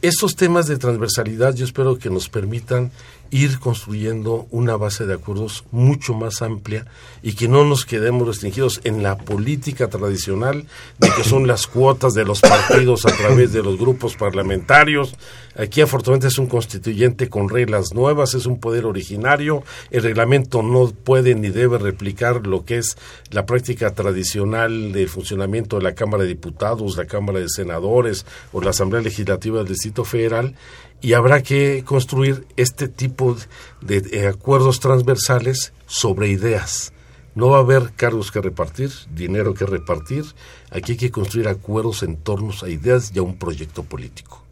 Estos 0.01 0.35
temas 0.35 0.65
de 0.65 0.79
transversalidad 0.79 1.53
yo 1.53 1.63
espero 1.63 1.99
que 1.99 2.09
nos 2.09 2.27
permitan 2.27 2.91
ir 3.32 3.59
construyendo 3.59 4.47
una 4.51 4.75
base 4.75 5.05
de 5.05 5.15
acuerdos 5.15 5.65
mucho 5.71 6.13
más 6.13 6.41
amplia 6.41 6.86
y 7.23 7.34
que 7.34 7.47
no 7.47 7.65
nos 7.65 7.86
quedemos 7.86 8.28
restringidos 8.28 8.82
en 8.84 9.03
la 9.03 9.17
política 9.17 9.88
tradicional 9.88 10.65
de 10.99 11.09
que 11.09 11.23
son 11.23 11.47
las 11.47 11.67
cuotas 11.67 12.13
de 12.13 12.25
los 12.25 12.41
partidos 12.41 13.05
a 13.05 13.15
través 13.15 13.53
de 13.53 13.63
los 13.63 13.78
grupos 13.78 14.15
parlamentarios. 14.15 15.15
Aquí 15.55 15.82
afortunadamente 15.82 16.28
es 16.28 16.38
un 16.38 16.47
constituyente 16.47 17.30
con 17.30 17.49
reglas 17.49 17.93
nuevas, 17.93 18.36
es 18.36 18.45
un 18.45 18.59
poder 18.59 18.86
originario, 18.86 19.63
el 19.89 20.03
reglamento 20.03 20.61
no 20.61 20.91
puede 20.91 21.34
ni 21.34 21.49
debe 21.49 21.80
replicar 21.80 22.45
lo 22.45 22.63
que 22.63 22.78
es 22.78 22.97
la 23.32 23.45
práctica 23.45 23.93
tradicional 23.93 24.91
de 24.91 25.07
funcionamiento 25.07 25.78
de 25.78 25.84
la 25.84 25.95
Cámara 25.95 26.23
de 26.23 26.30
Diputados, 26.30 26.95
la 26.95 27.05
Cámara 27.05 27.39
de 27.39 27.49
Senadores 27.49 28.25
o 28.53 28.61
la 28.61 28.69
Asamblea 28.69 29.01
Legislativa 29.01 29.57
del 29.57 29.67
Distrito 29.67 30.05
Federal 30.05 30.53
y 31.01 31.13
habrá 31.13 31.43
que 31.43 31.83
construir 31.85 32.47
este 32.57 32.87
tipo 32.87 33.35
de, 33.81 34.01
de 34.01 34.27
acuerdos 34.27 34.79
transversales 34.79 35.73
sobre 35.85 36.29
ideas. 36.29 36.93
No 37.37 37.49
va 37.49 37.57
a 37.57 37.61
haber 37.61 37.91
cargos 37.95 38.31
que 38.31 38.41
repartir, 38.41 38.89
dinero 39.13 39.53
que 39.53 39.67
repartir. 39.67 40.25
Aquí 40.71 40.93
hay 40.93 40.97
que 40.97 41.11
construir 41.11 41.47
acuerdos 41.47 42.01
en 42.01 42.17
torno 42.17 42.51
a 42.63 42.67
ideas 42.67 43.11
y 43.13 43.19
a 43.19 43.21
un 43.21 43.37
proyecto 43.37 43.83
político. 43.83 44.43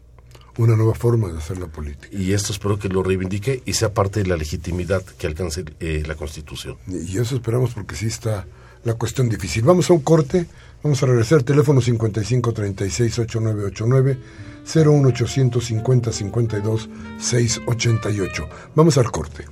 Una 0.56 0.76
nueva 0.76 0.94
forma 0.94 1.28
de 1.28 1.36
hacer 1.36 1.58
la 1.58 1.66
política. 1.66 2.16
Y 2.16 2.32
esto 2.32 2.52
espero 2.52 2.78
que 2.78 2.88
lo 2.88 3.02
reivindique 3.02 3.60
y 3.66 3.72
sea 3.72 3.92
parte 3.92 4.22
de 4.22 4.28
la 4.28 4.36
legitimidad 4.36 5.02
que 5.02 5.26
alcance 5.26 5.64
eh, 5.80 6.04
la 6.06 6.14
Constitución. 6.14 6.76
Y 6.86 7.18
eso 7.18 7.34
esperamos 7.34 7.74
porque 7.74 7.96
sí 7.96 8.06
está 8.06 8.46
la 8.84 8.94
cuestión 8.94 9.28
difícil. 9.28 9.64
Vamos 9.64 9.90
a 9.90 9.92
un 9.92 10.00
corte, 10.00 10.46
vamos 10.86 11.02
a 11.02 11.06
regresar, 11.06 11.42
teléfono 11.42 11.80
5536-8989, 11.80 14.18
01850 14.64 16.12
52 16.12 16.88
688. 17.18 18.48
Vamos 18.76 18.96
al 18.96 19.10
corte. 19.10 19.46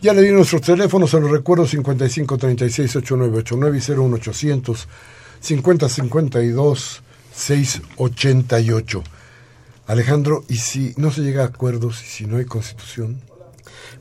Ya 0.00 0.12
le 0.12 0.22
di 0.22 0.32
nuestros 0.32 0.62
teléfonos, 0.62 1.10
se 1.10 1.20
los 1.20 1.30
recuerdo 1.30 1.66
55 1.66 2.36
36 2.36 2.96
8989 2.96 3.78
y 3.78 3.92
01800 3.92 4.88
50 5.40 5.88
52 5.88 7.02
688. 7.32 9.04
Alejandro, 9.86 10.44
¿y 10.48 10.56
si 10.56 10.94
no 10.96 11.12
se 11.12 11.20
llega 11.20 11.42
a 11.42 11.46
acuerdos 11.46 12.02
y 12.02 12.06
si 12.06 12.26
no 12.26 12.38
hay 12.38 12.44
constitución? 12.44 13.20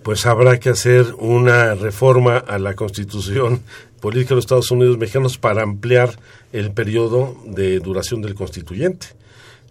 Pues 0.01 0.25
habrá 0.25 0.59
que 0.59 0.69
hacer 0.69 1.13
una 1.19 1.75
reforma 1.75 2.38
a 2.38 2.57
la 2.57 2.73
constitución 2.73 3.61
política 3.99 4.29
de 4.29 4.36
los 4.36 4.45
Estados 4.45 4.71
Unidos 4.71 4.97
mexicanos 4.97 5.38
para 5.38 5.61
ampliar 5.61 6.17
el 6.53 6.71
periodo 6.71 7.38
de 7.45 7.79
duración 7.79 8.23
del 8.23 8.34
constituyente. 8.34 9.07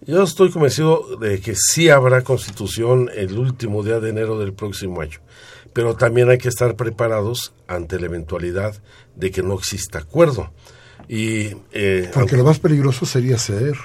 Yo 0.07 0.22
estoy 0.22 0.51
convencido 0.51 1.16
de 1.20 1.40
que 1.40 1.55
sí 1.55 1.90
habrá 1.90 2.22
constitución 2.22 3.11
el 3.14 3.38
último 3.38 3.82
día 3.82 4.01
de 4.01 4.09
enero 4.09 4.38
del 4.38 4.55
próximo 4.55 5.03
año, 5.03 5.18
pero 5.74 5.94
también 5.94 6.30
hay 6.30 6.38
que 6.38 6.48
estar 6.48 6.74
preparados 6.74 7.53
ante 7.68 8.01
la 8.01 8.07
eventualidad 8.07 8.74
de 9.14 9.30
que 9.30 9.42
no 9.42 9.55
exista 9.55 9.98
acuerdo. 9.98 10.53
Y, 11.07 11.57
eh, 11.72 12.11
Porque 12.14 12.38
lo 12.38 12.44
más 12.44 12.59
peligroso 12.59 13.05
sería 13.05 13.38
ceder. 13.38 13.76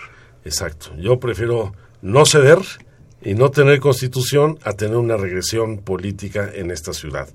Exacto. 0.45 0.95
Yo 0.97 1.19
prefiero 1.19 1.73
no 2.01 2.25
ceder 2.25 2.59
y 3.21 3.33
no 3.33 3.51
tener 3.51 3.79
constitución 3.81 4.57
a 4.63 4.73
tener 4.73 4.95
una 4.95 5.17
regresión 5.17 5.79
política 5.79 6.49
en 6.53 6.71
esta 6.71 6.93
ciudad. 6.93 7.27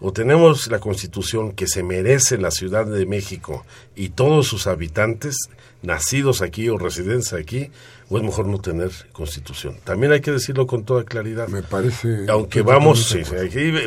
O 0.00 0.12
tenemos 0.12 0.70
la 0.70 0.80
constitución 0.80 1.52
que 1.52 1.66
se 1.66 1.82
merece 1.82 2.38
la 2.38 2.50
Ciudad 2.50 2.86
de 2.86 3.06
México 3.06 3.64
y 3.94 4.10
todos 4.10 4.46
sus 4.46 4.66
habitantes, 4.66 5.36
nacidos 5.82 6.42
aquí 6.42 6.68
o 6.68 6.78
residentes 6.78 7.32
aquí, 7.32 7.70
o 8.08 8.18
es 8.18 8.22
mejor 8.22 8.46
no 8.46 8.58
tener 8.58 8.90
constitución. 9.12 9.76
También 9.84 10.12
hay 10.12 10.20
que 10.20 10.32
decirlo 10.32 10.66
con 10.66 10.84
toda 10.84 11.04
claridad. 11.04 11.48
Me 11.48 11.62
parece. 11.62 12.26
Aunque 12.28 12.62
vamos, 12.62 13.16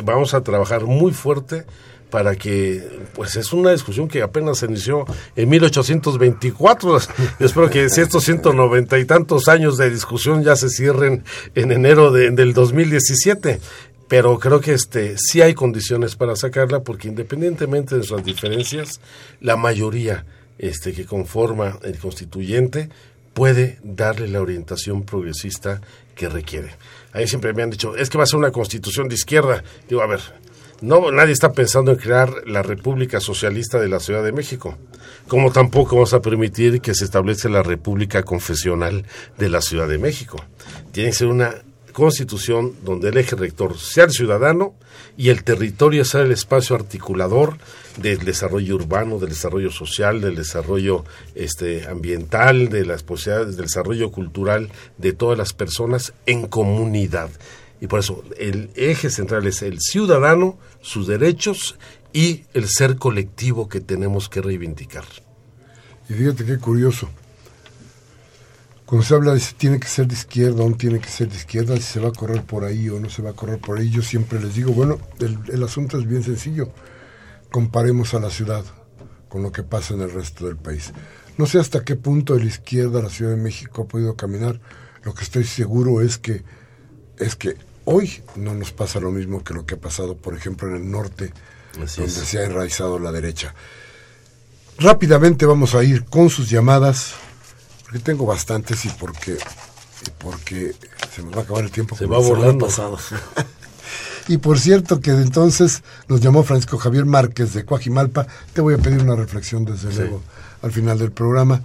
vamos 0.02 0.34
a 0.34 0.42
trabajar 0.42 0.84
muy 0.84 1.12
fuerte 1.12 1.64
para 2.10 2.36
que, 2.36 3.00
pues 3.14 3.36
es 3.36 3.52
una 3.52 3.72
discusión 3.72 4.08
que 4.08 4.22
apenas 4.22 4.58
se 4.58 4.66
inició 4.66 5.04
en 5.36 5.48
1824. 5.48 6.98
Espero 7.40 7.70
que 7.70 7.88
si 7.90 8.00
estos 8.00 8.24
190 8.24 8.98
y 8.98 9.04
tantos 9.04 9.48
años 9.48 9.76
de 9.76 9.90
discusión 9.90 10.42
ya 10.42 10.56
se 10.56 10.70
cierren 10.70 11.24
en 11.54 11.72
enero 11.72 12.10
de, 12.10 12.30
del 12.30 12.54
2017. 12.54 13.60
Pero 14.08 14.38
creo 14.38 14.60
que 14.60 14.72
este 14.72 15.16
sí 15.18 15.42
hay 15.42 15.54
condiciones 15.54 16.16
para 16.16 16.34
sacarla 16.34 16.80
porque 16.80 17.08
independientemente 17.08 17.96
de 17.96 18.02
sus 18.02 18.24
diferencias, 18.24 19.00
la 19.40 19.56
mayoría 19.56 20.24
este, 20.58 20.92
que 20.92 21.04
conforma 21.04 21.78
el 21.82 21.98
constituyente 21.98 22.88
puede 23.34 23.78
darle 23.84 24.28
la 24.28 24.40
orientación 24.40 25.04
progresista 25.04 25.80
que 26.16 26.28
requiere. 26.28 26.70
Ahí 27.12 27.28
siempre 27.28 27.52
me 27.52 27.62
han 27.62 27.70
dicho, 27.70 27.96
es 27.96 28.10
que 28.10 28.18
va 28.18 28.24
a 28.24 28.26
ser 28.26 28.38
una 28.38 28.50
constitución 28.50 29.08
de 29.08 29.14
izquierda. 29.14 29.62
Digo, 29.88 30.02
a 30.02 30.06
ver, 30.06 30.20
no, 30.80 31.10
nadie 31.12 31.32
está 31.32 31.52
pensando 31.52 31.92
en 31.92 31.98
crear 31.98 32.46
la 32.46 32.62
República 32.62 33.20
Socialista 33.20 33.78
de 33.78 33.88
la 33.88 34.00
Ciudad 34.00 34.24
de 34.24 34.32
México, 34.32 34.76
como 35.28 35.52
tampoco 35.52 35.96
vamos 35.96 36.14
a 36.14 36.22
permitir 36.22 36.80
que 36.80 36.94
se 36.94 37.04
establezca 37.04 37.48
la 37.48 37.62
República 37.62 38.22
Confesional 38.22 39.04
de 39.36 39.48
la 39.48 39.60
Ciudad 39.60 39.88
de 39.88 39.98
México. 39.98 40.44
Tiene 40.92 41.10
que 41.10 41.16
ser 41.16 41.28
una 41.28 41.54
constitución 41.98 42.74
donde 42.84 43.08
el 43.08 43.16
eje 43.16 43.34
rector 43.34 43.76
sea 43.76 44.04
el 44.04 44.12
ciudadano 44.12 44.72
y 45.16 45.30
el 45.30 45.42
territorio 45.42 46.04
sea 46.04 46.20
el 46.20 46.30
espacio 46.30 46.76
articulador 46.76 47.58
del 48.00 48.20
desarrollo 48.20 48.76
urbano, 48.76 49.18
del 49.18 49.30
desarrollo 49.30 49.72
social, 49.72 50.20
del 50.20 50.36
desarrollo 50.36 51.04
este, 51.34 51.88
ambiental, 51.88 52.68
de 52.68 52.86
las 52.86 53.02
posibilidades 53.02 53.56
del 53.56 53.66
desarrollo 53.66 54.12
cultural 54.12 54.70
de 54.96 55.12
todas 55.12 55.36
las 55.36 55.52
personas 55.54 56.12
en 56.24 56.46
comunidad. 56.46 57.30
Y 57.80 57.88
por 57.88 57.98
eso 57.98 58.22
el 58.38 58.70
eje 58.76 59.10
central 59.10 59.48
es 59.48 59.62
el 59.62 59.80
ciudadano, 59.80 60.56
sus 60.80 61.08
derechos 61.08 61.80
y 62.12 62.44
el 62.54 62.68
ser 62.68 62.94
colectivo 62.94 63.68
que 63.68 63.80
tenemos 63.80 64.28
que 64.28 64.40
reivindicar. 64.40 65.04
Y 66.08 66.12
fíjate 66.12 66.44
qué 66.44 66.58
curioso. 66.58 67.08
Cuando 68.88 69.06
se 69.06 69.14
habla 69.14 69.34
de 69.34 69.40
si 69.40 69.54
tiene 69.54 69.78
que 69.78 69.86
ser 69.86 70.06
de 70.08 70.14
izquierda 70.14 70.64
o 70.64 70.70
no 70.70 70.76
tiene 70.76 70.98
que 70.98 71.10
ser 71.10 71.28
de 71.28 71.36
izquierda, 71.36 71.76
si 71.76 71.82
se 71.82 72.00
va 72.00 72.08
a 72.08 72.12
correr 72.12 72.42
por 72.42 72.64
ahí 72.64 72.88
o 72.88 72.98
no 72.98 73.10
se 73.10 73.20
va 73.20 73.30
a 73.30 73.34
correr 73.34 73.58
por 73.58 73.78
ahí, 73.78 73.90
yo 73.90 74.00
siempre 74.00 74.40
les 74.40 74.54
digo, 74.54 74.72
bueno, 74.72 74.98
el, 75.18 75.38
el 75.52 75.62
asunto 75.62 75.98
es 75.98 76.06
bien 76.06 76.22
sencillo. 76.22 76.70
Comparemos 77.50 78.14
a 78.14 78.20
la 78.20 78.30
ciudad 78.30 78.64
con 79.28 79.42
lo 79.42 79.52
que 79.52 79.62
pasa 79.62 79.92
en 79.92 80.00
el 80.00 80.10
resto 80.10 80.46
del 80.46 80.56
país. 80.56 80.92
No 81.36 81.44
sé 81.44 81.58
hasta 81.58 81.84
qué 81.84 81.96
punto 81.96 82.34
de 82.34 82.40
la 82.40 82.46
izquierda 82.46 83.02
la 83.02 83.10
Ciudad 83.10 83.32
de 83.32 83.36
México 83.36 83.82
ha 83.82 83.88
podido 83.88 84.16
caminar. 84.16 84.58
Lo 85.02 85.12
que 85.12 85.22
estoy 85.22 85.44
seguro 85.44 86.00
es 86.00 86.16
que 86.16 86.42
es 87.18 87.36
que 87.36 87.56
Hoy 87.90 88.22
no 88.36 88.54
nos 88.54 88.70
pasa 88.70 89.00
lo 89.00 89.10
mismo 89.10 89.42
que 89.42 89.54
lo 89.54 89.64
que 89.64 89.76
ha 89.76 89.80
pasado, 89.80 90.14
por 90.14 90.34
ejemplo, 90.36 90.68
en 90.68 90.74
el 90.74 90.90
norte, 90.90 91.32
donde 91.72 92.10
se 92.10 92.38
ha 92.38 92.44
enraizado 92.44 92.98
la 92.98 93.10
derecha. 93.10 93.54
Rápidamente 94.78 95.46
vamos 95.46 95.74
a 95.74 95.82
ir 95.82 96.04
con 96.04 96.28
sus 96.28 96.50
llamadas, 96.50 97.14
porque 97.88 98.00
tengo 98.00 98.26
bastantes 98.26 98.84
y 98.84 98.90
porque, 98.90 99.38
porque 100.18 100.74
se 101.10 101.22
nos 101.22 101.34
va 101.34 101.40
a 101.40 101.42
acabar 101.44 101.64
el 101.64 101.70
tiempo. 101.70 101.96
Se 101.96 102.04
va 102.04 102.18
volando. 102.18 102.66
Pasado. 102.66 102.98
y 104.28 104.36
por 104.36 104.58
cierto 104.58 105.00
que 105.00 105.12
entonces 105.12 105.82
nos 106.06 106.20
llamó 106.20 106.42
Francisco 106.42 106.76
Javier 106.76 107.06
Márquez 107.06 107.54
de 107.54 107.64
Coajimalpa. 107.64 108.26
Te 108.52 108.60
voy 108.60 108.74
a 108.74 108.78
pedir 108.78 109.00
una 109.00 109.16
reflexión 109.16 109.64
desde 109.64 109.90
luego 109.94 110.20
al 110.60 110.70
final 110.70 110.98
del 110.98 111.12
programa. 111.12 111.62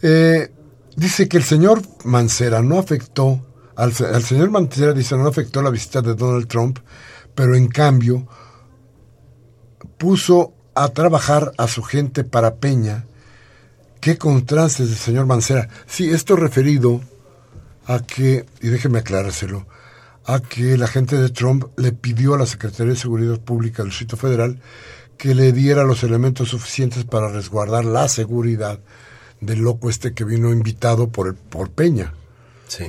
Eh, 0.00 0.52
dice 0.94 1.28
que 1.28 1.38
el 1.38 1.44
señor 1.44 1.82
Mancera 2.04 2.62
no 2.62 2.78
afectó 2.78 3.44
al, 3.74 3.92
señor 3.92 4.50
Mancera 4.50 4.92
dice 4.92 5.16
no 5.16 5.26
afectó 5.26 5.60
la 5.60 5.70
visita 5.70 6.02
de 6.02 6.14
Donald 6.14 6.46
Trump, 6.46 6.78
pero 7.34 7.56
en 7.56 7.66
cambio 7.66 8.28
puso 9.98 10.52
a 10.76 10.88
trabajar 10.90 11.52
a 11.58 11.66
su 11.66 11.82
gente 11.82 12.22
para 12.22 12.54
Peña. 12.56 13.06
Qué 14.02 14.18
contrastes 14.18 14.88
del 14.88 14.98
señor 14.98 15.26
Mancera. 15.26 15.68
Sí, 15.86 16.10
esto 16.10 16.34
referido 16.34 17.00
a 17.86 18.00
que, 18.00 18.44
y 18.60 18.66
déjeme 18.66 18.98
aclarárselo, 18.98 19.64
a 20.24 20.40
que 20.40 20.76
la 20.76 20.88
gente 20.88 21.16
de 21.16 21.28
Trump 21.28 21.66
le 21.76 21.92
pidió 21.92 22.34
a 22.34 22.38
la 22.38 22.46
Secretaría 22.46 22.94
de 22.94 22.98
Seguridad 22.98 23.38
Pública 23.38 23.84
del 23.84 23.90
Distrito 23.90 24.16
Federal 24.16 24.58
que 25.16 25.36
le 25.36 25.52
diera 25.52 25.84
los 25.84 26.02
elementos 26.02 26.48
suficientes 26.48 27.04
para 27.04 27.28
resguardar 27.28 27.84
la 27.84 28.08
seguridad 28.08 28.80
del 29.40 29.60
loco 29.60 29.88
este 29.88 30.14
que 30.14 30.24
vino 30.24 30.50
invitado 30.50 31.10
por, 31.10 31.36
por 31.36 31.70
Peña. 31.70 32.12
Sí. 32.66 32.86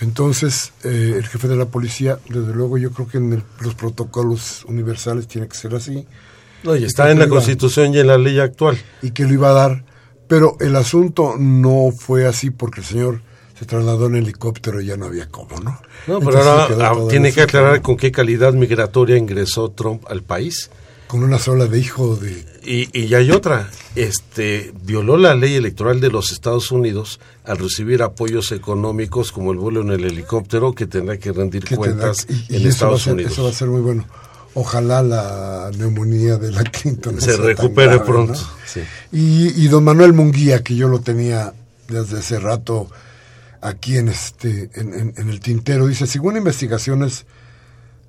Entonces, 0.00 0.72
eh, 0.84 1.14
el 1.16 1.26
jefe 1.26 1.48
de 1.48 1.56
la 1.56 1.66
policía, 1.66 2.20
desde 2.28 2.54
luego, 2.54 2.78
yo 2.78 2.92
creo 2.92 3.08
que 3.08 3.18
en 3.18 3.42
los 3.58 3.74
protocolos 3.74 4.64
universales 4.66 5.26
tiene 5.26 5.48
que 5.48 5.56
ser 5.56 5.74
así. 5.74 6.06
No, 6.62 6.76
y 6.76 6.84
está 6.84 7.10
en 7.10 7.18
la 7.18 7.28
Constitución 7.28 7.92
y 7.92 7.98
en 7.98 8.06
la 8.06 8.16
ley 8.16 8.38
actual. 8.38 8.80
Y 9.02 9.10
que 9.10 9.24
lo 9.24 9.34
iba 9.34 9.50
a 9.50 9.54
dar. 9.54 9.89
Pero 10.30 10.56
el 10.60 10.76
asunto 10.76 11.34
no 11.36 11.90
fue 11.90 12.24
así 12.24 12.50
porque 12.50 12.82
el 12.82 12.86
señor 12.86 13.20
se 13.58 13.66
trasladó 13.66 14.06
en 14.06 14.14
helicóptero 14.14 14.80
y 14.80 14.86
ya 14.86 14.96
no 14.96 15.06
había 15.06 15.28
cómo, 15.28 15.58
¿no? 15.58 15.80
No, 16.06 16.20
pero 16.20 16.38
ahora 16.38 16.88
ah, 16.88 16.96
tiene 17.10 17.32
que 17.32 17.42
aclarar 17.42 17.82
con 17.82 17.96
qué 17.96 18.12
calidad 18.12 18.52
migratoria 18.52 19.16
ingresó 19.16 19.72
Trump 19.72 20.04
al 20.08 20.22
país 20.22 20.70
con 21.08 21.24
una 21.24 21.40
sola 21.40 21.66
de 21.66 21.80
hijo 21.80 22.14
de... 22.14 22.44
Y, 22.62 22.96
y 22.96 23.08
ya 23.08 23.18
hay 23.18 23.32
otra, 23.32 23.68
este, 23.96 24.72
violó 24.84 25.16
la 25.16 25.34
ley 25.34 25.56
electoral 25.56 26.00
de 26.00 26.08
los 26.08 26.30
Estados 26.30 26.70
Unidos 26.70 27.18
al 27.44 27.58
recibir 27.58 28.00
apoyos 28.00 28.52
económicos 28.52 29.32
como 29.32 29.50
el 29.50 29.58
vuelo 29.58 29.80
en 29.80 29.90
el 29.90 30.04
helicóptero 30.04 30.72
que 30.72 30.86
tendrá 30.86 31.18
que 31.18 31.32
rendir 31.32 31.64
cuentas 31.76 32.28
en 32.48 32.64
Estados 32.64 33.08
Unidos. 33.08 33.32
Eso 33.32 33.42
va 33.42 33.50
a 33.50 33.52
ser 33.52 33.66
muy 33.66 33.80
bueno. 33.80 34.04
Ojalá 34.54 35.02
la 35.02 35.70
neumonía 35.76 36.36
de 36.36 36.50
la 36.50 36.64
Clinton 36.70 37.20
se 37.20 37.36
recupere 37.36 38.00
pronto. 38.00 38.40
Y, 39.12 39.64
y, 39.64 39.68
don 39.68 39.84
Manuel 39.84 40.12
Munguía, 40.12 40.62
que 40.62 40.76
yo 40.76 40.88
lo 40.88 41.00
tenía 41.00 41.52
desde 41.88 42.18
hace 42.18 42.38
rato 42.38 42.88
aquí 43.60 43.96
en 43.96 44.08
este 44.08 44.70
en, 44.74 45.14
en, 45.16 45.28
el 45.28 45.40
tintero, 45.40 45.86
dice, 45.86 46.06
según 46.06 46.36
investigaciones, 46.36 47.26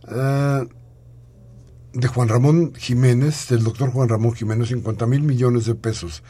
uh, 0.08 0.68
de 1.94 2.08
Juan 2.08 2.30
Ramón 2.30 2.74
Jiménez, 2.76 3.48
del 3.50 3.64
doctor 3.64 3.92
Juan 3.92 4.10
Ramón 4.10 4.34
Jiménez, 4.34 4.70
50 4.70 5.06
mil 5.08 5.22
millones 5.24 5.66
de 5.66 5.76
pesos 5.76 6.24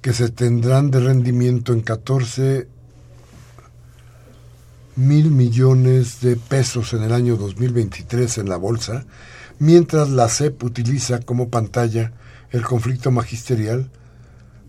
que 0.00 0.12
se 0.12 0.28
tendrán 0.28 0.90
de 0.90 1.00
rendimiento 1.00 1.72
en 1.72 1.80
14 1.80 2.68
mil 4.96 5.30
millones 5.30 6.20
de 6.20 6.36
pesos 6.36 6.92
en 6.94 7.02
el 7.02 7.12
año 7.12 7.36
2023 7.36 8.38
en 8.38 8.48
la 8.48 8.56
bolsa, 8.56 9.04
mientras 9.58 10.10
la 10.10 10.28
CEP 10.28 10.62
utiliza 10.64 11.20
como 11.20 11.48
pantalla 11.48 12.12
el 12.50 12.62
conflicto 12.62 13.10
magisterial 13.10 13.90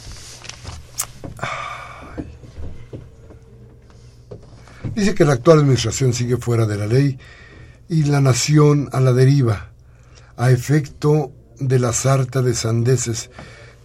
Dice 4.95 5.15
que 5.15 5.25
la 5.25 5.33
actual 5.33 5.59
administración 5.59 6.13
sigue 6.13 6.37
fuera 6.37 6.65
de 6.65 6.77
la 6.77 6.85
ley 6.85 7.17
y 7.87 8.03
la 8.03 8.19
nación 8.19 8.89
a 8.91 8.99
la 8.99 9.13
deriva, 9.13 9.71
a 10.35 10.51
efecto 10.51 11.31
de 11.59 11.79
la 11.79 11.93
sarta 11.93 12.41
de 12.41 12.53
sandeces 12.53 13.29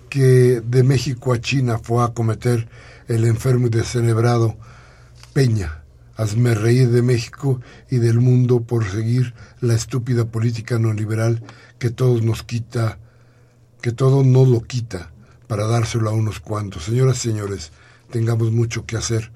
que 0.09 0.61
de 0.65 0.83
México 0.83 1.33
a 1.33 1.41
China 1.41 1.79
fue 1.79 2.05
a 2.05 2.09
cometer 2.09 2.69
el 3.09 3.25
enfermo 3.25 3.69
y 3.69 3.71
descerebrado 3.71 4.57
Peña. 5.33 5.85
Hazme 6.17 6.55
reír 6.55 6.91
de 6.91 7.03
México 7.03 7.61
y 7.91 7.99
del 7.99 8.21
mundo 8.21 8.63
por 8.63 8.85
seguir 8.89 9.35
la 9.61 9.75
estúpida 9.75 10.25
política 10.25 10.79
neoliberal 10.79 11.43
que 11.79 11.91
todos 11.91 12.23
nos 12.23 12.43
quita, 12.43 12.99
que 13.87 13.93
todo 13.93 14.25
no 14.25 14.45
lo 14.45 14.63
quita 14.63 15.13
para 15.47 15.69
dárselo 15.69 16.11
a 16.11 16.13
unos 16.13 16.41
cuantos. 16.41 16.87
Señoras 16.87 17.19
y 17.19 17.29
señores, 17.29 17.71
tengamos 18.11 18.51
mucho 18.51 18.85
que 18.85 18.97
hacer 18.97 19.31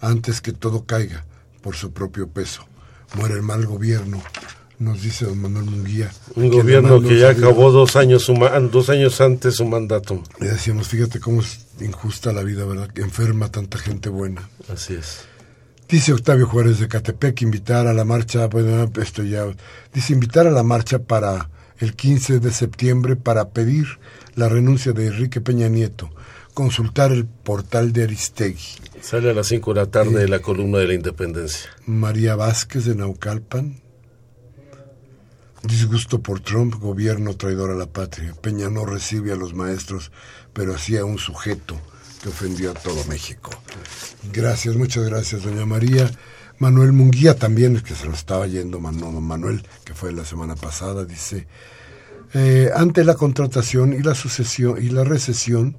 antes 0.00 0.40
que 0.40 0.52
todo 0.52 0.84
caiga 0.84 1.24
por 1.60 1.74
su 1.74 1.90
propio 1.90 2.28
peso. 2.28 2.62
Muere 3.16 3.34
el 3.34 3.42
mal 3.42 3.66
gobierno, 3.66 4.22
nos 4.78 5.02
dice 5.02 5.24
don 5.24 5.42
Manuel 5.42 5.64
Munguía. 5.64 6.08
Un 6.36 6.50
gobierno 6.50 7.00
que 7.02 7.18
ya 7.18 7.30
acabó 7.30 7.72
dos 7.72 7.96
años, 7.96 8.30
dos 8.70 8.90
años 8.90 9.20
antes 9.20 9.56
su 9.56 9.64
mandato. 9.64 10.22
Le 10.38 10.50
decíamos, 10.50 10.86
fíjate 10.86 11.18
cómo 11.18 11.40
es 11.40 11.66
injusta 11.80 12.32
la 12.32 12.44
vida, 12.44 12.64
¿verdad? 12.64 12.88
Que 12.88 13.02
enferma 13.02 13.50
tanta 13.50 13.76
gente 13.76 14.08
buena. 14.08 14.48
Así 14.72 14.94
es. 14.94 15.22
Dice 15.88 16.12
Octavio 16.12 16.46
Juárez 16.46 16.78
de 16.78 16.86
Catepec 16.86 17.42
invitar 17.42 17.88
a 17.88 17.92
la 17.92 18.04
marcha, 18.04 18.46
bueno, 18.46 18.88
esto 19.02 19.24
ya, 19.24 19.46
dice 19.92 20.12
invitar 20.12 20.46
a 20.46 20.52
la 20.52 20.62
marcha 20.62 21.00
para 21.00 21.50
el 21.78 21.94
15 21.94 22.40
de 22.40 22.52
septiembre 22.52 23.16
para 23.16 23.50
pedir 23.50 23.86
la 24.34 24.48
renuncia 24.48 24.92
de 24.92 25.06
Enrique 25.06 25.40
Peña 25.40 25.68
Nieto, 25.68 26.10
consultar 26.54 27.12
el 27.12 27.26
portal 27.26 27.92
de 27.92 28.04
Aristegui. 28.04 28.80
Sale 29.00 29.30
a 29.30 29.34
las 29.34 29.48
5 29.48 29.74
de 29.74 29.80
la 29.80 29.86
tarde 29.86 30.20
de 30.20 30.28
la 30.28 30.40
columna 30.40 30.78
de 30.78 30.88
la 30.88 30.94
Independencia. 30.94 31.70
María 31.86 32.34
Vázquez 32.34 32.84
de 32.84 32.94
Naucalpan, 32.94 33.80
Disgusto 35.66 36.20
por 36.20 36.40
Trump, 36.40 36.76
gobierno 36.76 37.34
traidor 37.34 37.70
a 37.70 37.74
la 37.74 37.86
patria. 37.86 38.34
Peña 38.40 38.70
no 38.70 38.86
recibe 38.86 39.32
a 39.32 39.36
los 39.36 39.52
maestros, 39.52 40.12
pero 40.52 40.74
hacía 40.74 41.04
un 41.04 41.18
sujeto 41.18 41.76
que 42.22 42.28
ofendió 42.28 42.70
a 42.70 42.74
todo 42.74 43.04
México. 43.06 43.50
Gracias, 44.32 44.76
muchas 44.76 45.04
gracias, 45.04 45.42
doña 45.42 45.66
María. 45.66 46.08
Manuel 46.58 46.92
Munguía 46.92 47.36
también, 47.36 47.80
que 47.80 47.94
se 47.94 48.06
lo 48.06 48.12
estaba 48.12 48.46
yendo 48.46 48.80
Manuel, 48.80 49.62
que 49.84 49.94
fue 49.94 50.12
la 50.12 50.24
semana 50.24 50.56
pasada, 50.56 51.04
dice, 51.04 51.46
eh, 52.32 52.70
ante 52.74 53.04
la 53.04 53.14
contratación 53.14 53.92
y 53.92 53.98
la 53.98 54.14
sucesión 54.14 54.82
y 54.82 54.88
la 54.88 55.04
recesión 55.04 55.76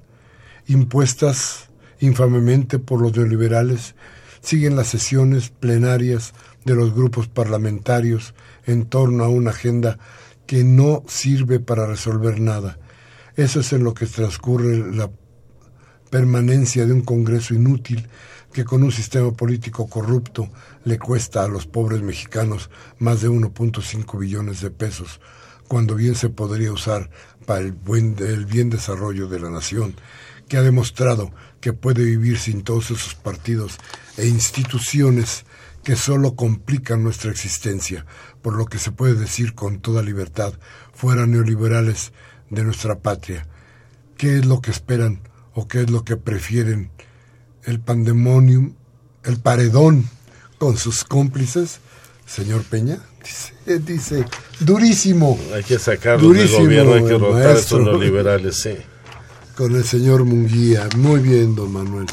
impuestas 0.67 1.69
infamemente 1.99 2.78
por 2.78 3.01
los 3.01 3.15
neoliberales, 3.15 3.95
siguen 4.41 4.75
las 4.75 4.88
sesiones 4.88 5.49
plenarias 5.49 6.34
de 6.63 6.75
los 6.75 6.93
grupos 6.93 7.28
parlamentarios 7.28 8.36
en 8.65 8.86
torno 8.86 9.23
a 9.23 9.30
una 9.30 9.51
agenda 9.51 9.97
que 10.45 10.63
no 10.63 11.03
sirve 11.07 11.59
para 11.59 11.88
resolver 11.88 12.39
nada. 12.39 12.78
Eso 13.36 13.61
es 13.61 13.73
en 13.73 13.84
lo 13.84 13.93
que 13.93 14.05
transcurre 14.05 14.78
la 14.93 15.09
permanencia 16.09 16.86
de 16.86 16.93
un 16.93 17.01
Congreso 17.01 17.53
inútil 17.53 18.07
que 18.53 18.65
con 18.65 18.83
un 18.83 18.91
sistema 18.91 19.31
político 19.31 19.87
corrupto 19.87 20.49
le 20.83 20.97
cuesta 20.97 21.43
a 21.43 21.47
los 21.47 21.65
pobres 21.65 22.01
mexicanos 22.01 22.69
más 22.99 23.21
de 23.21 23.29
1.5 23.29 24.19
billones 24.19 24.61
de 24.61 24.71
pesos, 24.71 25.19
cuando 25.67 25.95
bien 25.95 26.15
se 26.15 26.29
podría 26.29 26.71
usar 26.71 27.09
para 27.45 27.61
el, 27.61 27.71
buen, 27.71 28.15
el 28.19 28.45
bien 28.45 28.69
desarrollo 28.69 29.27
de 29.27 29.39
la 29.39 29.49
nación, 29.49 29.95
que 30.47 30.57
ha 30.57 30.61
demostrado 30.61 31.31
que 31.59 31.73
puede 31.73 32.03
vivir 32.03 32.39
sin 32.39 32.63
todos 32.63 32.91
esos 32.91 33.15
partidos 33.15 33.77
e 34.17 34.27
instituciones 34.27 35.45
que 35.83 35.95
solo 35.95 36.35
complican 36.35 37.03
nuestra 37.03 37.31
existencia, 37.31 38.05
por 38.41 38.55
lo 38.55 38.65
que 38.65 38.77
se 38.77 38.91
puede 38.91 39.15
decir 39.15 39.55
con 39.55 39.79
toda 39.79 40.01
libertad, 40.01 40.53
fuera 40.93 41.25
neoliberales 41.25 42.11
de 42.49 42.63
nuestra 42.63 42.99
patria. 42.99 43.47
¿Qué 44.17 44.37
es 44.37 44.45
lo 44.45 44.61
que 44.61 44.71
esperan 44.71 45.21
o 45.53 45.67
qué 45.67 45.81
es 45.81 45.89
lo 45.89 46.03
que 46.03 46.17
prefieren? 46.17 46.91
¿El 47.68 47.82
pandemonium, 47.82 48.74
el 49.26 49.41
paredón 49.41 50.09
con 50.57 50.78
sus 50.78 51.03
cómplices? 51.03 51.82
Señor 52.26 52.63
Peña, 52.63 52.97
dice, 53.22 53.80
dice 53.80 54.26
durísimo. 54.61 55.38
Hay 55.53 55.63
que 55.63 55.78
sacarlo 55.78 56.30
del 56.30 56.47
gobierno, 56.47 56.93
hay 56.93 57.03
que 57.03 57.18
rotar 57.18 57.47
a 57.47 57.51
estos 57.59 57.82
neoliberales, 57.82 58.55
sí. 58.55 58.78
Con 59.57 59.76
el 59.76 59.84
señor 59.84 60.24
Munguía. 60.24 60.88
Muy 60.95 61.20
bien, 61.20 61.55
don 61.55 61.74
Manuel. 61.74 62.07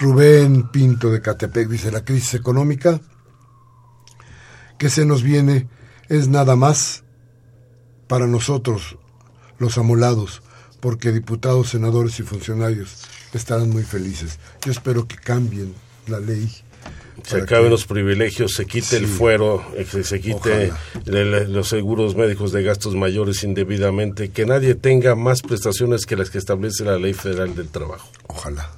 Rubén 0.00 0.68
Pinto 0.72 1.10
de 1.10 1.22
Catepec 1.22 1.68
dice, 1.68 1.92
la 1.92 2.04
crisis 2.04 2.34
económica 2.34 3.00
que 4.76 4.90
se 4.90 5.06
nos 5.06 5.22
viene 5.22 5.68
es 6.08 6.26
nada 6.26 6.56
más 6.56 7.04
para 8.08 8.26
nosotros, 8.26 8.98
los 9.58 9.78
amolados, 9.78 10.42
porque 10.86 11.10
diputados, 11.10 11.70
senadores 11.70 12.20
y 12.20 12.22
funcionarios 12.22 12.98
estarán 13.32 13.70
muy 13.70 13.82
felices. 13.82 14.38
Yo 14.64 14.70
espero 14.70 15.08
que 15.08 15.16
cambien 15.16 15.74
la 16.06 16.20
ley. 16.20 16.48
Se 17.24 17.38
acaben 17.38 17.70
los 17.70 17.86
privilegios, 17.86 18.54
se 18.54 18.66
quite 18.66 18.96
el 18.96 19.08
fuero, 19.08 19.66
eh, 19.74 19.84
se 19.84 20.20
quite 20.20 20.72
los 21.04 21.68
seguros 21.68 22.14
médicos 22.14 22.52
de 22.52 22.62
gastos 22.62 22.94
mayores 22.94 23.42
indebidamente, 23.42 24.30
que 24.30 24.46
nadie 24.46 24.76
tenga 24.76 25.16
más 25.16 25.42
prestaciones 25.42 26.06
que 26.06 26.14
las 26.14 26.30
que 26.30 26.38
establece 26.38 26.84
la 26.84 26.98
Ley 27.00 27.14
Federal 27.14 27.56
del 27.56 27.68
Trabajo. 27.68 28.08
Ojalá. 28.28 28.70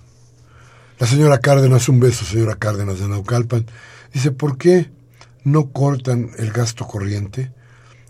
La 0.98 1.06
señora 1.06 1.40
Cárdenas, 1.40 1.90
un 1.90 2.00
beso, 2.00 2.24
señora 2.24 2.54
Cárdenas 2.54 3.00
de 3.00 3.08
Naucalpan, 3.08 3.66
dice, 4.14 4.30
¿por 4.30 4.56
qué 4.56 4.88
no 5.44 5.72
cortan 5.72 6.30
el 6.38 6.52
gasto 6.52 6.86
corriente, 6.86 7.52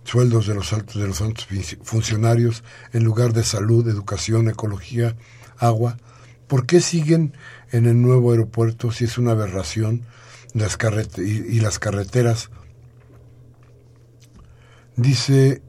sueldos 0.08 0.46
de 0.46 0.54
los 0.54 0.72
altos 0.72 0.96
de 0.96 1.06
los 1.06 1.20
altos 1.20 1.46
funcionarios 1.82 2.64
en 2.92 3.04
lugar 3.04 3.34
de 3.34 3.44
salud, 3.44 3.86
educación, 3.86 4.48
ecología, 4.48 5.16
agua. 5.58 5.98
¿Por 6.46 6.64
qué 6.64 6.80
siguen 6.80 7.34
en 7.72 7.86
el 7.86 8.00
nuevo 8.00 8.30
aeropuerto 8.30 8.90
si 8.90 9.04
es 9.04 9.18
una 9.18 9.32
aberración 9.32 10.06
las 10.54 10.78
y, 11.18 11.60
las 11.60 11.78
carreteras? 11.78 12.48
Dice 14.96 15.60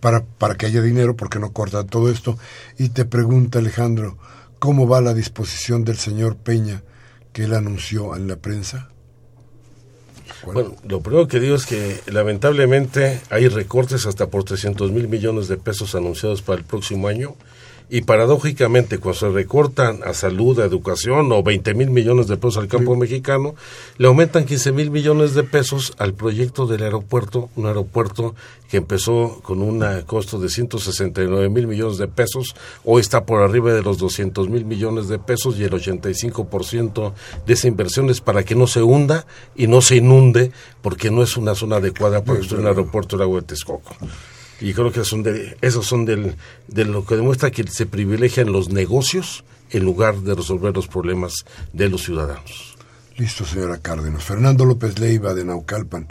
para, 0.00 0.24
para 0.24 0.56
que 0.56 0.66
haya 0.66 0.82
dinero, 0.82 1.16
porque 1.16 1.38
no 1.38 1.52
cortan 1.52 1.86
todo 1.86 2.10
esto? 2.10 2.36
Y 2.78 2.88
te 2.88 3.04
pregunta 3.04 3.60
Alejandro, 3.60 4.18
¿cómo 4.58 4.88
va 4.88 5.00
la 5.00 5.14
disposición 5.14 5.84
del 5.84 5.98
señor 5.98 6.36
Peña 6.36 6.82
que 7.32 7.44
él 7.44 7.54
anunció 7.54 8.16
en 8.16 8.26
la 8.26 8.36
prensa? 8.36 8.88
Bueno, 10.44 10.74
lo 10.86 11.00
primero 11.00 11.28
que 11.28 11.40
digo 11.40 11.56
es 11.56 11.66
que 11.66 12.00
lamentablemente 12.06 13.20
hay 13.30 13.48
recortes 13.48 14.06
hasta 14.06 14.28
por 14.28 14.44
300 14.44 14.90
mil 14.90 15.08
millones 15.08 15.48
de 15.48 15.56
pesos 15.56 15.94
anunciados 15.94 16.42
para 16.42 16.58
el 16.58 16.64
próximo 16.64 17.08
año 17.08 17.36
y 17.90 18.00
paradójicamente, 18.02 18.98
cuando 18.98 19.20
se 19.20 19.28
recortan 19.28 20.00
a 20.04 20.14
salud, 20.14 20.58
a 20.58 20.64
educación 20.64 21.30
o 21.32 21.42
20 21.42 21.74
mil 21.74 21.90
millones 21.90 22.28
de 22.28 22.36
pesos 22.36 22.56
al 22.56 22.68
campo 22.68 22.96
mexicano, 22.96 23.54
le 23.98 24.08
aumentan 24.08 24.46
15 24.46 24.72
mil 24.72 24.90
millones 24.90 25.34
de 25.34 25.44
pesos 25.44 25.92
al 25.98 26.14
proyecto 26.14 26.66
del 26.66 26.82
aeropuerto, 26.82 27.50
un 27.56 27.66
aeropuerto 27.66 28.34
que 28.68 28.78
empezó 28.78 29.40
con 29.42 29.60
un 29.60 29.84
costo 30.06 30.38
de 30.40 30.48
169 30.48 31.48
mil 31.50 31.66
millones 31.66 31.98
de 31.98 32.08
pesos, 32.08 32.56
hoy 32.84 33.02
está 33.02 33.24
por 33.24 33.42
arriba 33.42 33.72
de 33.72 33.82
los 33.82 33.98
200 33.98 34.48
mil 34.48 34.64
millones 34.64 35.08
de 35.08 35.18
pesos 35.18 35.58
y 35.58 35.64
el 35.64 35.72
85% 35.72 37.12
de 37.46 37.52
esa 37.52 37.68
inversión 37.68 38.08
es 38.08 38.20
para 38.20 38.44
que 38.44 38.54
no 38.54 38.66
se 38.66 38.82
hunda 38.82 39.26
y 39.54 39.66
no 39.66 39.80
se 39.82 39.96
inunde, 39.96 40.52
porque 40.82 41.10
no 41.10 41.22
es 41.22 41.36
una 41.36 41.54
zona 41.54 41.76
adecuada 41.76 42.24
para 42.24 42.38
construir 42.38 42.62
un 42.62 42.68
aeropuerto 42.68 43.16
de 43.16 43.24
agua 43.24 43.40
de 43.40 43.46
Texcoco. 43.46 43.94
Y 44.60 44.72
creo 44.72 44.92
que 44.92 45.04
son 45.04 45.22
de, 45.22 45.56
esos 45.60 45.86
son 45.86 46.04
del, 46.04 46.36
de 46.68 46.84
lo 46.84 47.04
que 47.04 47.16
demuestra 47.16 47.50
que 47.50 47.66
se 47.66 47.86
privilegian 47.86 48.52
los 48.52 48.68
negocios 48.68 49.44
en 49.70 49.84
lugar 49.84 50.16
de 50.20 50.34
resolver 50.34 50.74
los 50.74 50.86
problemas 50.86 51.44
de 51.72 51.88
los 51.88 52.04
ciudadanos. 52.04 52.76
Listo, 53.16 53.44
señora 53.44 53.78
Cárdenas. 53.78 54.24
Fernando 54.24 54.64
López 54.64 54.98
Leiva, 54.98 55.34
de 55.34 55.44
Naucalpan. 55.44 56.08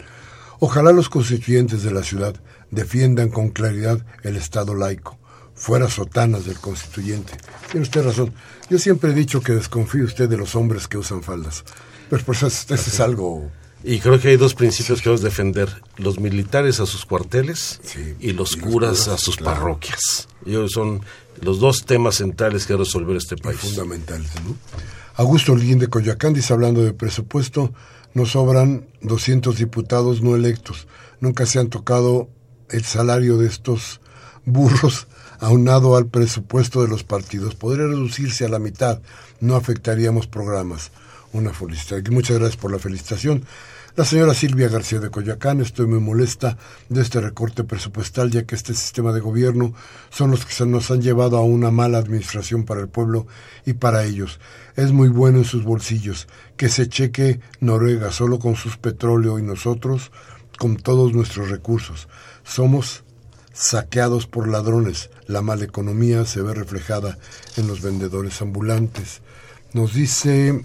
Ojalá 0.60 0.92
los 0.92 1.08
constituyentes 1.08 1.82
de 1.82 1.90
la 1.90 2.02
ciudad 2.02 2.34
defiendan 2.70 3.28
con 3.28 3.50
claridad 3.50 4.04
el 4.22 4.36
Estado 4.36 4.74
laico, 4.74 5.18
fuera 5.54 5.88
sotanas 5.88 6.46
del 6.46 6.58
constituyente. 6.58 7.34
Tiene 7.70 7.84
usted 7.84 8.04
razón. 8.04 8.32
Yo 8.70 8.78
siempre 8.78 9.10
he 9.10 9.14
dicho 9.14 9.42
que 9.42 9.52
desconfíe 9.52 10.02
usted 10.02 10.28
de 10.28 10.38
los 10.38 10.54
hombres 10.54 10.88
que 10.88 10.98
usan 10.98 11.22
faldas. 11.22 11.64
Pero 12.08 12.24
pues 12.24 12.42
eso 12.42 12.74
es 12.74 13.00
algo 13.00 13.50
y 13.84 13.98
creo 14.00 14.18
que 14.18 14.28
hay 14.28 14.36
dos 14.36 14.54
principios 14.54 15.00
que 15.00 15.10
debemos 15.10 15.22
defender, 15.22 15.82
los 15.98 16.18
militares 16.18 16.80
a 16.80 16.86
sus 16.86 17.04
cuarteles 17.04 17.80
y, 18.18 18.32
los 18.32 18.56
curas 18.56 19.08
a 19.08 19.18
sus 19.18 19.36
parroquias. 19.36 20.26
Y 20.46 20.54
son 20.68 21.02
los 21.42 21.60
dos 21.60 21.84
temas 21.84 22.16
centrales 22.16 22.66
que 22.66 22.76
resolver 22.76 23.16
este 23.16 23.36
país. 23.36 23.58
fundamentales, 23.58 24.30
¿no? 24.44 24.56
Augusto 25.16 25.52
Olguín 25.52 25.78
de 25.78 25.88
Coyoacán 25.88 26.32
dice, 26.32 26.52
hablando 26.52 26.82
de 26.82 26.92
presupuesto, 26.92 27.72
nos 28.14 28.30
sobran 28.32 28.86
200 29.02 29.56
diputados 29.58 30.22
no 30.22 30.34
electos. 30.34 30.88
Nunca 31.20 31.46
se 31.46 31.58
han 31.58 31.68
tocado 31.68 32.30
el 32.70 32.84
salario 32.84 33.36
de 33.36 33.46
estos 33.46 34.00
burros 34.44 35.06
aunado 35.40 35.96
al 35.96 36.06
presupuesto 36.06 36.82
de 36.82 36.88
los 36.88 37.04
partidos. 37.04 37.54
Podría 37.54 37.86
reducirse 37.86 38.44
a 38.44 38.48
la 38.48 38.58
mitad, 38.58 39.02
no 39.40 39.56
afectaríamos 39.56 40.26
programas. 40.26 40.90
Una 41.32 41.52
felicitación. 41.52 42.14
Muchas 42.14 42.38
gracias 42.38 42.56
por 42.56 42.70
la 42.72 42.78
felicitación. 42.78 43.44
La 43.96 44.04
señora 44.04 44.34
Silvia 44.34 44.68
García 44.68 44.98
de 44.98 45.08
Coyoacán, 45.08 45.60
estoy 45.60 45.86
muy 45.86 46.00
molesta 46.00 46.58
de 46.88 47.00
este 47.00 47.20
recorte 47.20 47.62
presupuestal, 47.62 48.28
ya 48.28 48.42
que 48.42 48.56
este 48.56 48.74
sistema 48.74 49.12
de 49.12 49.20
gobierno 49.20 49.72
son 50.10 50.32
los 50.32 50.44
que 50.44 50.52
se 50.52 50.66
nos 50.66 50.90
han 50.90 51.00
llevado 51.00 51.36
a 51.36 51.42
una 51.42 51.70
mala 51.70 51.98
administración 51.98 52.64
para 52.64 52.80
el 52.80 52.88
pueblo 52.88 53.28
y 53.64 53.74
para 53.74 54.02
ellos. 54.02 54.40
Es 54.74 54.90
muy 54.90 55.10
bueno 55.10 55.38
en 55.38 55.44
sus 55.44 55.62
bolsillos 55.62 56.26
que 56.56 56.70
se 56.70 56.88
cheque 56.88 57.38
Noruega 57.60 58.10
solo 58.10 58.40
con 58.40 58.56
sus 58.56 58.78
petróleo 58.78 59.38
y 59.38 59.42
nosotros 59.42 60.10
con 60.58 60.76
todos 60.76 61.12
nuestros 61.12 61.48
recursos. 61.48 62.08
Somos 62.42 63.04
saqueados 63.52 64.26
por 64.26 64.48
ladrones. 64.48 65.10
La 65.28 65.40
mala 65.40 65.62
economía 65.62 66.24
se 66.24 66.42
ve 66.42 66.52
reflejada 66.52 67.16
en 67.56 67.68
los 67.68 67.80
vendedores 67.80 68.42
ambulantes. 68.42 69.22
Nos 69.72 69.94
dice 69.94 70.64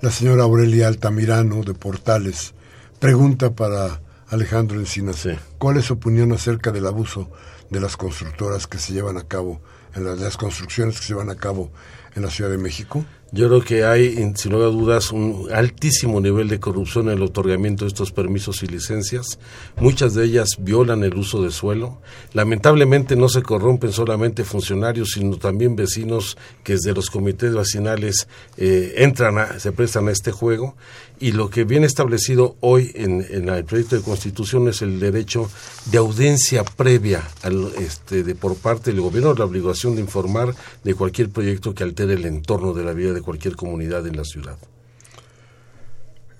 la 0.00 0.12
señora 0.12 0.44
Aurelia 0.44 0.86
Altamirano 0.86 1.64
de 1.64 1.74
Portales 1.74 2.54
pregunta 3.00 3.50
para 3.50 4.00
Alejandro 4.28 4.78
Encinas, 4.78 5.26
¿cuál 5.58 5.76
es 5.78 5.86
su 5.86 5.94
opinión 5.94 6.32
acerca 6.32 6.70
del 6.70 6.86
abuso 6.86 7.28
de 7.70 7.80
las 7.80 7.96
constructoras 7.96 8.68
que 8.68 8.78
se 8.78 8.92
llevan 8.92 9.16
a 9.16 9.26
cabo, 9.26 9.60
en 9.94 10.04
las, 10.04 10.20
las 10.20 10.36
construcciones 10.36 11.00
que 11.00 11.06
se 11.06 11.14
llevan 11.14 11.30
a 11.30 11.34
cabo 11.34 11.72
en 12.14 12.22
la 12.22 12.30
Ciudad 12.30 12.50
de 12.50 12.58
México? 12.58 13.04
Yo 13.30 13.48
creo 13.48 13.60
que 13.60 13.84
hay, 13.84 14.32
sin 14.36 14.52
lugar 14.52 14.68
a 14.68 14.72
dudas, 14.72 15.12
un 15.12 15.48
altísimo 15.52 16.18
nivel 16.18 16.48
de 16.48 16.60
corrupción 16.60 17.08
en 17.08 17.18
el 17.18 17.22
otorgamiento 17.22 17.84
de 17.84 17.88
estos 17.88 18.10
permisos 18.10 18.62
y 18.62 18.66
licencias. 18.66 19.38
Muchas 19.76 20.14
de 20.14 20.24
ellas 20.24 20.48
violan 20.58 21.04
el 21.04 21.14
uso 21.14 21.42
de 21.42 21.50
suelo. 21.50 21.98
Lamentablemente 22.32 23.16
no 23.16 23.28
se 23.28 23.42
corrompen 23.42 23.92
solamente 23.92 24.44
funcionarios, 24.44 25.10
sino 25.12 25.36
también 25.36 25.76
vecinos 25.76 26.38
que 26.64 26.74
desde 26.74 26.94
los 26.94 27.10
comités 27.10 27.54
vecinales 27.54 28.28
eh, 28.56 28.94
entran, 28.96 29.36
a, 29.36 29.60
se 29.60 29.72
prestan 29.72 30.08
a 30.08 30.12
este 30.12 30.32
juego. 30.32 30.74
Y 31.20 31.32
lo 31.32 31.50
que 31.50 31.64
viene 31.64 31.86
establecido 31.86 32.56
hoy 32.60 32.92
en, 32.94 33.22
el 33.48 33.64
proyecto 33.64 33.96
de 33.96 34.02
constitución 34.02 34.68
es 34.68 34.82
el 34.82 35.00
derecho 35.00 35.50
de 35.86 35.98
audiencia 35.98 36.62
previa 36.64 37.22
al, 37.42 37.72
este, 37.78 38.22
de, 38.22 38.36
por 38.36 38.56
parte 38.56 38.92
del 38.92 39.00
gobierno, 39.00 39.34
la 39.34 39.44
obligación 39.44 39.96
de 39.96 40.00
informar 40.00 40.54
de 40.84 40.94
cualquier 40.94 41.30
proyecto 41.30 41.74
que 41.74 41.82
altere 41.82 42.14
el 42.14 42.24
entorno 42.24 42.72
de 42.72 42.84
la 42.84 42.92
vida 42.92 43.12
de 43.12 43.22
cualquier 43.22 43.56
comunidad 43.56 44.06
en 44.06 44.16
la 44.16 44.24
ciudad. 44.24 44.56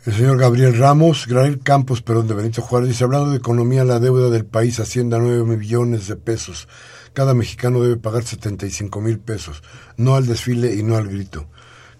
El 0.07 0.15
señor 0.15 0.39
Gabriel 0.39 0.79
Ramos, 0.79 1.27
Gabriel 1.27 1.61
Campos, 1.61 2.01
perdón, 2.01 2.29
de 2.29 2.35
Benito 2.35 2.63
Juárez, 2.63 2.89
dice, 2.89 3.05
hablando 3.05 3.31
de 3.31 3.39
economía, 3.39 3.85
la 3.85 3.99
deuda 3.99 4.31
del 4.31 4.47
país 4.47 4.79
asciende 4.79 5.17
a 5.17 5.19
9 5.19 5.45
millones 5.57 6.07
de 6.07 6.17
pesos. 6.17 6.69
Cada 7.15 7.35
mexicano 7.35 7.83
debe 7.83 7.97
pagar 7.97 8.23
75 8.23 9.01
mil 9.01 9.19
pesos, 9.19 9.63
no 9.97 10.15
al 10.15 10.27
desfile 10.27 10.75
y 10.77 10.85
no 10.85 10.97
al 10.97 11.09
grito. 11.09 11.49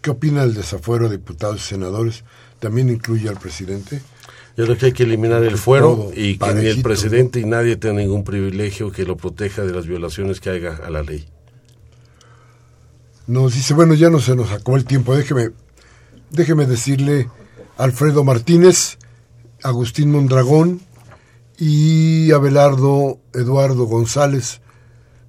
¿Qué 0.01 0.11
opina 0.11 0.45
el 0.45 0.55
desafuero 0.55 1.09
de 1.09 1.17
diputados 1.17 1.57
y 1.57 1.69
senadores? 1.69 2.25
¿También 2.59 2.89
incluye 2.89 3.29
al 3.29 3.39
presidente? 3.39 4.01
Yo 4.57 4.65
creo 4.65 4.77
que 4.77 4.87
hay 4.87 4.93
que 4.93 5.05
eliminar 5.05 5.45
el 5.45 5.57
fuero 5.57 6.11
y 6.15 6.37
que 6.37 6.55
ni 6.55 6.67
el 6.67 6.83
presidente 6.83 7.39
y 7.39 7.45
nadie 7.45 7.77
tenga 7.77 8.01
ningún 8.01 8.25
privilegio 8.25 8.91
que 8.91 9.05
lo 9.05 9.17
proteja 9.17 9.63
de 9.63 9.73
las 9.73 9.87
violaciones 9.87 10.41
que 10.41 10.51
haga 10.51 10.81
a 10.85 10.91
la 10.91 11.03
ley. 11.03 11.29
Nos 13.29 13.55
dice, 13.55 13.75
bueno, 13.75 13.95
ya 13.95 14.11
no 14.11 14.19
se 14.19 14.35
nos 14.35 14.51
acabó 14.51 14.77
el 14.77 14.85
tiempo, 14.85 15.15
déjeme, 15.15 15.51
déjeme 16.31 16.67
decirle 16.67 17.29
Alfredo 17.77 18.25
Martínez, 18.25 18.99
Agustín 19.63 20.11
Mondragón 20.11 20.81
y 21.57 22.33
Abelardo 22.33 23.21
Eduardo 23.35 23.85
González 23.85 24.61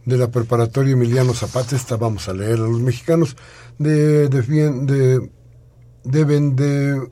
de 0.06 0.18
la 0.18 0.32
preparatoria 0.32 0.94
Emiliano 0.94 1.36
Zapata, 1.36 1.76
esta 1.76 1.98
vamos 1.98 2.28
a 2.30 2.34
leer 2.34 2.54
a 2.54 2.68
los 2.68 2.82
mexicanos, 2.82 3.38
de, 3.78 4.28
de, 4.28 5.30
deben 6.04 6.56
de 6.56 7.10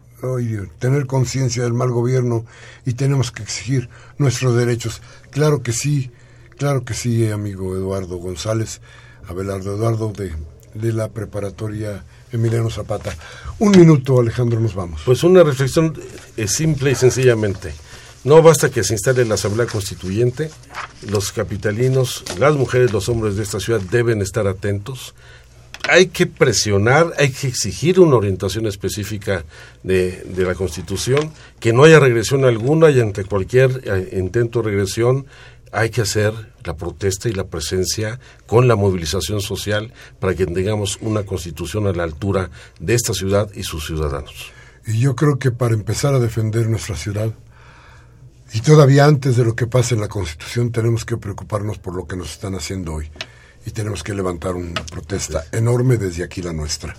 tener 0.80 1.06
conciencia 1.06 1.64
del 1.64 1.74
mal 1.74 1.92
gobierno 1.92 2.46
y 2.86 2.94
tenemos 2.94 3.32
que 3.32 3.44
exigir 3.44 3.90
nuestros 4.18 4.56
derechos. 4.56 5.02
Claro 5.32 5.62
que 5.62 5.74
sí, 5.74 6.12
claro 6.58 6.84
que 6.84 6.94
sí, 6.94 7.30
amigo 7.30 7.76
Eduardo 7.76 8.18
González, 8.18 8.82
Abelardo 9.28 9.76
Eduardo 9.76 10.12
de 10.14 10.34
de 10.78 10.94
la 10.94 11.10
preparatoria 11.10 12.04
Emiliano 12.32 12.70
Zapata. 12.70 13.16
Un 13.60 13.72
minuto, 13.72 14.20
Alejandro, 14.20 14.60
nos 14.60 14.76
vamos. 14.76 15.02
Pues 15.06 15.24
una 15.24 15.44
reflexión 15.44 15.94
es 16.36 16.52
simple 16.52 16.92
y 16.92 16.96
sencillamente. 16.96 17.74
No 18.24 18.42
basta 18.42 18.70
que 18.70 18.84
se 18.84 18.94
instale 18.94 19.26
la 19.26 19.36
Asamblea 19.36 19.68
Constituyente, 19.68 20.50
los 21.10 21.32
capitalinos, 21.32 22.24
las 22.40 22.56
mujeres, 22.56 22.92
los 22.92 23.08
hombres 23.10 23.38
de 23.38 23.44
esta 23.44 23.60
ciudad 23.60 23.80
deben 23.80 24.22
estar 24.22 24.48
atentos. 24.48 25.14
Hay 25.90 26.08
que 26.08 26.28
presionar, 26.28 27.14
hay 27.18 27.32
que 27.32 27.48
exigir 27.48 28.00
una 28.00 28.18
orientación 28.18 28.66
específica 28.66 29.46
de, 29.84 30.24
de 30.24 30.44
la 30.44 30.56
Constitución, 30.56 31.32
que 31.60 31.74
no 31.74 31.84
haya 31.84 32.00
regresión 32.00 32.46
alguna 32.46 32.90
y 32.90 33.00
ante 33.00 33.24
cualquier 33.24 33.82
eh, 33.86 34.18
intento 34.18 34.62
de 34.62 34.70
regresión 34.72 35.26
hay 35.72 35.90
que 35.90 36.02
hacer 36.02 36.34
la 36.64 36.76
protesta 36.76 37.30
y 37.30 37.34
la 37.34 37.46
presencia 37.46 38.20
con 38.46 38.68
la 38.68 38.76
movilización 38.76 39.42
social 39.42 39.94
para 40.20 40.36
que 40.36 40.46
tengamos 40.46 40.98
una 41.02 41.24
constitución 41.24 41.88
a 41.88 41.94
la 41.94 42.04
altura 42.04 42.50
de 42.80 42.94
esta 42.94 43.14
ciudad 43.14 43.50
y 43.54 43.64
sus 43.64 43.86
ciudadanos. 43.86 44.52
Y 44.86 45.00
yo 45.00 45.16
creo 45.16 45.38
que 45.38 45.52
para 45.52 45.74
empezar 45.74 46.14
a 46.14 46.20
defender 46.20 46.70
nuestra 46.70 46.96
ciudad, 46.96 47.32
y 48.54 48.62
todavía 48.62 49.06
antes 49.06 49.36
de 49.36 49.44
lo 49.44 49.56
que 49.56 49.68
pase 49.68 49.96
en 49.96 50.02
la 50.02 50.08
constitución, 50.08 50.72
tenemos 50.72 51.04
que 51.04 51.18
preocuparnos 51.18 51.78
por 51.78 51.96
lo 51.96 52.08
que 52.08 52.16
nos 52.16 52.32
están 52.32 52.56
haciendo 52.56 52.94
hoy. 52.94 53.10
Y 53.68 53.72
tenemos 53.72 54.02
que 54.02 54.14
levantar 54.14 54.56
una 54.56 54.82
protesta 54.86 55.44
enorme 55.52 55.98
desde 55.98 56.24
aquí 56.24 56.42
la 56.42 56.54
nuestra. 56.54 56.96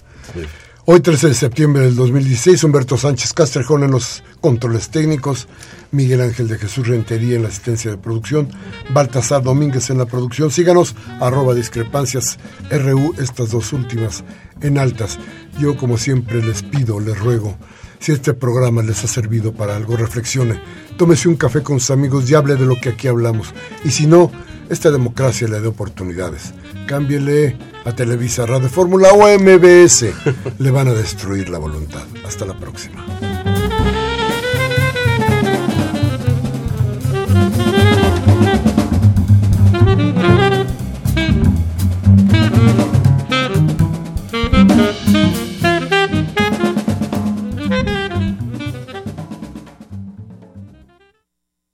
Hoy, 0.84 1.00
13 1.00 1.28
de 1.28 1.34
septiembre 1.34 1.82
del 1.84 1.96
2016, 1.96 2.62
Humberto 2.62 2.98
Sánchez 2.98 3.32
Castrejón 3.32 3.84
en 3.84 3.90
los 3.90 4.22
controles 4.42 4.90
técnicos, 4.90 5.48
Miguel 5.92 6.20
Ángel 6.20 6.46
de 6.46 6.58
Jesús 6.58 6.86
Rentería 6.86 7.36
en 7.36 7.42
la 7.44 7.48
asistencia 7.48 7.90
de 7.90 7.96
producción, 7.96 8.50
Baltasar 8.90 9.42
Domínguez 9.42 9.88
en 9.88 9.96
la 9.96 10.04
producción. 10.04 10.50
Síganos, 10.50 10.94
arroba 11.20 11.54
discrepancias 11.54 12.38
RU, 12.70 13.14
estas 13.18 13.50
dos 13.50 13.72
últimas 13.72 14.22
en 14.60 14.76
altas. 14.76 15.18
Yo, 15.58 15.74
como 15.78 15.96
siempre, 15.96 16.42
les 16.42 16.62
pido, 16.62 17.00
les 17.00 17.18
ruego, 17.18 17.56
si 17.98 18.12
este 18.12 18.34
programa 18.34 18.82
les 18.82 19.02
ha 19.04 19.08
servido 19.08 19.54
para 19.54 19.74
algo, 19.74 19.96
reflexione, 19.96 20.60
tómese 20.98 21.28
un 21.28 21.36
café 21.36 21.62
con 21.62 21.80
sus 21.80 21.92
amigos 21.92 22.30
y 22.30 22.34
hable 22.34 22.56
de 22.56 22.66
lo 22.66 22.78
que 22.78 22.90
aquí 22.90 23.08
hablamos. 23.08 23.54
Y 23.86 23.90
si 23.90 24.06
no, 24.06 24.30
esta 24.70 24.90
democracia 24.90 25.48
le 25.48 25.60
da 25.60 25.68
oportunidades. 25.68 26.52
Cámbiele 26.86 27.56
a 27.84 27.92
Televisa 27.92 28.46
Radio 28.46 28.68
Fórmula 28.68 29.12
o 29.12 29.26
MBS. 29.38 30.06
Le 30.58 30.70
van 30.70 30.88
a 30.88 30.92
destruir 30.92 31.48
la 31.48 31.58
voluntad. 31.58 32.04
Hasta 32.24 32.44
la 32.44 32.58
próxima. 32.58 33.04